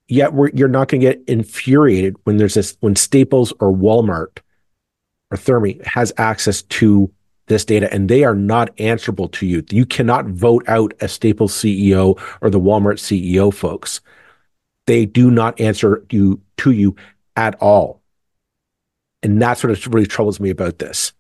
Yet 0.10 0.32
you're 0.54 0.70
not 0.70 0.88
going 0.88 1.02
to 1.02 1.08
get 1.08 1.24
infuriated 1.28 2.16
when 2.24 2.38
there's 2.38 2.54
this 2.54 2.78
when 2.80 2.96
Staples 2.96 3.52
or 3.60 3.74
Walmart 3.74 4.40
or 5.32 5.38
Therme 5.38 5.86
has 5.86 6.14
access 6.18 6.62
to 6.62 7.12
this 7.48 7.66
data 7.66 7.92
and 7.94 8.10
they 8.10 8.24
are 8.24 8.36
not 8.36 8.78
answerable 8.80 9.30
to 9.30 9.46
you. 9.46 9.64
You 9.70 9.86
cannot 9.86 10.26
vote 10.28 10.64
out 10.68 10.94
a 11.02 11.08
Staples 11.08 11.54
CEO 11.54 12.20
or 12.42 12.50
the 12.50 12.60
Walmart 12.60 13.00
CEO, 13.00 13.54
folks 13.54 14.02
they 14.88 15.06
do 15.06 15.30
not 15.30 15.60
answer 15.62 16.04
you 16.10 16.42
to 16.58 16.72
you 16.72 16.96
at 17.36 17.56
all. 17.62 18.02
And 19.22 19.40
that's 19.40 19.64
what 19.64 19.86
really 19.88 20.08
troubles 20.08 20.40
me 20.40 20.50
about 20.50 20.80
this. 20.80 21.12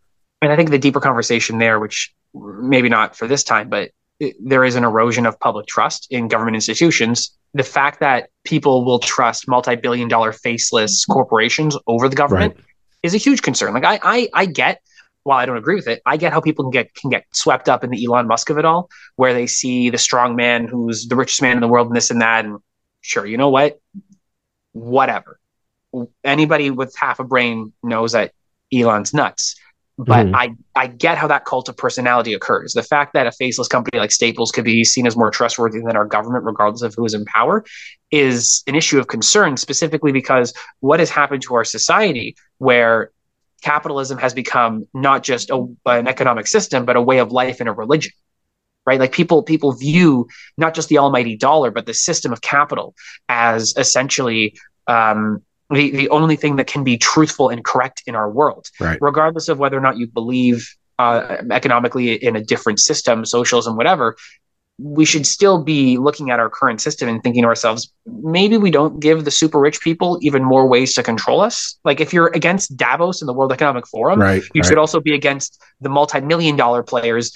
And 0.42 0.52
I 0.52 0.56
think 0.56 0.72
the 0.72 0.80
deeper 0.80 1.00
conversation 1.00 1.60
there, 1.60 1.80
which 1.80 2.13
maybe 2.34 2.90
not 2.90 3.16
for 3.16 3.28
this 3.28 3.44
time, 3.44 3.70
but 3.70 3.92
there 4.40 4.63
is 4.63 4.76
an 4.76 4.84
erosion 4.84 5.26
of 5.26 5.40
public 5.40 5.68
trust 5.68 6.08
in 6.10 6.28
government 6.28 6.56
institutions. 6.56 7.38
The 7.54 7.63
fact 7.63 8.00
that 8.00 8.30
people 8.44 8.84
will 8.84 9.00
trust 9.00 9.48
multi-billion 9.48 10.08
dollar 10.08 10.32
faceless 10.32 11.06
corporations 11.06 11.78
over 11.86 12.10
the 12.10 12.16
government 12.16 12.56
right. 12.56 12.66
is 13.04 13.13
a 13.13 13.18
huge 13.18 13.42
concern. 13.42 13.74
Like 13.74 13.84
I, 13.84 14.00
I, 14.02 14.30
I 14.34 14.46
get 14.46 14.82
while 15.28 15.38
I 15.38 15.46
don't 15.46 15.58
agree 15.58 15.76
with 15.76 15.90
it, 15.90 16.02
I 16.06 16.16
get 16.16 16.32
how 16.32 16.40
people 16.40 16.63
can 16.63 16.72
get 16.72 16.94
can 16.96 17.10
get 17.10 17.26
swept 17.34 17.68
up 17.68 17.84
in 17.84 17.90
the 17.90 18.06
Elon 18.06 18.28
Musk 18.28 18.50
of 18.50 18.58
it 18.58 18.63
all, 18.63 18.90
where 19.18 19.34
they 19.34 19.46
see 19.46 19.90
the 19.90 19.98
strong 19.98 20.38
man 20.38 20.68
who's 20.68 21.06
the 21.06 21.18
richest 21.18 21.42
man 21.42 21.58
in 21.58 21.60
the 21.60 21.68
world 21.68 21.88
and 21.88 21.96
this 21.96 22.10
and 22.10 22.22
that, 22.22 22.46
and 22.46 22.60
sure, 23.02 23.26
you 23.26 23.36
know 23.36 23.50
what? 23.50 23.78
Whatever. 24.72 25.38
Anybody 26.24 26.72
with 26.72 26.96
half 26.98 27.20
a 27.20 27.26
brain 27.26 27.74
knows 27.84 28.13
that 28.13 28.32
Elon's 28.74 29.13
nuts. 29.13 29.56
but 29.98 30.28
mm-hmm. 30.28 30.36
I, 30.36 30.56
I 30.76 30.88
get 30.88 31.18
how 31.18 31.28
that 31.28 31.44
cult 31.44 31.70
of 31.70 31.76
personality 31.76 32.34
occurs. 32.34 32.74
The 32.74 32.84
fact 32.84 33.13
that 33.13 33.26
a 33.26 33.32
faceless 33.32 33.68
company 33.68 34.00
like 34.00 34.12
Staples 34.12 34.52
could 34.52 34.63
be 34.63 34.84
seen 34.84 35.08
as 35.08 35.18
more 35.18 35.32
trustworthy 35.32 35.80
than 35.80 35.96
our 35.98 36.06
government, 36.06 36.46
regardless 36.46 36.84
of 36.84 36.94
who 36.96 37.04
is 37.04 37.16
in 37.16 37.26
power, 37.26 37.66
is 38.12 38.63
an 38.68 38.76
issue 38.76 39.00
of 39.00 39.08
concern, 39.08 39.58
specifically 39.58 40.12
because 40.12 40.54
what 40.82 41.00
has 41.00 41.10
happened 41.10 41.42
to 41.44 41.56
our 41.56 41.63
society 41.63 42.36
where 42.60 43.12
capitalism 43.62 44.17
has 44.17 44.34
become 44.34 44.88
not 44.93 45.24
just 45.24 45.50
a, 45.50 45.67
an 45.86 46.08
economic 46.08 46.48
system, 46.48 46.86
but 46.86 46.96
a 46.96 47.02
way 47.02 47.20
of 47.20 47.32
life 47.32 47.60
and 47.60 47.70
a 47.70 47.74
religion 47.74 48.12
right 48.86 49.02
like 49.02 49.12
people 49.12 49.43
people 49.43 49.74
view 49.74 50.26
not 50.58 50.74
just 50.74 50.88
the 50.88 50.98
almighty 50.98 51.36
dollar 51.36 51.72
but 51.72 51.86
the 51.86 51.93
system 51.93 52.32
of 52.32 52.39
capital 52.39 52.96
as 53.28 53.74
essentially 53.76 54.58
um, 54.88 55.43
the, 55.70 55.91
the 55.91 56.10
only 56.10 56.36
thing 56.36 56.56
that 56.58 56.67
can 56.67 56.84
be 56.84 56.98
truthful 56.98 57.50
and 57.50 57.63
correct 57.63 58.04
in 58.08 58.15
our 58.15 58.30
world, 58.30 58.67
right. 58.80 58.98
regardless 59.02 59.50
of 59.50 59.60
whether 59.60 59.78
or 59.78 59.82
not 59.82 59.98
you 59.98 60.08
believe 60.08 60.76
uh, 61.00 61.38
economically 61.52 62.13
in 62.13 62.36
a 62.36 62.43
different 62.43 62.80
system, 62.80 63.26
socialism, 63.26 63.76
whatever. 63.76 64.15
We 64.80 65.06
should 65.06 65.26
still 65.26 65.63
be 65.63 65.98
looking 65.98 66.30
at 66.30 66.40
our 66.40 66.50
current 66.50 66.82
system 66.82 67.10
and 67.10 67.22
thinking 67.24 67.44
to 67.44 67.48
ourselves, 67.48 67.92
maybe 68.06 68.58
we 68.58 68.70
don't 68.70 69.00
give 69.00 69.26
the 69.26 69.32
super 69.32 69.60
rich 69.60 69.82
people 69.82 70.20
even 70.22 70.44
more 70.44 70.68
ways 70.68 70.94
to 70.96 71.04
control 71.04 71.42
us. 71.42 71.80
Like 71.84 72.00
if 72.00 72.13
you're 72.13 72.28
against 72.28 72.78
Davos 72.78 73.22
and 73.22 73.28
the 73.28 73.34
World 73.34 73.52
Economic 73.52 73.88
Forum, 73.88 74.22
right, 74.22 74.44
you 74.54 74.62
right. 74.62 74.68
should 74.68 74.78
also 74.78 75.00
be 75.00 75.13
against 75.13 75.62
the 75.82 75.90
multi-million 75.90 76.56
dollar 76.56 76.84
players 76.84 77.32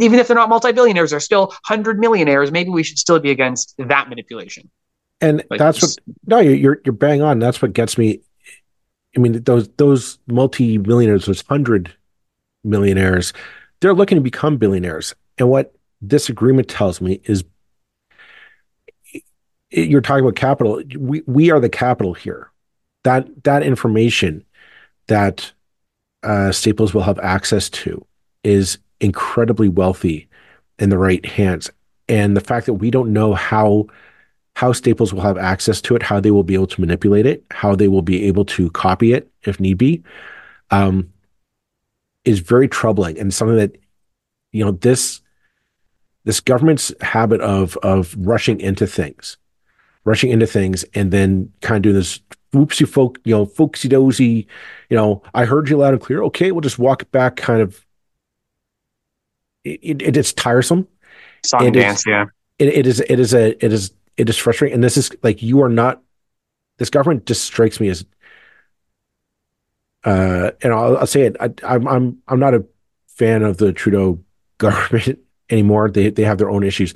even 0.00 0.18
if 0.18 0.26
they're 0.26 0.36
not 0.36 0.48
multi-billionaires, 0.48 1.10
they're 1.10 1.20
still 1.20 1.54
hundred 1.64 1.98
millionaires. 1.98 2.50
Maybe 2.50 2.70
we 2.70 2.82
should 2.82 2.98
still 2.98 3.20
be 3.20 3.30
against 3.30 3.74
that 3.78 4.08
manipulation. 4.08 4.70
And 5.20 5.44
like 5.50 5.58
that's 5.58 5.82
what 5.82 5.90
no, 6.26 6.38
you're 6.40 6.80
you're 6.84 6.92
bang 6.92 7.22
on. 7.22 7.38
That's 7.38 7.60
what 7.60 7.72
gets 7.72 7.98
me. 7.98 8.20
I 9.16 9.20
mean, 9.20 9.42
those 9.42 9.68
those 9.76 10.18
multi 10.26 10.78
millionaires, 10.78 11.26
those 11.26 11.42
hundred 11.42 11.94
millionaires, 12.64 13.32
they're 13.80 13.94
looking 13.94 14.16
to 14.16 14.22
become 14.22 14.58
billionaires. 14.58 15.14
And 15.38 15.48
what 15.48 15.74
this 16.00 16.28
agreement 16.28 16.68
tells 16.68 17.00
me 17.00 17.20
is, 17.24 17.44
you're 19.70 20.00
talking 20.00 20.24
about 20.24 20.36
capital. 20.36 20.82
We 20.96 21.22
we 21.26 21.50
are 21.50 21.60
the 21.60 21.68
capital 21.68 22.14
here. 22.14 22.50
That 23.04 23.44
that 23.44 23.62
information 23.62 24.44
that 25.08 25.52
uh, 26.22 26.52
Staples 26.52 26.94
will 26.94 27.02
have 27.02 27.18
access 27.18 27.68
to 27.70 28.04
is 28.44 28.78
incredibly 29.00 29.68
wealthy 29.68 30.28
in 30.78 30.88
the 30.88 30.98
right 30.98 31.24
hands. 31.24 31.70
And 32.08 32.36
the 32.36 32.40
fact 32.40 32.66
that 32.66 32.74
we 32.74 32.90
don't 32.90 33.12
know 33.12 33.34
how 33.34 33.86
how 34.56 34.72
Staples 34.72 35.12
will 35.12 35.20
have 35.20 35.38
access 35.38 35.80
to 35.82 35.94
it, 35.94 36.02
how 36.02 36.18
they 36.18 36.30
will 36.30 36.42
be 36.42 36.54
able 36.54 36.66
to 36.66 36.80
manipulate 36.80 37.26
it, 37.26 37.44
how 37.50 37.76
they 37.76 37.88
will 37.88 38.02
be 38.02 38.24
able 38.24 38.44
to 38.46 38.70
copy 38.70 39.12
it 39.12 39.30
if 39.42 39.60
need 39.60 39.78
be, 39.78 40.02
um, 40.70 41.12
is 42.24 42.40
very 42.40 42.68
troubling 42.68 43.18
and 43.18 43.32
something 43.32 43.56
that 43.56 43.76
you 44.52 44.64
know 44.64 44.72
this 44.72 45.20
this 46.28 46.40
government's 46.40 46.92
habit 47.00 47.40
of 47.40 47.78
of 47.78 48.14
rushing 48.18 48.60
into 48.60 48.86
things, 48.86 49.38
rushing 50.04 50.30
into 50.30 50.46
things, 50.46 50.84
and 50.92 51.10
then 51.10 51.50
kind 51.62 51.78
of 51.78 51.82
doing 51.82 51.94
this 51.94 52.20
whoopsie 52.52 52.86
folk, 52.86 53.18
you 53.24 53.34
know, 53.34 53.46
folksy 53.46 53.88
dozy, 53.88 54.46
you 54.90 54.96
know, 54.96 55.22
I 55.32 55.46
heard 55.46 55.70
you 55.70 55.78
loud 55.78 55.94
and 55.94 56.02
clear. 56.02 56.22
Okay, 56.24 56.52
we'll 56.52 56.60
just 56.60 56.78
walk 56.78 57.10
back, 57.12 57.36
kind 57.36 57.62
of. 57.62 57.82
It, 59.64 60.02
it, 60.02 60.16
it's 60.18 60.34
tiresome. 60.34 60.86
Song 61.46 61.64
and 61.64 61.74
dance, 61.74 62.04
yeah. 62.06 62.26
It, 62.58 62.68
it 62.74 62.86
is. 62.86 63.00
It 63.00 63.18
is 63.18 63.32
a. 63.32 63.64
It 63.64 63.72
is 63.72 63.92
it 64.18 64.28
is 64.28 64.36
frustrating. 64.36 64.74
And 64.74 64.84
this 64.84 64.98
is 64.98 65.10
like 65.22 65.42
you 65.42 65.62
are 65.62 65.70
not. 65.70 66.02
This 66.76 66.90
government 66.90 67.24
just 67.24 67.44
strikes 67.44 67.80
me 67.80 67.88
as. 67.88 68.04
Uh, 70.04 70.50
and 70.60 70.74
I'll, 70.74 70.98
I'll 70.98 71.06
say 71.06 71.22
it. 71.22 71.36
I, 71.40 71.48
I'm 71.62 71.88
I'm 71.88 72.18
I'm 72.28 72.38
not 72.38 72.52
a 72.52 72.66
fan 73.06 73.42
of 73.42 73.56
the 73.56 73.72
Trudeau 73.72 74.22
government 74.58 75.20
anymore. 75.50 75.90
They 75.90 76.10
they 76.10 76.24
have 76.24 76.38
their 76.38 76.50
own 76.50 76.62
issues, 76.62 76.94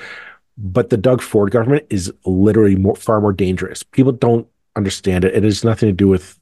but 0.57 0.91
the 0.91 0.97
Doug 0.97 1.23
Ford 1.23 1.51
government 1.51 1.87
is 1.91 2.13
literally 2.25 2.77
more 2.77 2.97
far 2.97 3.21
more 3.21 3.33
dangerous. 3.33 3.83
People 3.83 4.13
don't 4.13 4.47
understand 4.77 5.25
it. 5.25 5.35
It 5.35 5.45
has 5.45 5.65
nothing 5.65 5.89
to 5.89 5.93
do 5.93 6.09
with 6.09 6.39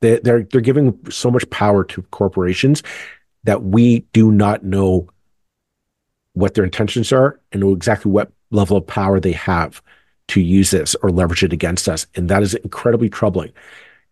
they, 0.00 0.18
they're 0.20 0.44
they're 0.44 0.60
giving 0.60 0.98
so 1.10 1.30
much 1.30 1.48
power 1.50 1.84
to 1.84 2.02
corporations 2.02 2.82
that 3.44 3.62
we 3.62 4.00
do 4.12 4.30
not 4.30 4.64
know 4.64 5.08
what 6.34 6.54
their 6.54 6.64
intentions 6.64 7.12
are 7.12 7.40
and 7.52 7.60
know 7.60 7.72
exactly 7.72 8.10
what 8.10 8.32
level 8.50 8.76
of 8.76 8.86
power 8.86 9.20
they 9.20 9.32
have 9.32 9.82
to 10.28 10.40
use 10.40 10.70
this 10.70 10.94
or 11.02 11.10
leverage 11.10 11.42
it 11.42 11.52
against 11.52 11.88
us. 11.88 12.06
And 12.14 12.28
that 12.28 12.42
is 12.42 12.54
incredibly 12.54 13.08
troubling. 13.08 13.52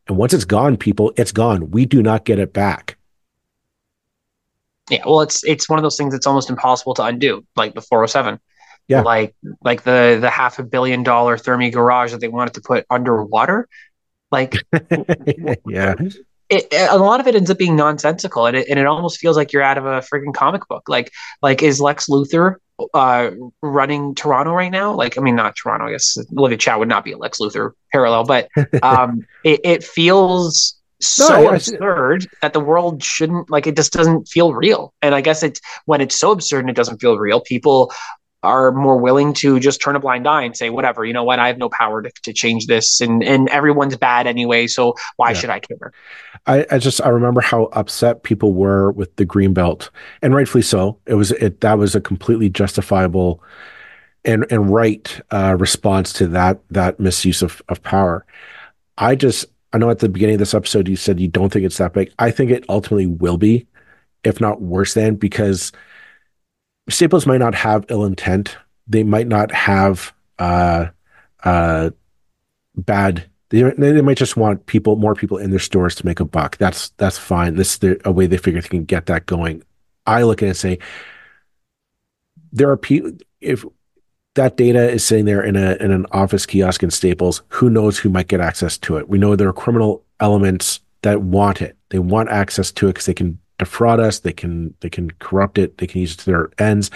And 0.09 0.17
once 0.17 0.33
it's 0.33 0.45
gone, 0.45 0.77
people, 0.77 1.13
it's 1.17 1.33
gone. 1.33 1.71
We 1.71 1.87
do 1.87 2.03
not 2.03 2.25
get 2.25 2.39
it 2.39 2.53
back. 2.53 2.98
Yeah, 4.91 5.03
well, 5.05 5.21
it's 5.21 5.45
it's 5.45 5.69
one 5.69 5.79
of 5.79 5.83
those 5.83 5.97
things 5.97 6.13
that's 6.13 6.27
almost 6.27 6.51
impossible 6.51 6.95
to 6.95 7.05
undo, 7.05 7.45
like 7.57 7.75
the 7.75 7.81
407. 7.81 8.41
Yeah, 8.87 9.03
like 9.03 9.35
like 9.63 9.83
the 9.83 10.19
the 10.21 10.31
half 10.31 10.59
a 10.59 10.63
billion 10.63 11.03
dollar 11.03 11.37
Therme 11.37 11.71
garage 11.71 12.13
that 12.13 12.21
they 12.21 12.29
wanted 12.29 12.55
to 12.55 12.63
put 12.63 12.87
underwater. 12.89 13.69
Like, 14.31 14.55
yeah, 15.67 15.95
it, 16.49 16.67
a 16.73 16.97
lot 16.99 17.21
of 17.21 17.27
it 17.27 17.35
ends 17.35 17.51
up 17.51 17.59
being 17.59 17.77
nonsensical, 17.77 18.47
and 18.47 18.57
it 18.57 18.67
and 18.69 18.79
it 18.79 18.87
almost 18.87 19.19
feels 19.19 19.37
like 19.37 19.53
you're 19.53 19.63
out 19.63 19.77
of 19.77 19.85
a 19.85 20.01
freaking 20.01 20.33
comic 20.33 20.67
book. 20.69 20.89
Like 20.89 21.13
like 21.43 21.63
is 21.63 21.81
Lex 21.81 22.09
Luthor 22.09 22.57
uh, 22.95 23.31
running 23.63 24.15
Toronto 24.15 24.53
right 24.53 24.71
now. 24.71 24.95
Like, 24.95 25.19
I 25.19 25.21
mean, 25.21 25.37
not 25.37 25.57
Toronto. 25.57 25.87
I 25.87 25.93
guess 25.93 26.17
Olivia 26.37 26.59
Chow 26.59 26.79
would 26.79 26.89
not 26.89 27.05
be 27.05 27.13
a 27.13 27.19
Lex 27.19 27.39
Luthor 27.39 27.73
parallel, 27.93 28.25
but 28.25 28.49
um, 28.83 29.27
it, 29.45 29.61
it, 29.65 29.85
feels 29.85 30.78
so 31.01 31.29
no, 31.29 31.51
absurd 31.51 32.27
that 32.43 32.53
the 32.53 32.61
world 32.61 33.03
shouldn't 33.03 33.51
like. 33.51 33.67
It 33.67 33.77
just 33.77 33.93
doesn't 33.93 34.29
feel 34.29 34.55
real. 34.55 34.93
And 35.03 35.15
I 35.15 35.21
guess 35.21 35.43
it's 35.43 35.61
when 35.85 36.01
it's 36.01 36.19
so 36.19 36.33
absurd 36.33 36.61
and 36.61 36.71
it 36.71 36.77
doesn't 36.77 37.01
feel 37.01 37.19
real, 37.19 37.41
people 37.41 37.93
are 38.45 38.71
more 38.71 38.97
willing 38.99 39.33
to 39.33 39.59
just 39.59 39.81
turn 39.81 39.97
a 39.97 40.01
blind 40.01 40.27
eye 40.29 40.43
and 40.43 40.57
say, 40.57 40.71
whatever, 40.71 41.05
you 41.05 41.13
know 41.13 41.25
what, 41.25 41.41
I 41.41 41.49
have 41.49 41.59
no 41.59 41.69
power 41.69 42.03
to, 42.03 42.11
to 42.23 42.33
change 42.33 42.67
this 42.67 43.01
and, 43.01 43.23
and 43.23 43.49
everyone's 43.49 43.97
bad 43.97 44.29
anyway. 44.29 44.69
So 44.69 44.95
why 45.17 45.31
yeah. 45.31 45.35
should 45.35 45.51
I 45.51 45.59
care? 45.59 45.93
I, 46.47 46.65
I, 46.71 46.79
just, 46.79 47.05
I 47.05 47.09
remember 47.09 47.41
how 47.41 47.65
upset 47.73 48.23
people 48.23 48.55
were 48.55 48.93
with 48.93 49.17
the 49.17 49.25
green 49.25 49.55
belt 49.55 49.91
and 50.23 50.35
rightfully 50.35 50.63
so. 50.63 51.01
It 51.07 51.15
was, 51.15 51.33
it, 51.33 51.63
that 51.63 51.79
was 51.79 51.97
a 51.97 52.01
completely 52.01 52.49
justifiable 52.49 53.43
and, 54.25 54.47
and 54.51 54.71
right 54.73 55.21
uh, 55.33 55.57
response 55.59 56.13
to 56.15 56.29
that, 56.29 56.61
that 56.71 57.01
misuse 57.01 57.43
of, 57.43 57.61
of 57.69 57.83
power. 57.83 58.25
I 58.97 59.17
just, 59.17 59.47
I 59.73 59.79
know 59.79 59.91
at 59.91 59.99
the 59.99 60.09
beginning 60.09 60.37
of 60.37 60.39
this 60.41 60.55
episode, 60.55 60.89
you 60.89 60.97
said 60.97 61.21
you 61.21 61.29
don't 61.29 61.53
think 61.53 61.65
it's 61.65 61.79
that 61.79 61.93
big. 61.93 62.13
I 62.19 62.31
think 62.31 62.51
it 62.51 62.65
ultimately 62.69 63.07
will 63.07 63.37
be, 63.37 63.67
if 64.25 64.41
not 64.41 64.63
worse 64.63 64.95
than, 64.95 65.17
because 65.17 65.73
Staples 66.89 67.27
might 67.27 67.39
not 67.39 67.55
have 67.55 67.85
ill 67.89 68.05
intent. 68.05 68.57
They 68.87 69.03
might 69.03 69.27
not 69.27 69.53
have 69.53 70.15
uh, 70.39 70.87
uh, 71.45 71.91
bad. 72.77 73.25
They, 73.51 73.63
they 73.63 74.01
might 74.01 74.17
just 74.17 74.37
want 74.37 74.67
people, 74.67 74.97
more 74.97 75.15
people 75.15 75.39
in 75.39 75.51
their 75.51 75.59
stores 75.59 75.95
to 75.97 76.07
make 76.07 76.21
a 76.21 76.25
buck. 76.25 76.57
That's 76.57 76.91
that's 76.97 77.19
fine. 77.19 77.57
This 77.57 77.79
is 77.83 77.99
a 78.05 78.13
way 78.13 78.27
they 78.27 78.37
figure 78.39 78.61
they 78.61 78.69
can 78.69 78.85
get 78.85 79.07
that 79.07 79.27
going. 79.27 79.63
I 80.07 80.23
look 80.23 80.43
at 80.43 80.47
it 80.47 80.49
and 80.49 80.57
say, 80.57 80.79
there 82.53 82.71
are 82.71 82.77
people. 82.77 83.13
If 83.41 83.65
that 84.39 84.57
data 84.57 84.89
is 84.89 85.05
sitting 85.05 85.25
there 85.25 85.43
in 85.43 85.57
a 85.57 85.75
in 85.81 85.91
an 85.91 86.07
office 86.13 86.47
kiosk 86.47 86.85
in 86.85 86.91
Staples, 86.91 87.43
who 87.49 87.69
knows 87.69 87.99
who 87.99 88.09
might 88.09 88.29
get 88.29 88.41
access 88.41 88.79
to 88.79 88.97
it? 88.97 89.09
We 89.09 89.19
know 89.19 89.35
there 89.35 89.49
are 89.49 89.53
criminal 89.53 90.05
elements 90.21 90.81
that 91.03 91.23
want 91.23 91.61
it. 91.61 91.77
They 91.91 91.99
want 91.99 92.29
access 92.29 92.71
to 92.73 92.87
it 92.87 92.91
because 92.91 93.07
they 93.07 93.15
can 93.15 93.41
defraud 93.59 93.99
us. 93.99 94.21
They 94.21 94.33
can 94.33 94.75
they 94.81 94.91
can 94.91 95.11
corrupt 95.11 95.59
it. 95.59 95.79
They 95.79 95.89
can 95.89 96.01
use 96.01 96.15
it 96.15 96.19
to 96.19 96.27
their 96.27 96.51
ends. 96.57 96.93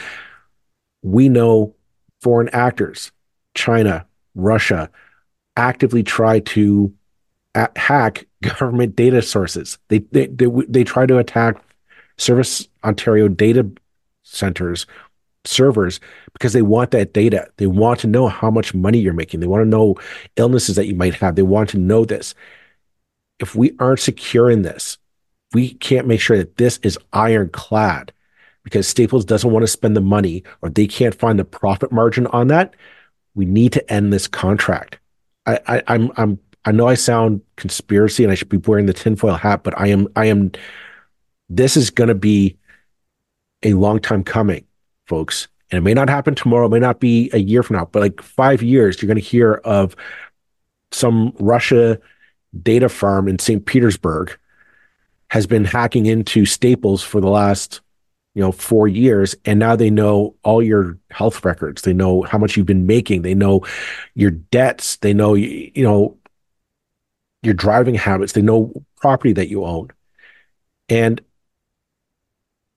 We 1.03 1.29
know 1.29 1.75
foreign 2.21 2.49
actors, 2.51 3.11
China, 3.55 4.07
Russia, 4.37 4.89
actively 5.57 6.05
try 6.05 6.39
to 6.39 6.95
hack 7.75 8.27
government 8.43 8.95
data 8.95 9.21
sources. 9.21 9.79
They 9.89 9.99
they 10.13 10.27
they, 10.29 10.47
they 10.69 10.85
try 10.85 11.07
to 11.07 11.19
attack 11.19 11.61
Service 12.19 12.69
Ontario 12.85 13.27
data 13.27 13.69
centers 14.23 14.87
servers 15.45 16.01
because 16.33 16.53
they 16.53 16.63
want 16.63 16.91
that 16.93 17.13
data. 17.13 17.49
They 17.57 17.67
want 17.67 18.01
to 18.01 18.07
know 18.07 18.29
how 18.29 18.51
much 18.51 18.75
money 18.75 18.99
you're 18.99 19.13
making. 19.13 19.41
They 19.41 19.47
want 19.47 19.63
to 19.63 19.69
know 19.69 19.97
illnesses 20.37 20.77
that 20.77 20.87
you 20.87 20.95
might 20.95 21.15
have. 21.15 21.35
They 21.35 21.43
want 21.43 21.71
to 21.71 21.79
know 21.79 22.05
this. 22.05 22.35
If 23.41 23.55
we 23.55 23.75
aren't 23.79 24.01
secure 24.01 24.51
in 24.51 24.63
this, 24.63 24.99
we 25.53 25.75
can't 25.75 26.07
make 26.07 26.21
sure 26.21 26.39
that 26.39 26.57
this 26.57 26.79
is 26.83 26.99
ironclad 27.13 28.13
because 28.65 28.87
Staples 28.87 29.25
doesn't 29.25 29.51
want 29.51 29.65
to 29.65 29.69
spend 29.69 29.97
the 29.97 30.01
money 30.01 30.45
or 30.61 30.71
they 30.71 30.87
can't 30.87 31.15
find 31.15 31.39
the 31.39 31.45
profit 31.45 31.93
margin 31.93 32.27
on 32.29 32.49
that, 32.49 32.75
we 33.35 33.45
need 33.45 33.73
to 33.73 33.93
end 33.93 34.13
this 34.13 34.29
contract. 34.29 34.99
I, 35.47 35.59
I 35.67 35.83
I'm 35.89 36.13
I'm 36.17 36.39
I 36.65 36.73
know 36.73 36.87
I 36.87 36.95
sound 36.95 37.41
conspiracy 37.57 38.23
and 38.23 38.31
I 38.31 38.37
should 38.37 38.49
be 38.49 38.59
wearing 38.59 38.87
the 38.87 38.93
tinfoil 38.93 39.35
hat, 39.35 39.65
but 39.65 39.79
I 39.79 39.89
am 39.89 40.07
I 40.15 40.27
am 40.27 40.53
this 41.49 41.77
is 41.77 41.91
gonna 41.91 42.15
be 42.15 42.57
a 43.63 43.75
long 43.75 44.01
time 44.01 44.23
coming, 44.23 44.65
folks. 45.13 45.47
And 45.71 45.77
it 45.77 45.83
may 45.83 45.93
not 45.93 46.09
happen 46.09 46.35
tomorrow, 46.35 46.67
it 46.67 46.71
may 46.71 46.79
not 46.79 46.99
be 46.99 47.29
a 47.35 47.39
year 47.39 47.63
from 47.63 47.77
now, 47.77 47.85
but 47.85 48.01
like 48.01 48.23
five 48.23 48.63
years, 48.63 49.01
you're 49.03 49.09
gonna 49.09 49.21
hear 49.21 49.61
of 49.65 49.95
some 50.91 51.35
Russia 51.39 51.99
data 52.63 52.89
farm 52.89 53.29
in 53.29 53.39
St. 53.39 53.67
Petersburg 53.67 54.39
has 55.29 55.47
been 55.47 55.67
hacking 55.67 56.07
into 56.07 56.47
Staples 56.47 57.03
for 57.03 57.21
the 57.21 57.29
last 57.29 57.83
you 58.35 58.41
know 58.41 58.53
four 58.53 58.89
years 58.89 59.35
and 59.45 59.59
now 59.59 59.77
they 59.77 59.91
know 59.91 60.35
all 60.43 60.63
your 60.63 60.97
health 61.11 61.45
records 61.45 61.83
they 61.83 61.93
know 61.93 62.23
how 62.23 62.39
much 62.39 62.57
you've 62.57 62.65
been 62.65 62.87
making 62.87 63.21
they 63.21 63.35
know 63.35 63.61
your 64.15 64.31
debts 64.31 64.97
they 64.97 65.13
know 65.13 65.35
you 65.35 65.83
know 65.83 66.17
your 67.43 67.53
driving 67.53 67.95
habits 67.95 68.33
they 68.33 68.41
know 68.41 68.73
property 68.97 69.35
that 69.35 69.51
you 69.51 69.67
own 69.67 69.89
and 70.89 71.21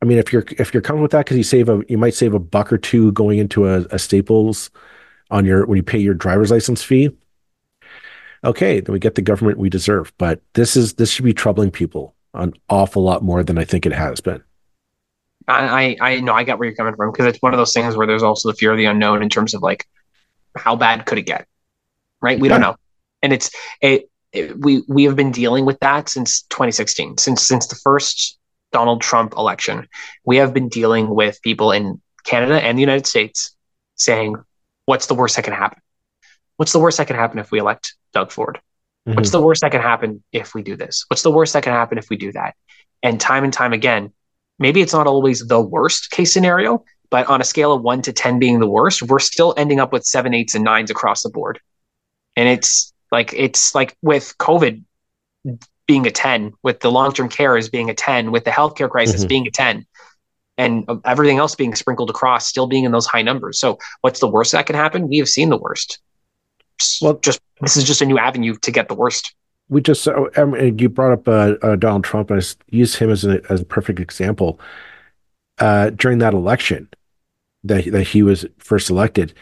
i 0.02 0.06
mean 0.06 0.18
if 0.18 0.32
you're 0.32 0.46
if 0.58 0.74
you're 0.74 0.82
coming 0.82 1.02
with 1.02 1.12
that 1.12 1.26
because 1.26 1.38
you 1.38 1.44
save 1.44 1.70
a 1.70 1.82
you 1.88 1.98
might 1.98 2.14
save 2.14 2.34
a 2.34 2.40
buck 2.40 2.72
or 2.72 2.78
two 2.78 3.12
going 3.14 3.40
into 3.40 3.68
a, 3.68 3.82
a 3.92 4.00
staples 4.00 4.70
on 5.32 5.46
your 5.46 5.66
when 5.66 5.78
you 5.78 5.84
pay 5.84 6.00
your 6.00 6.14
driver's 6.14 6.52
license 6.52 6.84
fee 6.84 7.10
okay 8.44 8.80
then 8.80 8.94
we 8.94 9.00
get 9.00 9.16
the 9.16 9.22
government 9.22 9.58
we 9.58 9.70
deserve 9.70 10.14
but 10.18 10.42
this 10.54 10.76
is 10.76 10.96
this 10.96 11.10
should 11.10 11.26
be 11.26 11.34
troubling 11.34 11.72
people 11.72 12.16
an 12.34 12.54
awful 12.70 13.04
lot 13.04 13.24
more 13.24 13.44
than 13.44 13.58
i 13.58 13.64
think 13.64 13.86
it 13.86 13.94
has 13.94 14.22
been 14.22 14.44
I 15.48 15.96
I 16.02 16.20
know 16.22 16.34
I 16.34 16.44
get 16.44 16.58
where 16.58 16.68
you're 16.68 16.76
coming 16.76 16.96
from 16.96 17.12
because 17.12 17.28
it's 17.28 17.42
one 17.42 17.54
of 17.54 17.58
those 17.58 17.74
things 17.74 17.96
where 17.96 18.08
there's 18.08 18.24
also 18.24 18.50
the 18.50 18.56
fear 18.56 18.72
of 18.72 18.78
the 18.78 18.86
unknown 18.86 19.22
in 19.22 19.30
terms 19.30 19.54
of 19.54 19.62
like 19.62 19.86
how 20.58 20.76
bad 20.76 21.06
could 21.06 21.18
it 21.18 21.24
get, 21.26 21.48
right? 22.22 22.40
We 22.40 22.48
yeah. 22.48 22.56
don't 22.56 22.62
know, 22.62 22.76
and 23.22 23.34
it's 23.34 23.52
it, 23.82 24.10
it, 24.32 24.60
we 24.60 24.84
we 24.88 25.04
have 25.04 25.16
been 25.16 25.32
dealing 25.32 25.66
with 25.66 25.80
that 25.80 26.10
since 26.10 26.44
2016, 26.44 27.18
since 27.18 27.46
since 27.46 27.68
the 27.68 27.76
first 27.76 28.40
Donald 28.72 29.02
Trump 29.02 29.34
election. 29.34 29.88
We 30.26 30.38
have 30.38 30.54
been 30.54 30.70
dealing 30.70 31.10
with 31.10 31.42
people 31.42 31.72
in 31.72 32.02
Canada 32.24 32.62
and 32.62 32.78
the 32.78 32.82
United 32.82 33.08
States 33.08 33.56
saying, 33.96 34.36
"What's 34.86 35.08
the 35.08 35.16
worst 35.16 35.36
that 35.36 35.46
can 35.46 35.54
happen? 35.54 35.80
What's 36.58 36.74
the 36.74 36.80
worst 36.80 36.98
that 36.98 37.08
can 37.08 37.16
happen 37.16 37.40
if 37.40 37.52
we 37.52 37.60
elect 37.60 37.96
Doug 38.14 38.32
Ford? 38.32 38.60
Mm-hmm. 39.08 39.16
What's 39.16 39.32
the 39.32 39.42
worst 39.42 39.62
that 39.62 39.72
can 39.72 39.82
happen 39.82 40.24
if 40.32 40.54
we 40.54 40.64
do 40.64 40.76
this? 40.76 41.06
What's 41.10 41.24
the 41.24 41.32
worst 41.32 41.54
that 41.54 41.64
can 41.64 41.74
happen 41.74 41.98
if 41.98 42.10
we 42.10 42.18
do 42.18 42.32
that?" 42.34 42.56
And 43.04 43.20
time 43.20 43.44
and 43.44 43.54
time 43.54 43.74
again, 43.74 44.14
maybe 44.60 44.82
it's 44.82 44.94
not 44.94 45.08
always 45.08 45.46
the 45.48 45.62
worst 45.62 46.12
case 46.12 46.34
scenario, 46.34 46.84
but 47.10 47.28
on 47.28 47.42
a 47.42 47.44
scale 47.44 47.74
of 47.74 47.82
one 47.82 48.02
to 48.04 48.14
10 48.14 48.40
being 48.40 48.60
the 48.60 48.68
worst, 48.68 49.04
we're 49.04 49.20
still 49.20 49.54
ending 49.58 49.80
up 49.80 49.94
with 49.94 50.04
seven, 50.04 50.34
eights, 50.34 50.56
and 50.56 50.64
nines 50.64 50.92
across 50.92 51.24
the 51.24 51.30
board. 51.30 51.60
And 52.36 52.50
it's 52.50 52.94
like, 53.12 53.34
it's 53.34 53.76
like 53.76 53.96
with 54.02 54.34
COVID 54.40 54.84
being 55.88 56.08
a 56.08 56.12
10, 56.12 56.54
with 56.64 56.80
the 56.80 56.92
long 56.92 57.12
term 57.12 57.30
care 57.30 57.58
as 57.58 57.70
being 57.70 57.90
a 57.90 57.94
10, 57.94 58.32
with 58.32 58.44
the 58.44 58.52
healthcare 58.52 58.90
crisis 58.90 59.22
mm-hmm. 59.22 59.28
being 59.28 59.48
a 59.48 59.52
10, 59.52 59.86
and 60.58 60.90
everything 61.06 61.38
else 61.38 61.56
being 61.56 61.76
sprinkled 61.76 62.10
across, 62.10 62.48
still 62.48 62.68
being 62.68 62.84
in 62.84 62.92
those 62.92 63.06
high 63.06 63.22
numbers. 63.22 63.60
So, 63.60 63.78
what's 64.02 64.20
the 64.20 64.28
worst 64.28 64.52
that 64.54 64.66
can 64.66 64.76
happen? 64.76 65.08
We 65.08 65.18
have 65.18 65.30
seen 65.30 65.50
the 65.50 65.58
worst. 65.58 66.00
Well, 67.02 67.14
just 67.16 67.40
this 67.62 67.78
is 67.78 67.84
just 67.84 68.02
a 68.02 68.06
new 68.06 68.18
avenue 68.18 68.56
to 68.62 68.72
get 68.72 68.90
the 68.90 68.96
worst 68.96 69.34
we 69.70 69.82
just 69.82 70.08
uh, 70.08 70.28
you 70.56 70.90
brought 70.90 71.14
up 71.14 71.28
uh, 71.28 71.56
uh, 71.66 71.76
Donald 71.76 72.04
Trump, 72.04 72.30
and 72.30 72.42
I 72.42 72.46
use 72.70 72.96
him 72.96 73.10
as 73.10 73.26
a 73.26 73.42
as 73.52 73.62
a 73.62 73.66
perfect 73.66 74.00
example. 74.00 74.60
Uh, 75.58 75.90
during 75.92 76.20
that 76.20 76.34
election, 76.34 76.90
that 77.64 77.86
that 77.92 78.08
he 78.08 78.22
was 78.22 78.46
first 78.58 78.90
elected, 78.90 79.34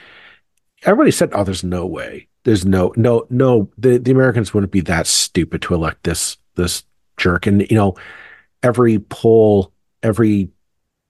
everybody 0.84 1.12
said, 1.12 1.32
"Oh, 1.34 1.44
there's 1.44 1.64
no 1.64 1.86
way. 1.86 2.28
There's 2.44 2.66
no 2.66 2.94
no 2.96 3.26
no. 3.30 3.70
The 3.78 3.98
the 3.98 4.12
Americans 4.12 4.54
wouldn't 4.54 4.72
be 4.72 4.82
that 4.82 5.08
stupid 5.08 5.62
to 5.64 5.74
elect 5.74 6.04
this 6.04 6.38
this 6.56 6.84
jerk." 7.18 7.48
And 7.48 7.70
you 7.70 7.76
know, 7.76 7.96
every 8.62 9.00
poll, 9.00 9.72
every 10.02 10.50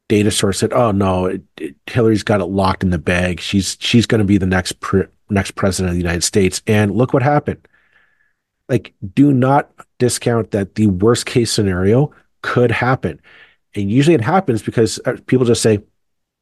data 0.09 0.31
source 0.31 0.59
said, 0.59 0.73
"Oh 0.73 0.91
no, 0.91 1.25
it, 1.25 1.41
it, 1.57 1.75
Hillary's 1.88 2.23
got 2.23 2.41
it 2.41 2.45
locked 2.45 2.84
in 2.84 2.91
the 2.91 2.99
bag. 2.99 3.39
She's 3.39 3.77
she's 3.79 4.05
going 4.05 4.19
to 4.19 4.25
be 4.25 4.38
the 4.38 4.45
next 4.45 4.79
pre- 4.79 5.07
next 5.29 5.51
president 5.55 5.89
of 5.89 5.95
the 5.95 6.01
United 6.01 6.23
States." 6.23 6.61
And 6.67 6.95
look 6.95 7.13
what 7.13 7.23
happened 7.23 7.67
like 8.69 8.93
do 9.13 9.34
not 9.34 9.71
discount 9.99 10.51
that 10.51 10.75
the 10.75 10.88
worst 10.88 11.25
case 11.25 11.51
scenario 11.51 12.11
could 12.41 12.71
happen 12.71 13.19
and 13.75 13.91
usually 13.91 14.15
it 14.15 14.21
happens 14.21 14.61
because 14.61 14.99
uh, 15.05 15.15
people 15.25 15.45
just 15.45 15.61
say 15.61 15.79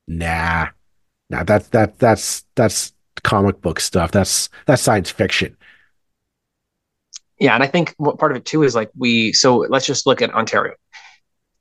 nah 0.07 0.67
nah 1.29 1.43
that's 1.43 1.67
that 1.69 1.97
that's 1.99 2.45
that's 2.55 2.93
comic 3.23 3.61
book 3.61 3.79
stuff 3.79 4.11
that's 4.11 4.49
that's 4.65 4.81
science 4.81 5.09
fiction 5.09 5.55
yeah 7.39 7.53
and 7.53 7.63
i 7.63 7.67
think 7.67 7.93
what 7.97 8.17
part 8.17 8.31
of 8.31 8.37
it 8.37 8.45
too 8.45 8.63
is 8.63 8.75
like 8.75 8.89
we 8.97 9.33
so 9.33 9.57
let's 9.69 9.85
just 9.85 10.05
look 10.05 10.21
at 10.21 10.33
ontario 10.33 10.73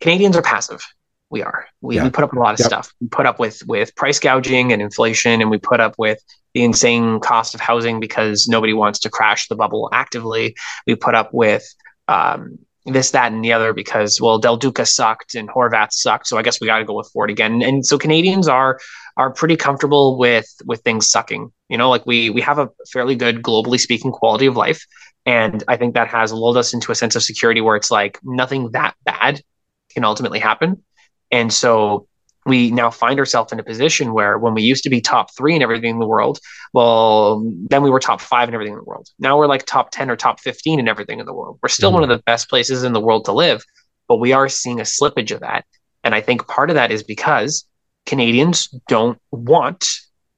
canadians 0.00 0.36
are 0.36 0.42
passive 0.42 0.82
we 1.30 1.42
are 1.42 1.66
we, 1.80 1.96
yeah. 1.96 2.04
we 2.04 2.10
put 2.10 2.24
up 2.24 2.32
a 2.32 2.38
lot 2.38 2.54
of 2.54 2.60
yep. 2.60 2.66
stuff 2.66 2.92
we 3.00 3.08
put 3.08 3.26
up 3.26 3.38
with 3.38 3.62
with 3.66 3.94
price 3.94 4.18
gouging 4.18 4.72
and 4.72 4.82
inflation 4.82 5.40
and 5.40 5.50
we 5.50 5.58
put 5.58 5.80
up 5.80 5.94
with 5.98 6.20
the 6.54 6.64
insane 6.64 7.20
cost 7.20 7.54
of 7.54 7.60
housing 7.60 8.00
because 8.00 8.48
nobody 8.48 8.72
wants 8.72 8.98
to 9.00 9.10
crash 9.10 9.48
the 9.48 9.54
bubble 9.54 9.88
actively. 9.92 10.56
We 10.86 10.94
put 10.94 11.14
up 11.14 11.32
with 11.32 11.64
um, 12.08 12.58
this, 12.86 13.10
that, 13.10 13.32
and 13.32 13.44
the 13.44 13.52
other 13.52 13.72
because 13.72 14.20
well, 14.20 14.38
Del 14.38 14.56
Duca 14.56 14.86
sucked 14.86 15.34
and 15.34 15.48
Horwath 15.48 15.92
sucked, 15.92 16.26
so 16.26 16.38
I 16.38 16.42
guess 16.42 16.60
we 16.60 16.66
got 16.66 16.78
to 16.78 16.84
go 16.84 16.94
with 16.94 17.10
Ford 17.12 17.30
again. 17.30 17.62
And 17.62 17.84
so 17.84 17.98
Canadians 17.98 18.48
are 18.48 18.78
are 19.16 19.30
pretty 19.30 19.56
comfortable 19.56 20.18
with 20.18 20.46
with 20.64 20.80
things 20.80 21.10
sucking. 21.10 21.52
You 21.68 21.78
know, 21.78 21.90
like 21.90 22.06
we 22.06 22.30
we 22.30 22.40
have 22.40 22.58
a 22.58 22.70
fairly 22.92 23.14
good 23.16 23.42
globally 23.42 23.78
speaking 23.78 24.12
quality 24.12 24.46
of 24.46 24.56
life, 24.56 24.84
and 25.26 25.62
I 25.68 25.76
think 25.76 25.94
that 25.94 26.08
has 26.08 26.32
lulled 26.32 26.56
us 26.56 26.72
into 26.72 26.92
a 26.92 26.94
sense 26.94 27.16
of 27.16 27.22
security 27.22 27.60
where 27.60 27.76
it's 27.76 27.90
like 27.90 28.18
nothing 28.22 28.70
that 28.72 28.94
bad 29.04 29.42
can 29.90 30.04
ultimately 30.04 30.38
happen. 30.38 30.82
And 31.30 31.52
so 31.52 32.08
we 32.50 32.70
now 32.70 32.90
find 32.90 33.18
ourselves 33.18 33.52
in 33.52 33.58
a 33.58 33.62
position 33.62 34.12
where 34.12 34.36
when 34.36 34.52
we 34.52 34.62
used 34.62 34.82
to 34.82 34.90
be 34.90 35.00
top 35.00 35.34
three 35.34 35.54
in 35.54 35.62
everything 35.62 35.90
in 35.90 35.98
the 35.98 36.06
world, 36.06 36.38
well, 36.74 37.40
then 37.70 37.82
we 37.82 37.88
were 37.88 38.00
top 38.00 38.20
five 38.20 38.48
in 38.48 38.54
everything 38.54 38.74
in 38.74 38.78
the 38.78 38.84
world. 38.84 39.08
Now 39.18 39.38
we're 39.38 39.46
like 39.46 39.64
top 39.64 39.90
10 39.90 40.10
or 40.10 40.16
top 40.16 40.40
15 40.40 40.78
in 40.78 40.88
everything 40.88 41.20
in 41.20 41.26
the 41.26 41.32
world. 41.32 41.58
We're 41.62 41.68
still 41.68 41.90
mm-hmm. 41.90 42.00
one 42.00 42.02
of 42.02 42.08
the 42.10 42.22
best 42.24 42.50
places 42.50 42.82
in 42.82 42.92
the 42.92 43.00
world 43.00 43.24
to 43.26 43.32
live, 43.32 43.64
but 44.08 44.16
we 44.16 44.32
are 44.32 44.48
seeing 44.48 44.80
a 44.80 44.82
slippage 44.82 45.30
of 45.30 45.40
that. 45.40 45.64
And 46.04 46.14
I 46.14 46.20
think 46.20 46.46
part 46.48 46.70
of 46.70 46.74
that 46.74 46.90
is 46.90 47.02
because 47.02 47.64
Canadians 48.04 48.66
don't 48.88 49.18
want 49.30 49.88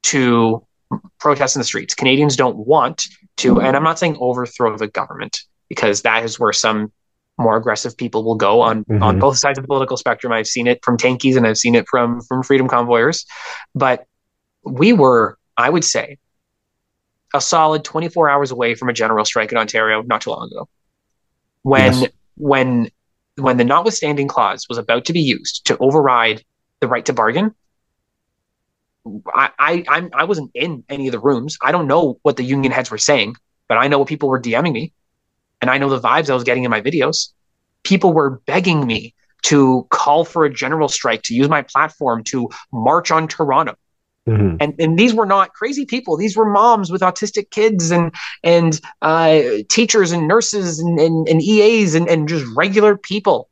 to 0.05 0.67
protest 1.19 1.57
in 1.57 1.61
the 1.61 1.65
streets. 1.65 1.95
Canadians 1.95 2.37
don't 2.37 2.57
want 2.57 3.07
to, 3.39 3.61
and 3.61 3.77
I'm 3.77 3.85
not 3.85 3.99
saying 3.99 4.17
overthrow 4.21 4.77
the 4.77 4.89
government 4.89 5.41
because 5.69 6.03
that 6.03 6.25
is 6.25 6.39
where 6.39 6.53
some 6.53 6.93
more 7.39 7.57
aggressive 7.57 7.97
people 7.97 8.25
will 8.25 8.35
go 8.35 8.61
on 8.61 8.85
mm-hmm. 8.85 9.03
on 9.03 9.19
both 9.19 9.39
sides 9.39 9.59
of 9.59 9.65
the 9.65 9.69
political 9.69 9.97
spectrum. 9.97 10.33
I've 10.33 10.47
seen 10.47 10.67
it 10.67 10.85
from 10.85 10.97
tankies 10.97 11.37
and 11.37 11.47
I've 11.47 11.59
seen 11.59 11.75
it 11.75 11.87
from 11.89 12.21
from 12.23 12.43
freedom 12.43 12.69
convoyers, 12.69 13.25
but 13.75 14.07
we 14.65 14.93
were, 14.93 15.39
I 15.57 15.69
would 15.69 15.85
say, 15.85 16.19
a 17.35 17.41
solid 17.41 17.85
24 17.85 18.29
hours 18.29 18.51
away 18.51 18.75
from 18.75 18.89
a 18.89 18.93
general 18.93 19.25
strike 19.25 19.53
in 19.53 19.59
Ontario 19.59 20.03
not 20.03 20.21
too 20.21 20.31
long 20.31 20.49
ago. 20.49 20.69
When 21.63 21.93
yes. 21.95 22.11
when 22.37 22.91
when 23.37 23.57
the 23.57 23.65
notwithstanding 23.65 24.29
clause 24.29 24.67
was 24.69 24.79
about 24.79 25.07
to 25.07 25.13
be 25.13 25.21
used 25.21 25.67
to 25.67 25.79
override 25.79 26.45
the 26.81 26.89
right 26.89 27.05
to 27.07 27.13
bargain, 27.13 27.55
I, 29.35 29.51
I 29.59 29.85
I'm 29.89 30.11
I 30.13 30.25
wasn't 30.25 30.51
in 30.55 30.85
any 30.89 31.09
of 31.09 31.13
the 31.13 31.21
rooms. 31.21 31.57
I 31.63 31.73
don't 31.73 31.87
know 31.87 32.19
what 32.23 32.37
the 32.37 32.45
union 32.45 32.73
heads 32.73 32.91
were 32.91 32.99
saying, 32.99 33.37
but 33.69 33.79
I 33.79 33.89
know 33.89 33.99
what 33.99 34.09
people 34.09 34.29
were 34.29 34.41
DMing 34.41 34.73
me 34.73 34.93
and 35.63 35.71
I 35.71 35.79
know 35.79 35.89
the 35.89 36.01
vibes 36.01 36.29
I 36.29 36.35
was 36.35 36.45
getting 36.45 36.65
in 36.65 36.71
my 36.71 36.83
videos. 36.83 37.29
People 37.85 38.13
were 38.13 38.43
begging 38.47 38.87
me 38.87 39.15
to 39.45 39.87
call 39.91 40.25
for 40.25 40.45
a 40.45 40.53
general 40.53 40.89
strike, 40.89 41.23
to 41.23 41.35
use 41.35 41.49
my 41.49 41.63
platform 41.63 42.23
to 42.25 42.51
march 42.73 43.11
on 43.11 43.29
Toronto. 43.29 43.77
Mm-hmm. 44.29 44.57
And 44.61 44.75
and 44.79 44.99
these 44.99 45.15
were 45.15 45.27
not 45.27 45.53
crazy 45.53 45.85
people. 45.85 46.17
These 46.17 46.37
were 46.37 46.49
moms 46.49 46.93
with 46.93 47.01
autistic 47.01 47.51
kids 47.51 47.91
and 47.91 48.15
and 48.45 48.81
uh, 49.01 49.41
teachers 49.69 50.13
and 50.13 50.29
nurses 50.29 50.79
and, 50.79 51.01
and, 51.01 51.29
and 51.29 51.43
EAs 51.43 51.97
and, 51.97 52.09
and 52.09 52.29
just 52.29 52.47
regular 52.57 52.97
people. 52.97 53.49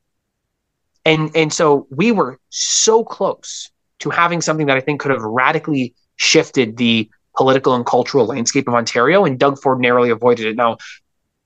And 1.04 1.34
and 1.34 1.52
so 1.52 1.88
we 1.90 2.12
were 2.12 2.38
so 2.50 3.02
close 3.02 3.70
to 4.00 4.10
having 4.10 4.40
something 4.40 4.66
that 4.66 4.76
I 4.76 4.80
think 4.80 5.00
could 5.00 5.10
have 5.10 5.22
radically 5.22 5.94
shifted 6.14 6.76
the 6.76 7.10
political 7.36 7.74
and 7.74 7.84
cultural 7.84 8.26
landscape 8.26 8.68
of 8.68 8.74
Ontario, 8.74 9.24
and 9.24 9.38
Doug 9.38 9.58
Ford 9.58 9.80
narrowly 9.80 10.10
avoided 10.10 10.46
it. 10.46 10.56
Now, 10.56 10.78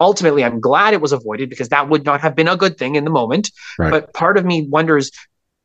ultimately 0.01 0.45
i'm 0.45 0.61
glad 0.61 0.95
it 0.95 1.01
was 1.01 1.13
avoided 1.13 1.49
because 1.49 1.69
that 1.69 1.89
would 1.89 2.05
not 2.05 2.21
have 2.21 2.35
been 2.35 2.49
a 2.49 2.57
good 2.57 2.77
thing 2.77 2.95
in 2.97 3.05
the 3.05 3.11
moment. 3.11 3.51
Right. 3.79 3.91
but 3.91 4.13
part 4.13 4.37
of 4.37 4.45
me 4.45 4.67
wonders 4.69 5.11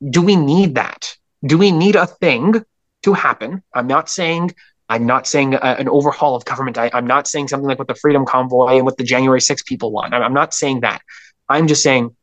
do 0.10 0.22
we 0.22 0.38
need 0.38 0.76
that? 0.76 1.18
Do 1.46 1.58
we 1.58 1.72
need 1.72 1.98
a 1.98 2.08
thing 2.08 2.64
to 3.04 3.14
happen? 3.14 3.64
I'm 3.74 3.88
not 3.88 4.10
saying 4.10 4.52
i'm 4.88 5.06
not 5.06 5.28
saying 5.28 5.54
a, 5.54 5.58
an 5.58 5.90
overhaul 5.90 6.36
of 6.36 6.46
government. 6.46 6.78
I, 6.78 6.90
am 6.94 7.08
not 7.08 7.28
saying 7.28 7.48
something 7.48 7.68
like 7.68 7.80
what 7.80 7.88
the 7.88 7.96
freedom 7.96 8.26
convoy 8.26 8.78
and 8.78 8.86
what 8.86 8.98
the 8.98 9.04
january 9.04 9.42
6 9.42 9.64
people 9.64 9.92
want. 9.92 10.14
I'm, 10.14 10.24
I'm 10.24 10.34
not 10.34 10.54
saying 10.54 10.82
that. 10.82 11.02
I'm 11.48 11.68
just 11.68 11.84
saying 11.84 12.16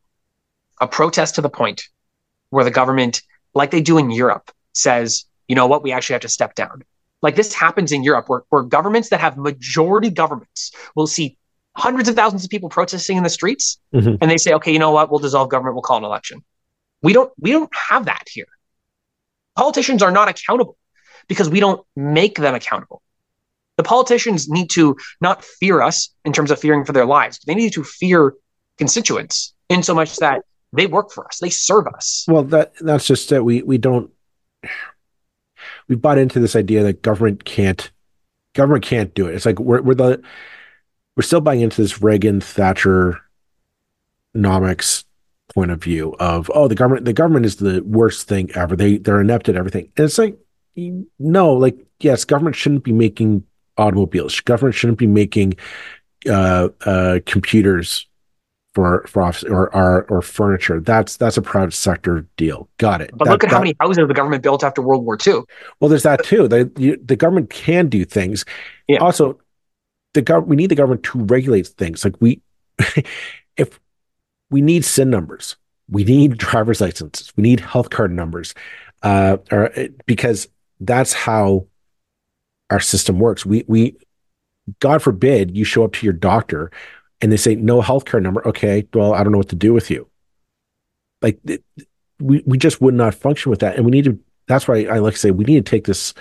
a 0.80 0.88
protest 0.88 1.36
to 1.36 1.40
the 1.40 1.50
point 1.50 1.84
where 2.50 2.64
the 2.64 2.70
government 2.70 3.22
like 3.54 3.70
they 3.70 3.80
do 3.80 3.98
in 3.98 4.11
europe 4.11 4.50
says 4.72 5.26
you 5.48 5.54
know 5.54 5.66
what? 5.66 5.82
We 5.82 5.92
actually 5.92 6.14
have 6.14 6.22
to 6.22 6.28
step 6.28 6.54
down. 6.54 6.82
Like 7.22 7.36
this 7.36 7.52
happens 7.52 7.92
in 7.92 8.02
Europe, 8.02 8.28
where, 8.28 8.42
where 8.50 8.62
governments 8.62 9.09
that 9.09 9.20
have 9.20 9.36
majority 9.36 10.11
governments 10.11 10.72
will 10.94 11.07
see 11.07 11.38
hundreds 11.76 12.08
of 12.08 12.16
thousands 12.16 12.44
of 12.44 12.50
people 12.50 12.68
protesting 12.68 13.16
in 13.16 13.22
the 13.22 13.30
streets 13.30 13.78
mm-hmm. 13.94 14.16
and 14.20 14.30
they 14.30 14.36
say 14.36 14.52
okay 14.52 14.72
you 14.72 14.78
know 14.78 14.90
what 14.90 15.10
we'll 15.10 15.20
dissolve 15.20 15.48
government 15.48 15.74
we'll 15.74 15.82
call 15.82 15.98
an 15.98 16.04
election 16.04 16.42
we 17.02 17.12
don't 17.12 17.32
we 17.38 17.52
don't 17.52 17.70
have 17.74 18.06
that 18.06 18.24
here 18.30 18.46
politicians 19.56 20.02
are 20.02 20.10
not 20.10 20.28
accountable 20.28 20.76
because 21.28 21.48
we 21.48 21.60
don't 21.60 21.84
make 21.94 22.36
them 22.38 22.54
accountable 22.54 23.02
the 23.76 23.82
politicians 23.82 24.48
need 24.48 24.70
to 24.70 24.96
not 25.20 25.44
fear 25.44 25.82
us 25.82 26.08
in 26.24 26.32
terms 26.32 26.50
of 26.50 26.58
fearing 26.58 26.84
for 26.84 26.92
their 26.92 27.06
lives 27.06 27.38
they 27.46 27.54
need 27.54 27.72
to 27.72 27.84
fear 27.84 28.34
constituents 28.78 29.54
in 29.68 29.82
so 29.82 29.94
much 29.94 30.16
that 30.16 30.42
They 30.72 30.86
work 30.86 31.10
for 31.10 31.26
us. 31.26 31.38
They 31.40 31.50
serve 31.50 31.86
us. 31.86 32.24
Well, 32.28 32.42
that 32.44 32.74
that's 32.80 33.06
just 33.06 33.30
that 33.30 33.44
we 33.44 33.62
we 33.62 33.78
don't 33.78 34.10
we've 35.88 36.00
bought 36.00 36.18
into 36.18 36.40
this 36.40 36.56
idea 36.56 36.82
that 36.82 37.02
government 37.02 37.44
can't 37.44 37.90
government 38.54 38.84
can't 38.84 39.14
do 39.14 39.26
it. 39.28 39.34
It's 39.34 39.46
like 39.46 39.58
we're 39.58 39.80
we're 39.80 39.94
the 39.94 40.22
we're 41.16 41.22
still 41.22 41.40
buying 41.40 41.60
into 41.60 41.80
this 41.80 42.02
Reagan 42.02 42.40
Thatcher 42.40 43.20
nomics 44.36 45.04
point 45.54 45.70
of 45.70 45.82
view 45.82 46.14
of 46.20 46.50
oh 46.54 46.68
the 46.68 46.74
government 46.74 47.06
the 47.06 47.12
government 47.12 47.46
is 47.46 47.56
the 47.56 47.82
worst 47.82 48.28
thing 48.28 48.50
ever. 48.54 48.76
They 48.76 48.98
they're 48.98 49.20
inept 49.20 49.48
at 49.48 49.56
everything. 49.56 49.90
And 49.96 50.04
it's 50.04 50.18
like 50.18 50.38
no, 51.18 51.52
like 51.52 51.78
yes, 52.00 52.24
government 52.24 52.56
shouldn't 52.56 52.84
be 52.84 52.92
making 52.92 53.44
automobiles. 53.78 54.40
Government 54.40 54.74
shouldn't 54.74 54.98
be 54.98 55.06
making 55.06 55.54
uh, 56.28 56.68
uh, 56.84 57.20
computers 57.24 58.06
for 58.74 59.06
for 59.08 59.22
office 59.22 59.44
or, 59.44 59.74
or 59.74 60.04
or 60.10 60.20
furniture. 60.20 60.80
That's 60.80 61.16
that's 61.16 61.38
a 61.38 61.42
private 61.42 61.72
sector 61.72 62.26
deal. 62.36 62.68
Got 62.76 63.00
it. 63.00 63.10
But 63.14 63.24
that, 63.24 63.30
look 63.30 63.44
at 63.44 63.50
that, 63.50 63.56
how 63.56 63.60
many 63.60 63.74
houses 63.80 64.06
the 64.06 64.12
government 64.12 64.42
built 64.42 64.62
after 64.62 64.82
World 64.82 65.04
War 65.06 65.16
II. 65.26 65.40
Well, 65.80 65.88
there's 65.88 66.02
that 66.02 66.22
too. 66.24 66.46
The 66.46 66.70
you, 66.76 67.00
the 67.02 67.16
government 67.16 67.48
can 67.48 67.88
do 67.88 68.04
things. 68.04 68.44
Yeah. 68.86 68.98
Also, 68.98 69.38
the 70.16 70.22
government 70.22 70.48
we 70.48 70.56
need 70.56 70.70
the 70.70 70.74
government 70.74 71.04
to 71.04 71.20
regulate 71.20 71.68
things. 71.68 72.04
Like 72.04 72.16
we, 72.20 72.40
if 73.56 73.78
we 74.50 74.60
need 74.60 74.84
SIN 74.84 75.10
numbers, 75.10 75.56
we 75.88 76.02
need 76.02 76.38
driver's 76.38 76.80
licenses, 76.80 77.32
we 77.36 77.42
need 77.42 77.60
health 77.60 77.90
card 77.90 78.10
numbers, 78.10 78.54
uh, 79.02 79.36
or 79.52 79.70
because 80.06 80.48
that's 80.80 81.12
how 81.12 81.66
our 82.70 82.80
system 82.80 83.20
works. 83.20 83.46
We 83.46 83.64
we 83.68 83.96
God 84.80 85.02
forbid 85.02 85.56
you 85.56 85.64
show 85.64 85.84
up 85.84 85.92
to 85.92 86.06
your 86.06 86.12
doctor 86.12 86.72
and 87.20 87.30
they 87.30 87.36
say 87.36 87.54
no 87.54 87.80
healthcare 87.80 88.20
number. 88.20 88.46
Okay, 88.48 88.88
well, 88.92 89.14
I 89.14 89.22
don't 89.22 89.32
know 89.32 89.38
what 89.38 89.50
to 89.50 89.56
do 89.56 89.72
with 89.72 89.90
you. 89.90 90.08
Like 91.22 91.38
we 92.18 92.42
we 92.46 92.58
just 92.58 92.80
would 92.80 92.94
not 92.94 93.14
function 93.14 93.50
with 93.50 93.60
that, 93.60 93.76
and 93.76 93.84
we 93.84 93.90
need 93.92 94.06
to. 94.06 94.18
That's 94.48 94.66
why 94.66 94.84
I 94.84 94.98
like 94.98 95.14
to 95.14 95.20
say 95.20 95.30
we 95.30 95.44
need 95.44 95.64
to 95.64 95.70
take 95.70 95.84
this 95.84 96.14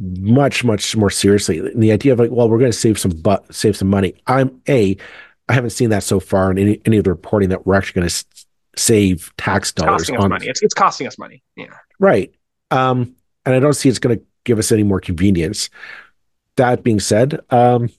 much 0.00 0.64
much 0.64 0.96
more 0.96 1.10
seriously. 1.10 1.58
And 1.58 1.82
the 1.82 1.92
idea 1.92 2.12
of 2.12 2.18
like, 2.18 2.30
well, 2.30 2.48
we're 2.48 2.58
going 2.58 2.72
to 2.72 2.76
save 2.76 2.98
some 2.98 3.12
but 3.12 3.54
save 3.54 3.76
some 3.76 3.88
money. 3.88 4.14
I'm 4.26 4.60
a. 4.68 4.96
I 5.48 5.52
haven't 5.52 5.70
seen 5.70 5.90
that 5.90 6.04
so 6.04 6.20
far 6.20 6.50
in 6.50 6.58
any, 6.58 6.80
any 6.86 6.96
of 6.98 7.04
the 7.04 7.10
reporting 7.10 7.48
that 7.48 7.66
we're 7.66 7.74
actually 7.74 8.00
going 8.00 8.08
to 8.08 8.14
s- 8.14 8.24
save 8.76 9.32
tax 9.36 9.72
dollars 9.72 10.08
it's 10.08 10.10
on 10.10 10.28
money. 10.28 10.46
It's, 10.46 10.62
it's 10.62 10.74
costing 10.74 11.08
us 11.08 11.18
money. 11.18 11.42
Yeah. 11.56 11.74
Right. 11.98 12.32
Um, 12.70 13.16
and 13.44 13.54
I 13.54 13.58
don't 13.58 13.72
see 13.72 13.88
it's 13.88 13.98
going 13.98 14.16
to 14.16 14.24
give 14.44 14.58
us 14.60 14.70
any 14.70 14.84
more 14.84 15.00
convenience. 15.00 15.68
That 16.54 16.84
being 16.84 17.00
said, 17.00 17.40
um, 17.50 17.90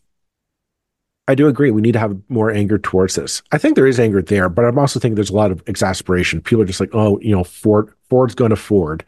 I 1.27 1.35
do 1.35 1.47
agree. 1.47 1.71
We 1.71 1.81
need 1.81 1.91
to 1.93 1.99
have 1.99 2.17
more 2.29 2.51
anger 2.51 2.77
towards 2.77 3.15
this. 3.15 3.41
I 3.51 3.57
think 3.57 3.75
there 3.75 3.87
is 3.87 3.99
anger 3.99 4.21
there, 4.21 4.49
but 4.49 4.65
I'm 4.65 4.79
also 4.79 4.99
thinking 4.99 5.15
there's 5.15 5.29
a 5.29 5.35
lot 5.35 5.51
of 5.51 5.61
exasperation. 5.67 6.41
People 6.41 6.61
are 6.63 6.65
just 6.65 6.79
like, 6.79 6.93
oh, 6.93 7.19
you 7.19 7.35
know, 7.35 7.43
Ford, 7.43 7.93
Ford's 8.09 8.35
going 8.35 8.49
to 8.49 8.55
Ford, 8.55 9.03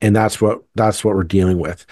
and 0.00 0.14
that's 0.14 0.40
what 0.40 0.62
that's 0.74 1.04
what 1.04 1.14
we're 1.14 1.24
dealing 1.24 1.58
with. 1.58 1.86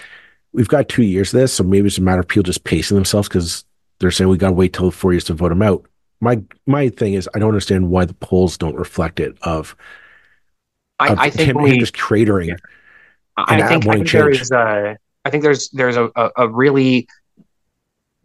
We've 0.51 0.67
got 0.67 0.89
two 0.89 1.03
years 1.03 1.33
of 1.33 1.39
this, 1.39 1.53
so 1.53 1.63
maybe 1.63 1.87
it's 1.87 1.97
a 1.97 2.01
matter 2.01 2.21
of 2.21 2.27
people 2.27 2.43
just 2.43 2.63
pacing 2.63 2.95
themselves 2.95 3.27
because 3.27 3.65
they're 3.99 4.11
saying 4.11 4.29
we 4.29 4.37
got 4.37 4.47
to 4.47 4.53
wait 4.53 4.73
till 4.73 4.91
four 4.91 5.13
years 5.13 5.25
to 5.25 5.33
vote 5.33 5.49
them 5.49 5.61
out. 5.61 5.85
My 6.21 6.41
my 6.65 6.89
thing 6.89 7.13
is, 7.13 7.29
I 7.33 7.39
don't 7.39 7.49
understand 7.49 7.89
why 7.89 8.05
the 8.05 8.13
polls 8.15 8.57
don't 8.57 8.75
reflect 8.75 9.19
it. 9.19 9.37
Of, 9.41 9.75
I, 10.99 11.09
of 11.09 11.19
I 11.19 11.29
think 11.29 11.49
him, 11.49 11.61
we, 11.61 11.71
him 11.71 11.79
just 11.79 11.95
cratering. 11.95 12.47
Yeah. 12.47 12.55
I 13.37 13.67
think, 13.67 13.87
I 13.87 13.95
think 13.95 14.11
there 14.11 14.29
is 14.29 14.51
a, 14.51 14.97
I 15.23 15.29
think 15.29 15.43
there's 15.43 15.69
there's 15.69 15.95
a, 15.95 16.11
a, 16.15 16.31
a 16.37 16.47
really 16.49 17.07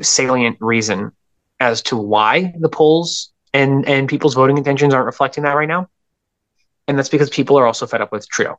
salient 0.00 0.56
reason 0.60 1.12
as 1.60 1.82
to 1.82 1.96
why 1.96 2.52
the 2.58 2.68
polls 2.68 3.30
and 3.52 3.86
and 3.86 4.08
people's 4.08 4.34
voting 4.34 4.56
intentions 4.58 4.92
aren't 4.92 5.06
reflecting 5.06 5.44
that 5.44 5.52
right 5.52 5.68
now, 5.68 5.88
and 6.88 6.98
that's 6.98 7.08
because 7.08 7.30
people 7.30 7.58
are 7.58 7.66
also 7.66 7.86
fed 7.86 8.00
up 8.00 8.10
with 8.10 8.28
Trudeau. 8.28 8.58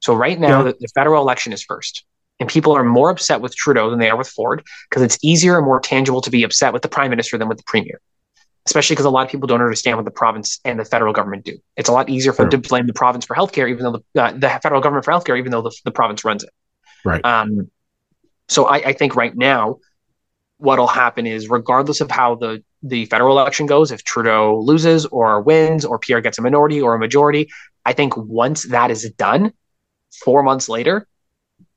So 0.00 0.14
right 0.14 0.38
now, 0.38 0.58
yeah. 0.58 0.72
the, 0.72 0.76
the 0.80 0.88
federal 0.94 1.22
election 1.22 1.52
is 1.52 1.62
first, 1.62 2.04
and 2.38 2.48
people 2.48 2.72
are 2.72 2.84
more 2.84 3.10
upset 3.10 3.40
with 3.40 3.54
Trudeau 3.54 3.90
than 3.90 3.98
they 3.98 4.10
are 4.10 4.16
with 4.16 4.28
Ford 4.28 4.62
because 4.88 5.02
it's 5.02 5.18
easier 5.22 5.56
and 5.56 5.64
more 5.66 5.80
tangible 5.80 6.20
to 6.22 6.30
be 6.30 6.42
upset 6.42 6.72
with 6.72 6.82
the 6.82 6.88
prime 6.88 7.10
minister 7.10 7.38
than 7.38 7.48
with 7.48 7.58
the 7.58 7.64
premier. 7.66 8.00
Especially 8.66 8.94
because 8.94 9.06
a 9.06 9.10
lot 9.10 9.24
of 9.24 9.30
people 9.30 9.46
don't 9.46 9.62
understand 9.62 9.96
what 9.96 10.04
the 10.04 10.10
province 10.10 10.60
and 10.64 10.78
the 10.78 10.84
federal 10.84 11.12
government 11.12 11.44
do. 11.44 11.58
It's 11.76 11.88
a 11.88 11.92
lot 11.92 12.10
easier 12.10 12.32
for 12.32 12.42
sure. 12.42 12.50
them 12.50 12.62
to 12.62 12.68
blame 12.68 12.86
the 12.86 12.92
province 12.92 13.24
for 13.24 13.34
healthcare, 13.34 13.68
even 13.70 13.84
though 13.84 14.02
the, 14.14 14.22
uh, 14.22 14.32
the 14.32 14.48
federal 14.62 14.80
government 14.82 15.04
for 15.04 15.12
healthcare, 15.12 15.38
even 15.38 15.50
though 15.50 15.62
the, 15.62 15.74
the 15.84 15.90
province 15.90 16.24
runs 16.24 16.44
it. 16.44 16.50
Right. 17.04 17.24
Um, 17.24 17.70
so 18.48 18.66
I, 18.66 18.76
I 18.76 18.92
think 18.92 19.16
right 19.16 19.34
now, 19.34 19.78
what'll 20.58 20.86
happen 20.86 21.26
is, 21.26 21.48
regardless 21.48 22.00
of 22.00 22.10
how 22.10 22.34
the 22.34 22.62
the 22.82 23.06
federal 23.06 23.38
election 23.38 23.66
goes, 23.66 23.90
if 23.92 24.04
Trudeau 24.04 24.60
loses 24.60 25.06
or 25.06 25.40
wins, 25.40 25.84
or 25.84 25.98
Pierre 25.98 26.20
gets 26.20 26.38
a 26.38 26.42
minority 26.42 26.80
or 26.80 26.94
a 26.94 26.98
majority, 26.98 27.50
I 27.84 27.92
think 27.92 28.16
once 28.16 28.64
that 28.68 28.90
is 28.90 29.10
done, 29.10 29.52
four 30.10 30.42
months 30.42 30.68
later, 30.68 31.06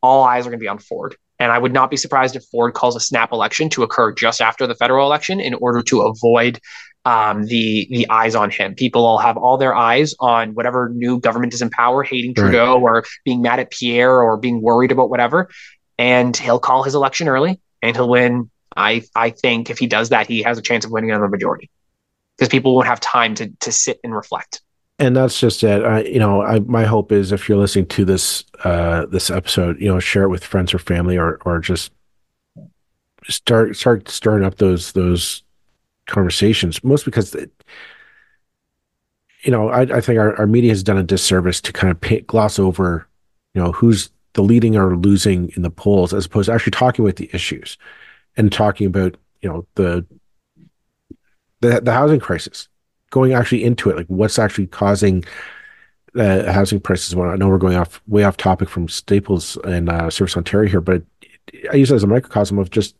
all 0.01 0.23
eyes 0.23 0.45
are 0.45 0.49
going 0.49 0.59
to 0.59 0.63
be 0.63 0.67
on 0.67 0.79
Ford. 0.79 1.15
And 1.39 1.51
I 1.51 1.57
would 1.57 1.73
not 1.73 1.89
be 1.89 1.97
surprised 1.97 2.35
if 2.35 2.45
Ford 2.45 2.73
calls 2.73 2.95
a 2.95 2.99
snap 2.99 3.31
election 3.31 3.69
to 3.71 3.83
occur 3.83 4.13
just 4.13 4.41
after 4.41 4.67
the 4.67 4.75
federal 4.75 5.05
election 5.05 5.39
in 5.39 5.53
order 5.55 5.81
to 5.83 6.01
avoid 6.01 6.59
um, 7.05 7.45
the 7.45 7.87
the 7.89 8.07
eyes 8.09 8.35
on 8.35 8.49
him. 8.49 8.75
People 8.75 9.03
will 9.03 9.17
have 9.17 9.35
all 9.35 9.57
their 9.57 9.75
eyes 9.75 10.15
on 10.19 10.53
whatever 10.53 10.89
new 10.89 11.19
government 11.19 11.53
is 11.53 11.61
in 11.61 11.69
power, 11.69 12.03
hating 12.03 12.33
Trudeau 12.33 12.75
right. 12.75 12.81
or 12.81 13.03
being 13.25 13.41
mad 13.41 13.59
at 13.59 13.71
Pierre 13.71 14.21
or 14.21 14.37
being 14.37 14.61
worried 14.61 14.91
about 14.91 15.09
whatever. 15.09 15.49
And 15.97 16.35
he'll 16.35 16.59
call 16.59 16.83
his 16.83 16.95
election 16.95 17.27
early 17.27 17.59
and 17.81 17.95
he'll 17.95 18.09
win. 18.09 18.49
I 18.75 19.03
I 19.15 19.31
think 19.31 19.69
if 19.69 19.79
he 19.79 19.87
does 19.87 20.09
that, 20.09 20.27
he 20.27 20.43
has 20.43 20.57
a 20.57 20.61
chance 20.61 20.85
of 20.85 20.91
winning 20.91 21.11
another 21.11 21.27
majority 21.27 21.69
because 22.37 22.49
people 22.49 22.73
won't 22.75 22.87
have 22.87 22.99
time 22.99 23.35
to 23.35 23.51
to 23.61 23.71
sit 23.71 23.99
and 24.03 24.15
reflect. 24.15 24.61
And 25.03 25.17
that's 25.17 25.37
just 25.37 25.63
it. 25.63 25.83
I, 25.83 26.03
you 26.03 26.17
know, 26.17 26.41
I, 26.41 26.59
my 26.61 26.85
hope 26.85 27.11
is 27.11 27.33
if 27.33 27.49
you're 27.49 27.57
listening 27.57 27.87
to 27.87 28.05
this 28.05 28.45
uh, 28.63 29.05
this 29.07 29.29
episode, 29.29 29.77
you 29.81 29.87
know, 29.89 29.99
share 29.99 30.23
it 30.23 30.29
with 30.29 30.45
friends 30.45 30.73
or 30.73 30.79
family, 30.79 31.17
or 31.17 31.39
or 31.43 31.59
just 31.59 31.91
start 33.27 33.75
start 33.75 34.07
stirring 34.07 34.45
up 34.45 34.55
those 34.55 34.93
those 34.93 35.43
conversations. 36.07 36.81
Most 36.85 37.03
because 37.03 37.35
it, 37.35 37.51
you 39.41 39.51
know, 39.51 39.67
I, 39.67 39.81
I 39.81 39.99
think 39.99 40.19
our, 40.19 40.37
our 40.37 40.47
media 40.47 40.71
has 40.71 40.83
done 40.83 40.97
a 40.97 41.03
disservice 41.03 41.59
to 41.61 41.73
kind 41.73 41.91
of 41.91 41.99
pay, 41.99 42.21
gloss 42.21 42.57
over, 42.57 43.05
you 43.53 43.61
know, 43.61 43.73
who's 43.73 44.09
the 44.35 44.41
leading 44.41 44.77
or 44.77 44.95
losing 44.95 45.51
in 45.57 45.63
the 45.63 45.69
polls, 45.69 46.13
as 46.13 46.27
opposed 46.27 46.45
to 46.47 46.53
actually 46.53 46.71
talking 46.71 47.03
about 47.03 47.17
the 47.17 47.29
issues 47.33 47.77
and 48.37 48.53
talking 48.53 48.87
about, 48.87 49.17
you 49.41 49.49
know, 49.49 49.67
the 49.75 50.05
the 51.59 51.81
the 51.81 51.91
housing 51.91 52.21
crisis, 52.21 52.69
going 53.13 53.33
actually 53.33 53.63
into 53.63 53.91
it, 53.91 53.95
like 53.95 54.07
what's 54.07 54.39
actually 54.39 54.65
causing 54.65 55.23
uh, 56.15 56.51
housing 56.51 56.79
prices. 56.79 57.15
Well, 57.15 57.29
I 57.29 57.35
know 57.35 57.47
we're 57.47 57.59
going 57.59 57.77
off 57.77 58.01
way 58.07 58.23
off 58.23 58.37
topic 58.37 58.67
from 58.69 58.89
Staples 58.89 59.55
and 59.65 59.87
uh, 59.87 60.09
Service 60.09 60.35
Ontario 60.35 60.67
here, 60.67 60.81
but 60.81 61.03
I 61.71 61.75
use 61.75 61.91
it 61.91 61.95
as 61.95 62.03
a 62.03 62.07
microcosm 62.07 62.57
of 62.57 62.71
just 62.71 62.95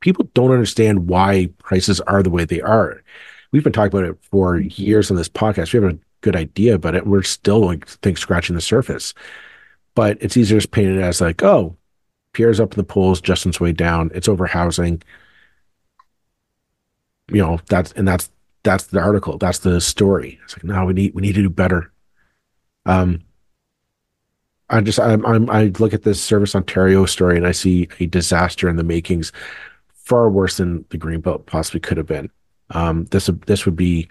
people 0.00 0.28
don't 0.34 0.50
understand 0.50 1.06
why 1.06 1.50
prices 1.58 2.00
are 2.00 2.20
the 2.20 2.30
way 2.30 2.44
they 2.44 2.60
are. 2.60 3.00
We've 3.52 3.62
been 3.62 3.72
talking 3.72 3.96
about 3.96 4.10
it 4.10 4.18
for 4.22 4.58
years 4.58 5.08
on 5.08 5.16
this 5.16 5.28
podcast. 5.28 5.72
We 5.72 5.80
have 5.80 5.94
a 5.94 5.98
good 6.20 6.34
idea 6.34 6.74
about 6.74 6.96
it. 6.96 7.06
We're 7.06 7.22
still 7.22 7.60
like 7.64 7.86
think 7.86 8.18
scratching 8.18 8.56
the 8.56 8.60
surface. 8.60 9.14
But 9.94 10.18
it's 10.20 10.36
easier 10.36 10.60
to 10.60 10.66
paint 10.66 10.96
it 10.96 11.00
as 11.00 11.20
like, 11.20 11.44
oh, 11.44 11.76
Pierre's 12.32 12.58
up 12.58 12.72
in 12.72 12.78
the 12.78 12.84
polls, 12.84 13.20
Justin's 13.20 13.60
way 13.60 13.70
down. 13.70 14.10
It's 14.14 14.28
over 14.28 14.48
housing. 14.48 15.00
You 17.28 17.42
know, 17.42 17.60
that's 17.68 17.92
and 17.92 18.08
that's 18.08 18.28
that's 18.62 18.84
the 18.86 19.00
article. 19.00 19.38
That's 19.38 19.58
the 19.58 19.80
story. 19.80 20.40
It's 20.44 20.56
like, 20.56 20.64
no, 20.64 20.84
we 20.84 20.92
need 20.92 21.14
we 21.14 21.22
need 21.22 21.34
to 21.34 21.42
do 21.42 21.50
better. 21.50 21.92
Um 22.86 23.22
I 24.68 24.80
just 24.80 24.98
I'm, 24.98 25.24
I'm 25.26 25.50
I 25.50 25.64
look 25.78 25.92
at 25.92 26.02
this 26.02 26.22
Service 26.22 26.54
Ontario 26.54 27.04
story 27.04 27.36
and 27.36 27.46
I 27.46 27.52
see 27.52 27.88
a 28.00 28.06
disaster 28.06 28.68
in 28.68 28.76
the 28.76 28.84
makings 28.84 29.32
far 29.94 30.30
worse 30.30 30.56
than 30.56 30.84
the 30.90 30.98
Greenbelt 30.98 31.46
possibly 31.46 31.80
could 31.80 31.96
have 31.96 32.06
been. 32.06 32.30
Um, 32.70 33.04
this 33.06 33.30
this 33.46 33.66
would 33.66 33.76
be 33.76 34.08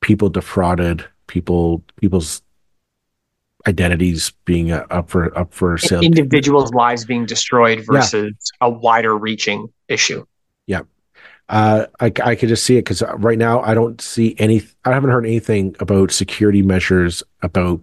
people 0.00 0.28
defrauded, 0.28 1.04
people 1.28 1.84
people's 1.96 2.42
identities 3.66 4.32
being 4.44 4.72
uh, 4.72 4.86
up 4.90 5.10
for 5.10 5.36
up 5.38 5.52
for 5.52 5.78
sale, 5.78 6.00
individuals' 6.00 6.72
lives 6.72 7.04
being 7.04 7.24
destroyed 7.24 7.84
versus 7.86 8.32
yeah. 8.60 8.66
a 8.66 8.70
wider 8.70 9.16
reaching 9.16 9.68
issue. 9.88 10.24
Yeah, 10.66 10.82
uh, 11.48 11.86
I 12.00 12.12
I 12.22 12.34
could 12.34 12.48
just 12.48 12.64
see 12.64 12.76
it 12.76 12.82
because 12.84 13.02
right 13.16 13.38
now 13.38 13.60
I 13.62 13.74
don't 13.74 14.00
see 14.00 14.34
any. 14.38 14.62
I 14.84 14.92
haven't 14.92 15.10
heard 15.10 15.26
anything 15.26 15.74
about 15.80 16.10
security 16.10 16.62
measures, 16.62 17.22
about 17.42 17.80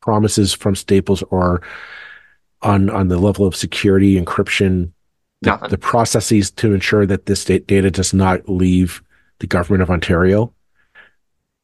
promises 0.00 0.54
from 0.54 0.74
Staples 0.74 1.22
or 1.30 1.62
on 2.62 2.90
on 2.90 3.08
the 3.08 3.18
level 3.18 3.46
of 3.46 3.56
security 3.56 4.20
encryption 4.20 4.92
the, 5.42 5.56
the, 5.68 5.78
processes 5.78 6.50
to 6.50 6.74
ensure 6.74 7.06
that 7.06 7.26
this 7.26 7.44
data 7.44 7.90
does 7.90 8.12
not 8.12 8.48
leave 8.48 9.02
the 9.38 9.46
government 9.46 9.82
of 9.82 9.90
Ontario. 9.90 10.52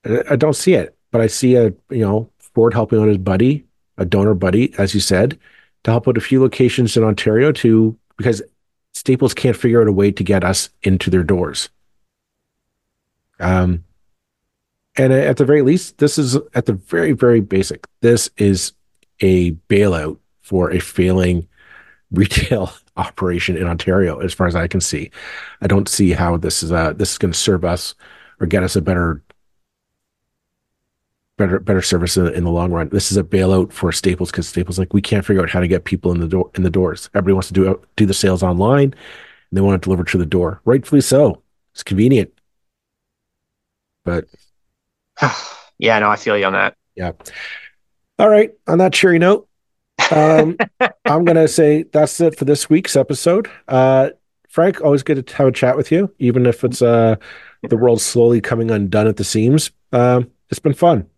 I, 0.05 0.23
I 0.31 0.37
don't 0.37 0.55
see 0.55 0.75
it, 0.75 0.97
but 1.11 1.21
I 1.21 1.27
see 1.27 1.57
a 1.57 1.73
you 1.91 2.05
know 2.05 2.31
Ford 2.39 2.75
helping 2.75 3.01
out 3.01 3.09
his 3.09 3.19
buddy, 3.19 3.65
a 3.97 4.05
donor 4.05 4.35
buddy, 4.35 4.75
as 4.79 4.95
you 4.95 5.01
said, 5.01 5.39
to 5.85 5.91
help 5.91 6.09
out 6.09 6.17
a 6.17 6.21
few 6.21 6.41
locations 6.41 6.97
in 6.97 7.05
Ontario 7.05 7.53
to 7.53 7.97
because 8.17 8.43
Staples 9.05 9.35
can't 9.35 9.57
figure 9.57 9.83
out 9.83 9.87
a 9.87 9.93
way 9.93 10.11
to 10.11 10.25
get 10.25 10.45
us 10.45 10.71
into 10.83 11.11
their 11.11 11.23
doors. 11.23 11.69
Um, 13.39 13.85
and 14.97 15.13
at 15.13 15.37
the 15.37 15.45
very 15.45 15.61
least, 15.61 15.99
this 15.99 16.17
is 16.17 16.37
at 16.55 16.65
the 16.65 16.73
very, 16.73 17.13
very 17.13 17.41
basic. 17.41 17.87
This 18.01 18.31
is 18.39 18.73
a 19.21 19.53
bailout 19.69 20.17
for 20.41 20.71
a 20.71 20.79
failing 20.79 21.47
retail 22.11 22.73
operation 22.97 23.59
in 23.59 23.67
Ontario, 23.67 24.21
as 24.21 24.33
far 24.33 24.47
as 24.47 24.55
I 24.55 24.69
can 24.69 24.81
see. 24.81 25.11
I 25.61 25.67
don't 25.67 25.89
see 25.89 26.13
how 26.13 26.39
this 26.39 26.63
is 26.63 26.73
uh, 26.73 26.95
this 26.95 27.13
is 27.13 27.19
going 27.19 27.33
to 27.33 27.39
serve 27.39 27.65
us 27.65 27.95
or 28.41 28.47
get 28.47 28.63
us 28.63 28.75
a 28.75 28.81
better 28.81 29.21
better 31.37 31.59
better 31.59 31.83
service 31.83 32.17
in, 32.17 32.27
in 32.29 32.45
the 32.45 32.51
long 32.51 32.71
run. 32.73 32.89
This 32.91 33.11
is 33.11 33.17
a 33.17 33.25
bailout 33.25 33.73
for 33.73 33.93
Staples 33.93 34.31
because 34.31 34.49
Staples 34.49 34.79
like 34.79 34.93
we 34.93 35.03
can't 35.03 35.25
figure 35.25 35.43
out 35.43 35.51
how 35.51 35.61
to 35.61 35.69
get 35.69 35.85
people 35.85 36.13
in 36.13 36.21
the 36.21 36.29
door 36.29 36.51
in 36.55 36.63
the 36.63 36.71
doors. 36.71 37.11
Everybody 37.15 37.35
wants 37.35 37.49
to 37.49 37.55
do 37.55 37.81
do 37.97 38.07
the 38.07 38.15
sales 38.15 38.43
online, 38.43 38.85
and 38.93 38.95
they 39.53 39.61
want 39.61 39.77
it 39.77 39.85
delivered 39.85 40.09
to 40.09 40.19
the 40.19 40.27
door. 40.27 40.61
Rightfully 40.65 41.01
so. 41.01 41.43
It's 41.73 41.83
convenient, 41.83 42.33
but 44.05 44.27
yeah, 45.79 45.99
no, 45.99 46.11
I 46.11 46.17
feel 46.17 46.39
you 46.39 46.45
on 46.45 46.53
that. 46.53 46.77
Yeah. 46.95 47.13
All 48.19 48.29
right. 48.29 48.53
On 48.69 48.79
that 48.79 48.93
cheery 48.93 49.19
note, 49.19 49.49
um, 50.13 50.57
I'm 51.05 51.25
gonna 51.25 51.49
say 51.49 51.85
that's 51.85 52.21
it 52.21 52.39
for 52.39 52.45
this 52.45 52.71
week's 52.71 52.95
episode. 52.95 53.51
Uh, 53.67 54.11
Frank, 54.49 54.81
always 54.83 55.03
good 55.03 55.27
to 55.27 55.35
have 55.35 55.49
a 55.49 55.53
chat 55.53 55.77
with 55.77 55.91
you, 55.91 56.15
even 56.21 56.47
if 56.47 56.63
it's 56.63 56.81
uh, 56.81 57.17
the 57.69 57.77
world 57.77 58.01
slowly 58.01 58.41
coming 58.41 58.71
undone 58.71 59.09
at 59.09 59.17
the 59.17 59.25
seams. 59.25 59.73
Um, 59.93 60.31
it's 60.49 60.61
been 60.61 60.75
fun. 60.75 61.11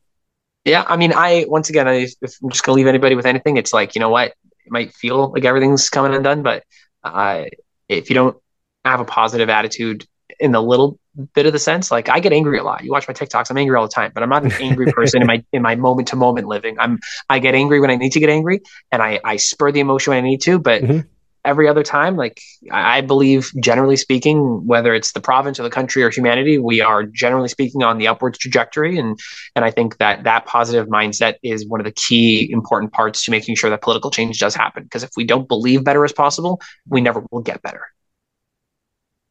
Yeah, 0.67 0.85
I 0.87 0.97
mean, 0.97 1.13
I 1.15 1.47
once 1.49 1.71
again, 1.71 1.89
I, 1.89 2.09
if 2.21 2.37
I'm 2.43 2.51
just 2.51 2.65
gonna 2.65 2.77
leave 2.77 2.89
anybody 2.89 3.15
with 3.15 3.25
anything, 3.25 3.57
it's 3.57 3.73
like 3.73 3.95
you 3.95 4.01
know 4.01 4.11
what, 4.11 4.35
it 4.65 4.71
might 4.71 4.93
feel 4.93 5.31
like 5.31 5.45
everything's 5.45 5.89
coming 5.89 6.13
undone, 6.13 6.43
but 6.43 6.65
uh, 7.05 7.45
if 7.89 8.11
you 8.11 8.15
don't 8.15 8.37
have 8.85 9.01
a 9.01 9.05
positive 9.05 9.49
attitude 9.49 10.07
in 10.41 10.53
the 10.53 10.61
little 10.61 10.99
bit 11.35 11.47
of 11.47 11.53
the 11.53 11.59
sense. 11.59 11.91
Like 11.91 12.09
I 12.09 12.21
get 12.21 12.33
angry 12.33 12.59
a 12.59 12.65
lot. 12.65 12.85
You 12.85 12.91
watch 12.91 13.09
my 13.09 13.15
TikToks, 13.15 13.51
I'm 13.51 13.57
angry 13.57 13.77
all 13.77 13.87
the 13.87 13.93
time, 13.93 14.13
but 14.15 14.23
I'm 14.23 14.29
not 14.29 14.45
an 14.45 14.53
angry 14.61 14.87
person 14.93 15.23
in 15.23 15.27
my 15.27 15.45
in 15.53 15.63
my 15.63 15.77
moment 15.77 16.09
to 16.09 16.17
moment 16.17 16.47
living. 16.47 16.79
I'm 16.79 16.99
I 17.29 17.39
get 17.39 17.55
angry 17.55 17.81
when 17.81 17.91
I 17.91 17.97
need 17.97 18.13
to 18.13 18.21
get 18.21 18.29
angry 18.29 18.61
and 18.93 19.03
I 19.03 19.21
I 19.25 19.37
spur 19.37 19.73
the 19.73 19.81
emotion 19.81 20.13
when 20.13 20.25
I 20.25 20.27
need 20.27 20.43
to, 20.43 20.59
but 20.59 20.83
mm-hmm. 20.83 21.09
Every 21.47 21.69
other 21.69 21.83
time, 21.83 22.17
like 22.17 22.41
I 22.71 23.01
believe 23.01 23.51
generally 23.63 23.97
speaking, 23.97 24.67
whether 24.67 24.93
it's 24.95 25.13
the 25.13 25.21
province 25.21 25.59
or 25.59 25.63
the 25.63 25.71
country 25.71 26.03
or 26.03 26.11
humanity, 26.11 26.59
we 26.59 26.81
are 26.81 27.05
generally 27.05 27.49
speaking 27.49 27.83
on 27.83 27.99
the 27.99 28.09
upwards 28.09 28.39
trajectory 28.39 28.99
and 28.99 29.19
and 29.55 29.65
I 29.65 29.71
think 29.71 29.99
that 29.99 30.25
that 30.25 30.45
positive 30.45 30.89
mindset 30.89 31.37
is 31.43 31.67
one 31.67 31.81
of 31.81 31.85
the 31.85 31.93
key 31.93 32.51
important 32.53 32.93
parts 32.93 33.25
to 33.25 33.31
making 33.31 33.55
sure 33.55 33.71
that 33.71 33.81
political 33.81 34.11
change 34.11 34.39
does 34.39 34.55
happen 34.55 34.83
because 34.83 35.03
if 35.03 35.11
we 35.17 35.25
don't 35.25 35.49
believe 35.49 35.85
better 35.85 36.05
is 36.05 36.13
possible, 36.13 36.61
we 36.89 37.01
never 37.01 37.25
will 37.31 37.43
get 37.43 37.63
better. 37.63 37.87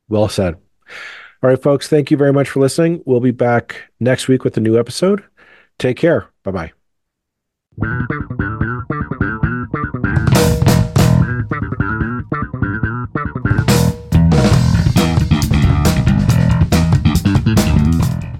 Well 0.07 0.30
said. 0.30 0.55
All 1.43 1.49
right, 1.49 1.61
folks, 1.61 1.88
thank 1.88 2.09
you 2.09 2.18
very 2.18 2.34
much 2.34 2.49
for 2.49 2.59
listening. 2.59 3.03
We'll 3.05 3.20
be 3.20 3.32
back 3.32 3.91
next 3.99 4.28
week 4.28 4.43
with 4.43 4.57
a 4.57 4.61
new 4.61 4.80
episode. 4.80 5.24
Take 5.78 5.97
care. 5.97 6.30
Bye 6.43 6.72
bye. 7.78 8.64